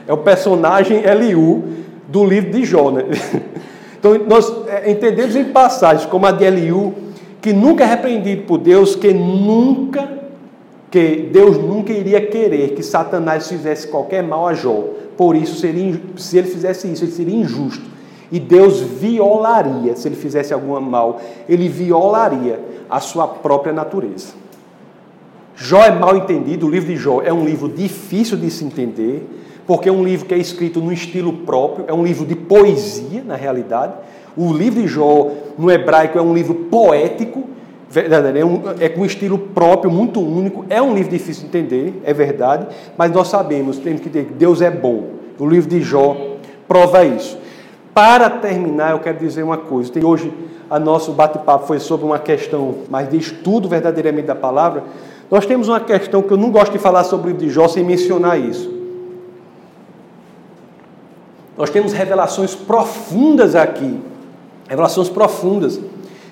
É 0.06 0.12
o 0.12 0.18
personagem 0.18 1.02
Eliú 1.02 1.64
do 2.06 2.24
livro 2.24 2.50
de 2.50 2.64
Jó, 2.64 2.90
né? 2.90 3.04
Então, 3.98 4.18
nós 4.28 4.52
é, 4.68 4.90
entendemos 4.90 5.34
em 5.34 5.44
passagens 5.44 6.04
como 6.04 6.26
a 6.26 6.30
de 6.30 6.44
Eliú, 6.44 6.92
que 7.40 7.54
nunca 7.54 7.84
é 7.84 7.86
repreendido 7.86 8.42
por 8.42 8.58
Deus, 8.58 8.94
que 8.94 9.14
nunca, 9.14 10.06
que 10.90 11.30
Deus 11.32 11.56
nunca 11.56 11.90
iria 11.90 12.20
querer 12.20 12.74
que 12.74 12.82
Satanás 12.82 13.48
fizesse 13.48 13.88
qualquer 13.88 14.22
mal 14.22 14.46
a 14.46 14.52
Jó. 14.52 14.84
Por 15.16 15.34
isso, 15.34 15.58
seria, 15.58 15.98
se 16.18 16.36
ele 16.36 16.48
fizesse 16.48 16.86
isso, 16.92 17.02
ele 17.02 17.12
seria 17.12 17.34
injusto. 17.34 17.93
E 18.32 18.40
Deus 18.40 18.80
violaria, 18.80 19.94
se 19.96 20.08
ele 20.08 20.16
fizesse 20.16 20.52
algum 20.52 20.78
mal, 20.80 21.20
ele 21.48 21.68
violaria 21.68 22.60
a 22.88 23.00
sua 23.00 23.26
própria 23.26 23.72
natureza. 23.72 24.34
Jó 25.56 25.82
é 25.84 25.90
mal 25.90 26.16
entendido, 26.16 26.66
o 26.66 26.70
livro 26.70 26.88
de 26.88 26.96
Jó 26.96 27.22
é 27.22 27.32
um 27.32 27.44
livro 27.44 27.68
difícil 27.68 28.36
de 28.36 28.50
se 28.50 28.64
entender, 28.64 29.26
porque 29.66 29.88
é 29.88 29.92
um 29.92 30.02
livro 30.02 30.26
que 30.26 30.34
é 30.34 30.38
escrito 30.38 30.80
no 30.80 30.92
estilo 30.92 31.32
próprio, 31.32 31.84
é 31.86 31.92
um 31.92 32.04
livro 32.04 32.26
de 32.26 32.34
poesia, 32.34 33.22
na 33.24 33.36
realidade. 33.36 33.92
O 34.36 34.52
livro 34.52 34.82
de 34.82 34.88
Jó, 34.88 35.30
no 35.56 35.70
hebraico, 35.70 36.18
é 36.18 36.22
um 36.22 36.34
livro 36.34 36.54
poético, 36.54 37.44
é, 37.94 38.44
um, 38.44 38.62
é 38.80 38.88
com 38.88 39.02
um 39.02 39.04
estilo 39.04 39.38
próprio, 39.38 39.90
muito 39.90 40.20
único. 40.20 40.64
É 40.68 40.82
um 40.82 40.92
livro 40.92 41.10
difícil 41.10 41.42
de 41.42 41.48
entender, 41.48 42.02
é 42.04 42.12
verdade, 42.12 42.66
mas 42.98 43.12
nós 43.12 43.28
sabemos, 43.28 43.78
temos 43.78 44.00
que 44.00 44.10
ter 44.10 44.24
que 44.24 44.32
Deus 44.32 44.60
é 44.60 44.70
bom. 44.70 45.10
O 45.38 45.46
livro 45.46 45.70
de 45.70 45.80
Jó 45.80 46.16
prova 46.66 47.04
isso. 47.04 47.38
Para 47.94 48.28
terminar, 48.28 48.90
eu 48.90 48.98
quero 48.98 49.18
dizer 49.18 49.44
uma 49.44 49.56
coisa. 49.56 49.92
Tem 49.92 50.04
hoje 50.04 50.32
a 50.68 50.80
nosso 50.80 51.12
bate-papo 51.12 51.66
foi 51.66 51.78
sobre 51.78 52.04
uma 52.04 52.18
questão 52.18 52.78
mais 52.90 53.08
de 53.08 53.16
estudo 53.16 53.68
verdadeiramente 53.68 54.26
da 54.26 54.34
palavra. 54.34 54.82
Nós 55.30 55.46
temos 55.46 55.68
uma 55.68 55.78
questão 55.78 56.20
que 56.20 56.32
eu 56.32 56.36
não 56.36 56.50
gosto 56.50 56.72
de 56.72 56.78
falar 56.78 57.04
sobre 57.04 57.30
o 57.30 57.34
de 57.34 57.48
Jó 57.48 57.68
sem 57.68 57.84
mencionar 57.84 58.38
isso. 58.38 58.74
Nós 61.56 61.70
temos 61.70 61.92
revelações 61.92 62.54
profundas 62.56 63.54
aqui, 63.54 64.00
revelações 64.68 65.08
profundas. 65.08 65.80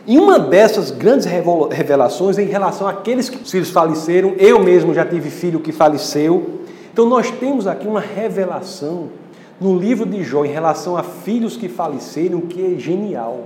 E 0.04 0.18
uma 0.18 0.40
dessas 0.40 0.90
grandes 0.90 1.26
revelações 1.70 2.38
é 2.38 2.42
em 2.42 2.48
relação 2.48 2.88
àqueles 2.88 3.28
que 3.28 3.38
filhos 3.48 3.70
faleceram. 3.70 4.34
Eu 4.36 4.58
mesmo 4.58 4.92
já 4.92 5.04
tive 5.06 5.30
filho 5.30 5.60
que 5.60 5.70
faleceu. 5.70 6.60
Então 6.92 7.06
nós 7.06 7.30
temos 7.30 7.68
aqui 7.68 7.86
uma 7.86 8.00
revelação 8.00 9.21
no 9.60 9.76
livro 9.76 10.06
de 10.06 10.22
Jó 10.22 10.44
em 10.44 10.52
relação 10.52 10.96
a 10.96 11.02
filhos 11.02 11.56
que 11.56 11.68
faleceram 11.68 12.40
que 12.40 12.74
é 12.74 12.78
genial, 12.78 13.40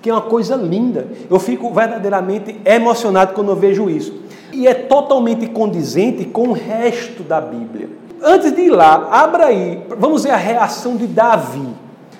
que 0.00 0.08
é 0.08 0.12
uma 0.12 0.22
coisa 0.22 0.56
linda. 0.56 1.08
Eu 1.28 1.38
fico 1.38 1.72
verdadeiramente 1.72 2.60
emocionado 2.64 3.34
quando 3.34 3.50
eu 3.50 3.56
vejo 3.56 3.90
isso. 3.90 4.14
E 4.52 4.66
é 4.66 4.74
totalmente 4.74 5.46
condizente 5.46 6.24
com 6.24 6.48
o 6.48 6.52
resto 6.52 7.22
da 7.22 7.40
Bíblia. 7.40 7.88
Antes 8.22 8.52
de 8.52 8.62
ir 8.62 8.70
lá, 8.70 9.08
abra 9.10 9.46
aí, 9.46 9.82
vamos 9.98 10.24
ver 10.24 10.30
a 10.30 10.36
reação 10.36 10.96
de 10.96 11.06
Davi. 11.06 11.68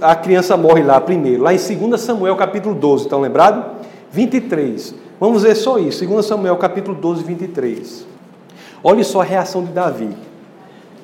A 0.00 0.14
criança 0.14 0.56
morre 0.56 0.82
lá 0.82 0.98
primeiro, 1.00 1.42
lá 1.42 1.52
em 1.52 1.58
2 1.58 2.00
Samuel 2.00 2.36
capítulo 2.36 2.74
12, 2.74 3.04
estão 3.04 3.20
lembrados? 3.20 3.64
23. 4.10 4.94
Vamos 5.20 5.42
ver 5.42 5.54
só 5.54 5.78
isso, 5.78 6.06
2 6.06 6.24
Samuel 6.24 6.56
capítulo 6.56 6.96
12, 6.96 7.22
23. 7.22 8.06
Olha 8.82 9.04
só 9.04 9.20
a 9.20 9.24
reação 9.24 9.62
de 9.62 9.72
Davi, 9.72 10.16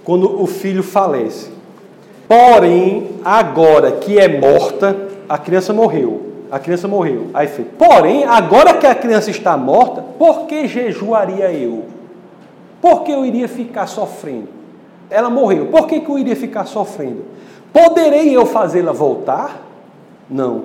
quando 0.03 0.41
o 0.41 0.47
filho 0.47 0.83
falece. 0.83 1.55
Porém, 2.29 3.20
agora 3.24 3.93
que 3.93 4.18
é 4.18 4.29
morta, 4.29 4.97
a 5.29 5.39
criança 5.39 5.72
morreu. 5.72 6.22
A 6.51 6.59
criança 6.59 6.89
morreu. 6.89 7.29
Aí 7.35 7.47
fez. 7.47 7.66
Porém, 7.79 8.24
agora 8.24 8.74
que 8.74 8.87
a 8.87 8.95
criança 8.95 9.31
está 9.31 9.57
morta, 9.57 10.03
por 10.18 10.47
que 10.47 10.66
jejuaria 10.66 11.53
eu? 11.53 11.85
Por 12.81 13.03
que 13.03 13.12
eu 13.12 13.24
iria 13.24 13.49
ficar 13.49 13.87
sofrendo? 13.87 14.49
Ela 15.11 15.31
morreu. 15.31 15.66
Por 15.66 15.87
que, 15.87 16.01
que 16.01 16.09
eu 16.09 16.18
iria 16.18 16.37
ficar 16.37 16.66
sofrendo? 16.66 17.24
Poderei 17.72 18.35
eu 18.35 18.47
fazê-la 18.47 18.93
voltar? 18.93 19.62
Não. 20.29 20.64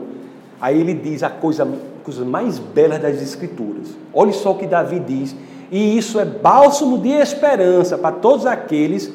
Aí 0.60 0.80
ele 0.80 0.94
diz 0.94 1.24
a 1.24 1.30
coisa, 1.30 1.64
a 1.64 2.04
coisa 2.04 2.26
mais 2.26 2.60
bela 2.60 2.98
das 2.98 3.22
Escrituras. 3.22 3.90
Olhe 4.14 4.34
só 4.34 4.52
o 4.52 4.56
que 4.56 4.68
Davi 4.68 5.00
diz. 5.00 5.36
E 5.72 5.98
isso 5.98 6.20
é 6.20 6.26
bálsamo 6.26 6.98
de 6.98 7.10
esperança 7.10 7.98
para 7.98 8.16
todos 8.16 8.46
aqueles 8.46 9.12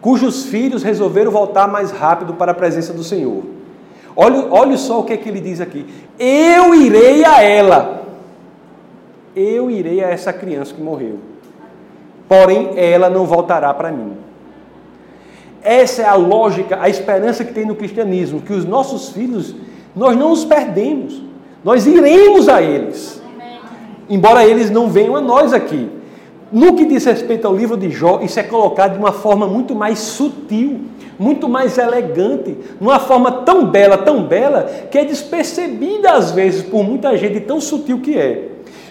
cujos 0.00 0.46
filhos 0.46 0.82
resolveram 0.82 1.30
voltar 1.30 1.68
mais 1.68 1.90
rápido 1.90 2.34
para 2.34 2.52
a 2.52 2.54
presença 2.54 2.92
do 2.92 3.04
Senhor. 3.04 3.42
Olhe, 4.14 4.46
olhe 4.50 4.78
só 4.78 5.00
o 5.00 5.04
que, 5.04 5.12
é 5.12 5.16
que 5.16 5.28
ele 5.28 5.40
diz 5.40 5.60
aqui. 5.60 5.86
Eu 6.18 6.74
irei 6.74 7.24
a 7.24 7.42
ela. 7.42 8.02
Eu 9.34 9.70
irei 9.70 10.02
a 10.02 10.08
essa 10.08 10.32
criança 10.32 10.74
que 10.74 10.80
morreu. 10.80 11.18
Porém, 12.28 12.70
ela 12.76 13.08
não 13.08 13.24
voltará 13.24 13.72
para 13.72 13.90
mim. 13.92 14.16
Essa 15.62 16.02
é 16.02 16.04
a 16.06 16.14
lógica, 16.14 16.78
a 16.80 16.88
esperança 16.88 17.44
que 17.44 17.52
tem 17.52 17.64
no 17.64 17.74
cristianismo, 17.74 18.40
que 18.40 18.52
os 18.52 18.64
nossos 18.64 19.10
filhos, 19.10 19.54
nós 19.94 20.16
não 20.16 20.32
os 20.32 20.44
perdemos, 20.44 21.22
nós 21.64 21.86
iremos 21.86 22.48
a 22.48 22.62
eles, 22.62 23.20
embora 24.08 24.44
eles 24.44 24.70
não 24.70 24.88
venham 24.88 25.16
a 25.16 25.20
nós 25.20 25.52
aqui. 25.52 25.90
No 26.50 26.74
que 26.74 26.86
diz 26.86 27.04
respeito 27.04 27.46
ao 27.46 27.54
livro 27.54 27.76
de 27.76 27.90
Jó, 27.90 28.20
isso 28.22 28.40
é 28.40 28.42
colocado 28.42 28.92
de 28.92 28.98
uma 28.98 29.12
forma 29.12 29.46
muito 29.46 29.74
mais 29.74 29.98
sutil, 29.98 30.80
muito 31.18 31.48
mais 31.48 31.76
elegante, 31.76 32.56
numa 32.80 32.98
forma 32.98 33.30
tão 33.30 33.66
bela, 33.66 33.98
tão 33.98 34.22
bela, 34.22 34.62
que 34.90 34.96
é 34.96 35.04
despercebida 35.04 36.12
às 36.12 36.30
vezes 36.30 36.62
por 36.62 36.82
muita 36.82 37.16
gente, 37.16 37.40
tão 37.40 37.60
sutil 37.60 38.00
que 38.00 38.16
é. 38.16 38.48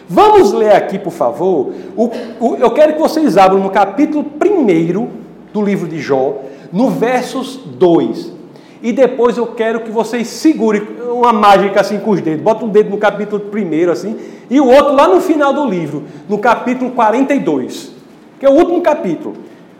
Vamos 0.07 0.53
ler 0.53 0.73
aqui, 0.73 0.99
por 0.99 1.11
favor. 1.11 1.73
O, 1.95 2.11
o, 2.39 2.55
eu 2.55 2.71
quero 2.71 2.93
que 2.93 2.99
vocês 2.99 3.37
abram 3.37 3.59
no 3.59 3.69
capítulo 3.71 4.23
1 4.23 5.07
do 5.51 5.61
livro 5.61 5.87
de 5.87 5.99
Jó, 5.99 6.35
no 6.71 6.89
versos 6.89 7.57
2. 7.57 8.36
E 8.81 8.91
depois 8.91 9.37
eu 9.37 9.47
quero 9.47 9.81
que 9.81 9.91
vocês 9.91 10.27
segurem 10.27 10.81
uma 11.09 11.33
mágica 11.33 11.81
assim 11.81 11.99
com 11.99 12.11
os 12.11 12.21
dedos. 12.21 12.43
Bota 12.43 12.65
um 12.65 12.69
dedo 12.69 12.89
no 12.89 12.97
capítulo 12.97 13.41
primeiro 13.41 13.91
assim, 13.91 14.17
e 14.49 14.59
o 14.59 14.67
outro 14.67 14.93
lá 14.93 15.07
no 15.07 15.19
final 15.19 15.53
do 15.53 15.65
livro, 15.65 16.03
no 16.29 16.37
capítulo 16.37 16.91
42, 16.91 17.91
que 18.39 18.45
é 18.45 18.49
o 18.49 18.53
último 18.53 18.81
capítulo. 18.81 19.35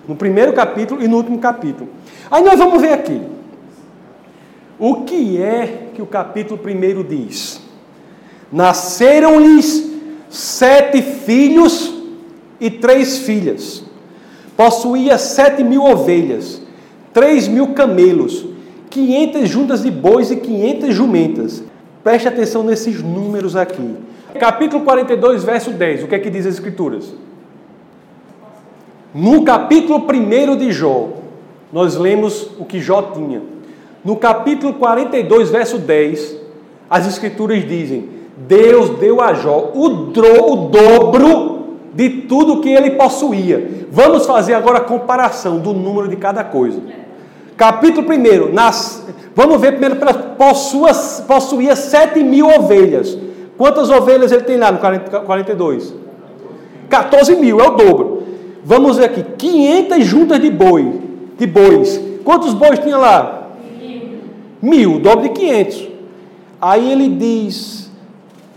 No 0.08 0.16
primeiro 0.16 0.54
capítulo 0.54 1.04
e 1.04 1.08
no 1.08 1.18
último 1.18 1.38
capítulo. 1.38 1.90
Aí 2.32 2.44
nós 2.44 2.58
vamos 2.58 2.82
ver 2.82 2.94
aqui. 2.94 3.22
O 4.80 5.04
que 5.04 5.42
é 5.42 5.90
que 5.94 6.02
o 6.02 6.06
capítulo 6.06 6.58
primeiro 6.58 7.04
diz? 7.04 7.62
Nasceram-lhes 8.52 9.92
sete 10.30 11.02
filhos 11.02 11.94
e 12.60 12.70
três 12.70 13.20
filhas. 13.20 13.84
Possuía 14.56 15.18
sete 15.18 15.64
mil 15.64 15.84
ovelhas 15.84 16.62
3 17.18 17.48
mil 17.48 17.70
camelos, 17.70 18.46
500 18.98 19.48
juntas 19.48 19.84
de 19.84 19.92
bois 19.92 20.32
e 20.32 20.38
500 20.38 20.96
jumentas. 20.96 21.64
Preste 22.04 22.28
atenção 22.28 22.64
nesses 22.64 23.04
números 23.04 23.56
aqui. 23.56 23.96
Capítulo 24.40 24.84
42, 24.84 25.44
verso 25.44 25.70
10. 25.70 26.04
O 26.04 26.08
que 26.08 26.16
é 26.16 26.20
que 26.20 26.32
diz 26.32 26.48
as 26.48 26.56
Escrituras? 26.56 27.14
No 29.14 29.44
capítulo 29.44 30.00
1 30.00 30.56
de 30.58 30.72
Jó, 30.72 31.10
nós 31.72 31.96
lemos 31.96 32.50
o 32.58 32.66
que 32.66 32.80
Jó 32.80 33.04
tinha. 33.14 33.42
No 34.04 34.16
capítulo 34.16 34.74
42, 34.74 35.52
verso 35.52 35.78
10, 35.78 36.36
as 36.90 37.08
Escrituras 37.08 37.68
dizem: 37.68 38.10
Deus 38.36 38.98
deu 38.98 39.22
a 39.22 39.36
Jó 39.36 39.74
o, 39.76 39.90
dro, 40.12 40.54
o 40.54 40.56
dobro 40.70 41.68
de 41.94 42.10
tudo 42.22 42.62
que 42.62 42.70
ele 42.70 42.92
possuía. 42.92 43.86
Vamos 43.92 44.26
fazer 44.26 44.56
agora 44.56 44.80
a 44.80 44.82
comparação 44.82 45.60
do 45.60 45.72
número 45.72 46.08
de 46.08 46.16
cada 46.16 46.44
coisa. 46.44 46.82
Capítulo 47.58 48.08
1, 48.08 48.54
nas, 48.54 49.04
vamos 49.36 49.60
ver 49.60 49.72
primeiro, 49.72 49.98
possuía 51.28 51.76
7 51.76 52.24
mil 52.24 52.48
ovelhas. 52.48 53.18
Quantas 53.58 53.90
ovelhas 53.90 54.32
ele 54.32 54.44
tem 54.44 54.58
lá 54.58 54.72
no 54.72 54.78
42? 54.78 55.92
14 56.88 57.36
mil, 57.36 57.60
é 57.60 57.68
o 57.68 57.72
dobro. 57.72 58.24
Vamos 58.64 58.98
ver 58.98 59.06
aqui, 59.06 59.26
500 59.36 60.06
juntas 60.06 60.40
de 60.40 60.52
boi, 60.52 61.02
de 61.36 61.48
bois. 61.48 62.00
Quantos 62.24 62.54
bois 62.54 62.78
tinha 62.78 62.98
lá? 62.98 63.50
Mil. 63.82 64.20
Mil, 64.62 65.00
dobro 65.00 65.24
de 65.24 65.30
500. 65.30 65.88
Aí 66.62 66.92
ele 66.92 67.10
diz, 67.10 67.90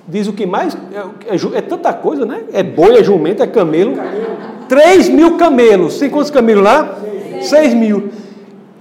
diz 0.06 0.28
o 0.28 0.34
que 0.34 0.44
mais? 0.44 0.76
É, 0.92 1.34
é, 1.34 1.58
é, 1.58 1.60
tanta 1.62 1.94
coisa, 1.94 2.26
né? 2.26 2.42
É 2.52 2.62
boi, 2.62 2.98
é 2.98 3.02
jumento, 3.02 3.42
é 3.42 3.46
camelo. 3.46 3.94
3 4.68 5.08
mil 5.08 5.38
camelos. 5.38 5.98
Tem 5.98 6.10
quantos 6.10 6.30
camelos 6.30 6.64
lá? 6.64 6.98
6 7.40 7.72
mil 7.72 8.19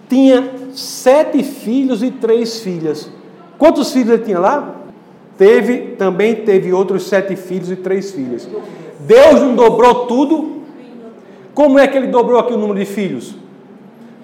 tinha 0.10 0.52
sete 0.74 1.44
filhos 1.44 2.04
e 2.04 2.12
três 2.12 2.60
filhas. 2.60 3.10
Quantos 3.58 3.94
filhos 3.94 4.10
ele 4.10 4.24
tinha 4.24 4.40
lá? 4.40 4.76
Teve, 5.38 5.96
também 5.98 6.36
teve 6.36 6.74
outros 6.74 7.08
sete 7.08 7.36
filhos 7.36 7.72
e 7.72 7.76
três 7.76 8.12
filhas. 8.12 8.50
Deus 9.00 9.40
não 9.40 9.56
dobrou 9.56 10.08
tudo? 10.08 10.60
Como 11.54 11.80
é 11.80 11.88
que 11.88 11.98
ele 11.98 12.08
dobrou 12.08 12.40
aqui 12.40 12.54
o 12.54 12.58
número 12.58 12.80
de 12.80 12.86
filhos? 12.86 13.36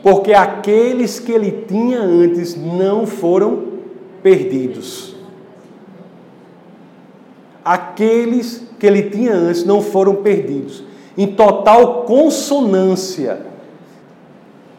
porque 0.06 0.36
aqueles 0.36 1.20
que 1.20 1.32
ele 1.32 1.66
tinha 1.68 2.00
antes 2.00 2.56
não 2.56 3.08
foram 3.08 3.64
perdidos. 4.22 5.16
Aqueles 7.64 8.68
que 8.78 8.86
ele 8.86 9.10
tinha 9.10 9.34
antes 9.34 9.66
não 9.66 9.82
foram 9.82 10.18
perdidos. 10.18 10.84
Em 11.18 11.26
total 11.26 12.04
consonância 12.04 13.48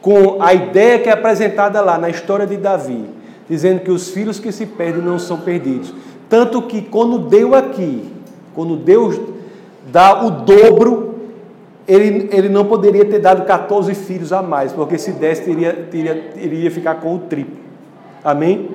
com 0.07 0.41
a 0.41 0.55
ideia 0.55 1.01
que 1.01 1.09
é 1.09 1.13
apresentada 1.13 1.81
lá 1.81 1.99
na 1.99 2.09
história 2.09 2.47
de 2.47 2.57
Davi, 2.57 3.07
dizendo 3.51 3.81
que 3.81 3.91
os 3.91 4.09
filhos 4.11 4.39
que 4.39 4.53
se 4.53 4.65
perdem 4.65 5.03
não 5.03 5.19
são 5.19 5.39
perdidos. 5.39 5.93
Tanto 6.29 6.63
que 6.63 6.81
quando 6.81 7.19
deu 7.19 7.57
aqui, 7.57 8.09
quando 8.55 8.77
Deus 8.77 9.19
dá 9.91 10.25
o 10.25 10.31
dobro, 10.31 11.17
ele, 11.89 12.29
ele 12.31 12.49
não 12.49 12.67
poderia 12.67 13.05
ter 13.05 13.19
dado 13.19 13.45
14 13.45 13.93
filhos 13.97 14.33
a 14.33 14.41
mais, 14.41 14.73
porque 14.73 14.97
se 14.97 15.11
desse, 15.11 15.43
teria, 15.43 15.73
teria, 15.73 16.31
iria 16.37 16.71
ficar 16.71 16.95
com 17.01 17.17
o 17.17 17.19
triplo. 17.19 17.57
Amém? 18.23 18.71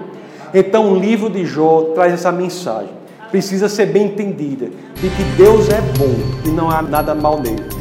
Então 0.53 0.91
o 0.91 0.99
livro 0.99 1.29
de 1.29 1.45
Jó 1.45 1.93
traz 1.95 2.11
essa 2.11 2.33
mensagem. 2.33 2.91
Precisa 3.31 3.69
ser 3.69 3.85
bem 3.85 4.07
entendida 4.07 4.65
de 4.95 5.09
que 5.09 5.23
Deus 5.37 5.69
é 5.69 5.79
bom 5.97 6.13
e 6.45 6.49
não 6.49 6.69
há 6.69 6.81
nada 6.81 7.15
mal 7.15 7.39
nele. 7.39 7.80